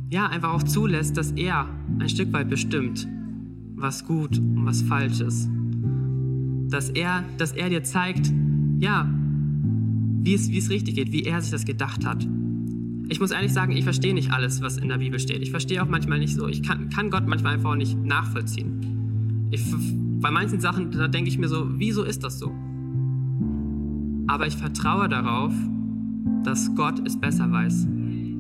ja, 0.10 0.28
einfach 0.28 0.54
auch 0.54 0.64
zulässt, 0.64 1.18
dass 1.18 1.32
er 1.32 1.68
ein 2.00 2.10
Stück 2.10 2.32
weit 2.32 2.50
bestimmt, 2.50 3.08
was 3.76 4.06
gut 4.06 4.38
und 4.38 4.66
was 4.66 4.82
falsch 4.82 5.20
ist. 5.20 5.50
Dass 6.70 6.90
er, 6.90 7.24
dass 7.38 7.52
er 7.52 7.70
dir 7.70 7.84
zeigt, 7.84 8.32
ja, 8.80 9.10
wie 10.22 10.34
es, 10.34 10.50
wie 10.50 10.58
es 10.58 10.70
richtig 10.70 10.96
geht, 10.96 11.12
wie 11.12 11.24
er 11.24 11.42
sich 11.42 11.52
das 11.52 11.66
gedacht 11.66 12.06
hat. 12.06 12.28
Ich 13.10 13.20
muss 13.20 13.32
ehrlich 13.32 13.54
sagen, 13.54 13.72
ich 13.72 13.84
verstehe 13.84 14.14
nicht 14.14 14.32
alles, 14.32 14.62
was 14.62 14.78
in 14.78 14.90
der 14.90 14.98
Bibel 14.98 15.20
steht. 15.20 15.42
Ich 15.42 15.52
verstehe 15.52 15.82
auch 15.82 15.88
manchmal 15.88 16.20
nicht 16.20 16.36
so, 16.36 16.48
ich 16.48 16.64
kann, 16.64 16.90
kann 16.90 17.10
Gott 17.10 17.28
manchmal 17.28 17.54
einfach 17.54 17.72
auch 17.72 17.76
nicht 17.76 17.98
nachvollziehen. 17.98 19.48
Ich, 19.52 19.64
bei 20.20 20.32
manchen 20.32 20.60
Sachen, 20.60 20.92
da 20.92 21.08
denke 21.08 21.30
ich 21.30 21.38
mir 21.38 21.48
so, 21.48 21.80
wieso 21.80 22.04
ist 22.04 22.24
das 22.24 22.40
so? 22.40 22.52
Aber 24.28 24.46
ich 24.46 24.58
vertraue 24.58 25.08
darauf, 25.08 25.54
dass 26.44 26.74
Gott 26.76 27.06
es 27.06 27.20
besser 27.20 27.52
weiß. 27.52 27.88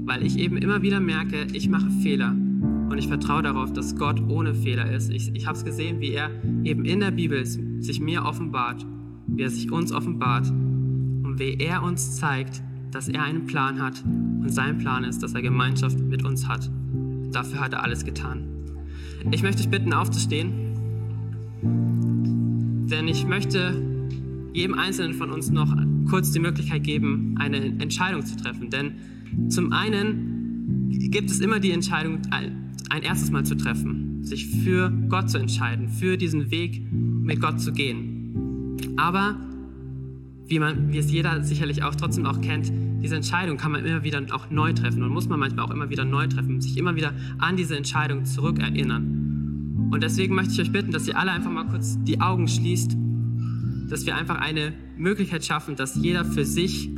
Weil 0.05 0.25
ich 0.25 0.37
eben 0.37 0.57
immer 0.57 0.81
wieder 0.81 0.99
merke, 0.99 1.47
ich 1.53 1.69
mache 1.69 1.89
Fehler. 1.89 2.31
Und 2.31 2.97
ich 2.97 3.07
vertraue 3.07 3.41
darauf, 3.41 3.73
dass 3.73 3.95
Gott 3.95 4.21
ohne 4.29 4.53
Fehler 4.53 4.91
ist. 4.91 5.09
Ich, 5.11 5.33
ich 5.33 5.47
habe 5.47 5.57
es 5.57 5.65
gesehen, 5.65 5.99
wie 5.99 6.13
er 6.13 6.29
eben 6.63 6.85
in 6.85 6.99
der 6.99 7.11
Bibel 7.11 7.45
sich 7.45 7.99
mir 7.99 8.23
offenbart, 8.23 8.85
wie 9.27 9.43
er 9.43 9.49
sich 9.49 9.71
uns 9.71 9.91
offenbart 9.91 10.49
und 10.49 11.35
wie 11.37 11.55
er 11.55 11.83
uns 11.83 12.15
zeigt, 12.15 12.61
dass 12.91 13.09
er 13.09 13.23
einen 13.23 13.45
Plan 13.45 13.81
hat 13.81 14.03
und 14.05 14.49
sein 14.49 14.77
Plan 14.77 15.03
ist, 15.03 15.21
dass 15.21 15.33
er 15.33 15.41
Gemeinschaft 15.41 15.99
mit 15.99 16.23
uns 16.23 16.47
hat. 16.47 16.69
Dafür 17.31 17.59
hat 17.59 17.73
er 17.73 17.83
alles 17.83 18.05
getan. 18.05 18.47
Ich 19.31 19.43
möchte 19.43 19.61
dich 19.61 19.69
bitten, 19.69 19.93
aufzustehen, 19.93 20.53
denn 22.89 23.07
ich 23.09 23.27
möchte 23.27 23.96
jedem 24.57 24.73
Einzelnen 24.73 25.13
von 25.13 25.31
uns 25.31 25.51
noch 25.51 25.71
kurz 26.09 26.31
die 26.31 26.39
Möglichkeit 26.39 26.83
geben, 26.83 27.35
eine 27.37 27.57
Entscheidung 27.79 28.25
zu 28.25 28.35
treffen. 28.35 28.71
Denn 28.71 28.95
zum 29.49 29.71
einen 29.71 30.89
gibt 31.11 31.29
es 31.29 31.39
immer 31.39 31.59
die 31.59 31.71
Entscheidung, 31.71 32.21
ein 32.31 33.03
erstes 33.03 33.29
Mal 33.29 33.45
zu 33.45 33.55
treffen, 33.55 34.23
sich 34.23 34.47
für 34.47 34.91
Gott 35.09 35.29
zu 35.29 35.37
entscheiden, 35.37 35.87
für 35.89 36.17
diesen 36.17 36.49
Weg 36.49 36.81
mit 36.91 37.39
Gott 37.39 37.61
zu 37.61 37.71
gehen. 37.71 38.75
Aber 38.97 39.39
wie, 40.47 40.57
man, 40.57 40.91
wie 40.91 40.97
es 40.97 41.11
jeder 41.11 41.43
sicherlich 41.43 41.83
auch 41.83 41.93
trotzdem 41.93 42.25
auch 42.25 42.41
kennt, 42.41 42.71
diese 43.03 43.15
Entscheidung 43.15 43.57
kann 43.57 43.71
man 43.71 43.85
immer 43.85 44.03
wieder 44.03 44.19
auch 44.31 44.49
neu 44.49 44.73
treffen 44.73 45.03
und 45.03 45.11
muss 45.11 45.29
man 45.29 45.39
manchmal 45.39 45.65
auch 45.65 45.71
immer 45.71 45.91
wieder 45.91 46.03
neu 46.03 46.25
treffen, 46.25 46.61
sich 46.61 46.77
immer 46.77 46.95
wieder 46.95 47.13
an 47.37 47.57
diese 47.57 47.77
Entscheidung 47.77 48.25
zurückerinnern. 48.25 49.89
Und 49.91 50.01
deswegen 50.01 50.33
möchte 50.33 50.53
ich 50.53 50.61
euch 50.61 50.71
bitten, 50.71 50.91
dass 50.91 51.07
ihr 51.07 51.15
alle 51.15 51.31
einfach 51.31 51.51
mal 51.51 51.67
kurz 51.67 52.03
die 52.03 52.19
Augen 52.19 52.47
schließt, 52.47 52.97
dass 53.89 54.05
wir 54.05 54.15
einfach 54.15 54.37
eine 54.37 54.73
Möglichkeit 54.97 55.45
schaffen, 55.45 55.75
dass 55.75 55.95
jeder 55.95 56.25
für 56.25 56.45
sich 56.45 56.89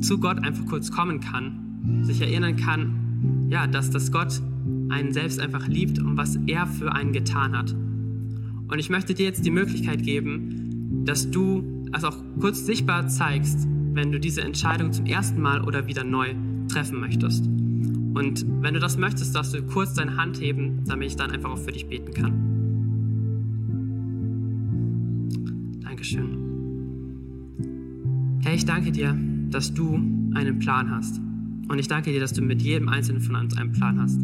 zu 0.00 0.18
Gott 0.18 0.44
einfach 0.44 0.66
kurz 0.66 0.90
kommen 0.90 1.20
kann, 1.20 2.02
sich 2.02 2.20
erinnern 2.20 2.56
kann, 2.56 3.48
ja, 3.48 3.66
dass, 3.66 3.90
dass 3.90 4.10
Gott 4.10 4.40
einen 4.88 5.12
selbst 5.12 5.40
einfach 5.40 5.66
liebt 5.68 5.98
und 5.98 6.16
was 6.16 6.38
er 6.46 6.66
für 6.66 6.92
einen 6.92 7.12
getan 7.12 7.56
hat. 7.56 7.72
Und 7.72 8.78
ich 8.78 8.90
möchte 8.90 9.14
dir 9.14 9.26
jetzt 9.26 9.44
die 9.44 9.50
Möglichkeit 9.50 10.02
geben, 10.02 11.04
dass 11.04 11.30
du 11.30 11.84
also 11.92 12.08
auch 12.08 12.16
kurz 12.40 12.64
sichtbar 12.64 13.08
zeigst, 13.08 13.66
wenn 13.92 14.12
du 14.12 14.18
diese 14.18 14.42
Entscheidung 14.42 14.92
zum 14.92 15.06
ersten 15.06 15.40
Mal 15.40 15.62
oder 15.62 15.86
wieder 15.86 16.04
neu 16.04 16.34
treffen 16.68 17.00
möchtest. 17.00 17.44
Und 17.44 18.44
wenn 18.62 18.74
du 18.74 18.80
das 18.80 18.96
möchtest, 18.96 19.34
darfst 19.34 19.54
du 19.54 19.62
kurz 19.62 19.94
deine 19.94 20.16
Hand 20.16 20.40
heben, 20.40 20.84
damit 20.86 21.08
ich 21.08 21.16
dann 21.16 21.30
einfach 21.30 21.50
auch 21.50 21.58
für 21.58 21.72
dich 21.72 21.86
beten 21.86 22.12
kann. 22.14 22.41
Dankeschön. 26.14 26.38
Herr, 28.42 28.54
ich 28.54 28.64
danke 28.64 28.92
dir, 28.92 29.16
dass 29.50 29.72
du 29.72 29.94
einen 30.34 30.58
Plan 30.58 30.90
hast. 30.90 31.20
Und 31.68 31.78
ich 31.78 31.88
danke 31.88 32.12
dir, 32.12 32.20
dass 32.20 32.32
du 32.32 32.42
mit 32.42 32.62
jedem 32.62 32.88
Einzelnen 32.88 33.20
von 33.22 33.36
uns 33.36 33.56
einen 33.56 33.72
Plan 33.72 34.00
hast. 34.00 34.20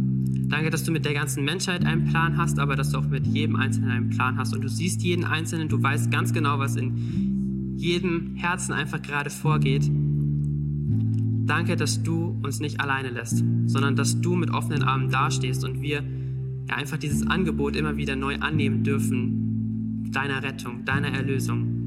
Danke, 0.48 0.70
dass 0.70 0.84
du 0.84 0.92
mit 0.92 1.04
der 1.04 1.14
ganzen 1.14 1.44
Menschheit 1.44 1.84
einen 1.84 2.06
Plan 2.06 2.36
hast, 2.36 2.58
aber 2.58 2.74
dass 2.76 2.90
du 2.90 2.98
auch 2.98 3.08
mit 3.08 3.26
jedem 3.26 3.56
Einzelnen 3.56 3.90
einen 3.90 4.10
Plan 4.10 4.38
hast. 4.38 4.54
Und 4.54 4.62
du 4.62 4.68
siehst 4.68 5.02
jeden 5.02 5.24
Einzelnen, 5.24 5.68
du 5.68 5.82
weißt 5.82 6.10
ganz 6.10 6.32
genau, 6.32 6.58
was 6.58 6.76
in 6.76 7.76
jedem 7.76 8.34
Herzen 8.36 8.72
einfach 8.72 9.00
gerade 9.00 9.30
vorgeht. 9.30 9.90
Danke, 11.46 11.76
dass 11.76 12.02
du 12.02 12.38
uns 12.42 12.60
nicht 12.60 12.80
alleine 12.80 13.10
lässt, 13.10 13.44
sondern 13.66 13.96
dass 13.96 14.20
du 14.20 14.34
mit 14.34 14.50
offenen 14.50 14.82
Armen 14.82 15.10
dastehst 15.10 15.64
und 15.64 15.80
wir 15.80 16.02
ja, 16.68 16.76
einfach 16.76 16.98
dieses 16.98 17.26
Angebot 17.26 17.76
immer 17.76 17.96
wieder 17.96 18.16
neu 18.16 18.36
annehmen 18.40 18.84
dürfen, 18.84 20.10
deiner 20.12 20.42
Rettung, 20.42 20.84
deiner 20.84 21.08
Erlösung. 21.08 21.77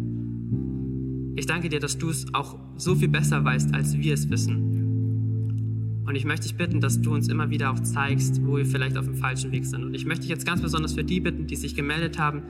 Ich 1.36 1.46
danke 1.46 1.70
dir, 1.70 1.80
dass 1.80 1.98
du 1.98 2.10
es 2.10 2.34
auch 2.34 2.58
so 2.76 2.96
viel 2.96 3.08
besser 3.08 3.44
weißt, 3.44 3.74
als 3.74 3.98
wir 3.98 4.14
es 4.14 4.30
wissen. 4.30 6.04
Und 6.06 6.16
ich 6.16 6.26
möchte 6.26 6.48
dich 6.48 6.58
bitten, 6.58 6.82
dass 6.82 7.02
du 7.02 7.14
uns 7.14 7.30
immer 7.30 7.50
wieder 7.50 7.72
auch 7.72 7.80
zeigst, 7.80 8.46
wo 8.46 8.58
wir 8.58 8.66
vielleicht 8.66 8.98
auf 8.98 9.06
dem 9.06 9.16
falschen 9.16 9.52
Weg 9.52 9.66
sind. 9.66 9.84
Und 9.84 9.94
ich 9.94 10.06
möchte 10.06 10.22
dich 10.22 10.30
jetzt 10.30 10.46
ganz 10.46 10.62
besonders 10.62 10.94
für 10.94 11.04
die 11.04 11.20
bitten, 11.20 11.48
die 11.48 11.56
sich 11.56 11.76
gemeldet 11.76 12.20
haben, 12.20 12.44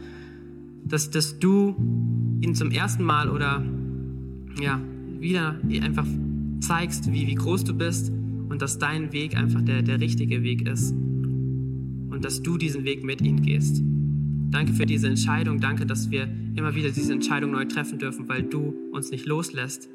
dass, 0.83 1.11
dass 1.11 1.37
du 1.37 1.75
ihnen 2.41 2.55
zum 2.55 2.71
ersten 2.71 3.03
Mal 3.03 3.29
oder 3.29 3.63
ja, 4.59 4.81
wieder 5.19 5.59
einfach 5.81 6.07
zeigst, 6.59 7.11
wie, 7.11 7.27
wie 7.27 7.35
groß 7.35 7.63
du 7.63 7.73
bist 7.73 8.11
und 8.49 8.61
dass 8.61 8.79
dein 8.79 9.13
Weg 9.13 9.37
einfach 9.37 9.61
der, 9.61 9.81
der 9.83 9.99
richtige 9.99 10.43
Weg 10.43 10.67
ist 10.67 10.91
und 10.91 12.21
dass 12.23 12.41
du 12.41 12.57
diesen 12.57 12.83
Weg 12.83 13.03
mit 13.03 13.21
ihnen 13.21 13.41
gehst. 13.41 13.81
Danke 14.49 14.73
für 14.73 14.85
diese 14.85 15.07
Entscheidung. 15.07 15.59
Danke, 15.59 15.85
dass 15.85 16.11
wir 16.11 16.27
immer 16.55 16.75
wieder 16.75 16.89
diese 16.89 17.13
Entscheidung 17.13 17.51
neu 17.51 17.65
treffen 17.65 17.99
dürfen, 17.99 18.27
weil 18.27 18.43
du 18.43 18.73
uns 18.91 19.11
nicht 19.11 19.25
loslässt, 19.25 19.89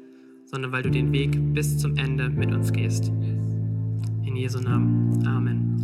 sondern 0.45 0.71
weil 0.71 0.83
du 0.83 0.89
den 0.89 1.11
Weg 1.11 1.53
bis 1.53 1.77
zum 1.77 1.97
Ende 1.97 2.29
mit 2.29 2.51
uns 2.51 2.71
gehst. 2.71 3.11
In 4.25 4.35
Jesu 4.35 4.59
Namen. 4.59 5.25
Amen. 5.25 5.77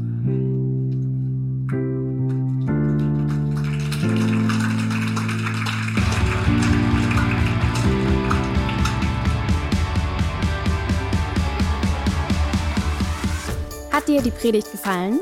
Hat 13.91 14.07
dir 14.07 14.21
die 14.21 14.31
Predigt 14.31 14.71
gefallen? 14.71 15.19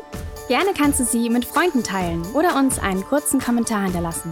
Gerne 0.48 0.72
kannst 0.76 1.00
du 1.00 1.04
sie 1.04 1.30
mit 1.30 1.46
Freunden 1.46 1.84
teilen 1.84 2.24
oder 2.34 2.58
uns 2.58 2.80
einen 2.80 3.04
kurzen 3.04 3.40
Kommentar 3.40 3.84
hinterlassen. 3.84 4.32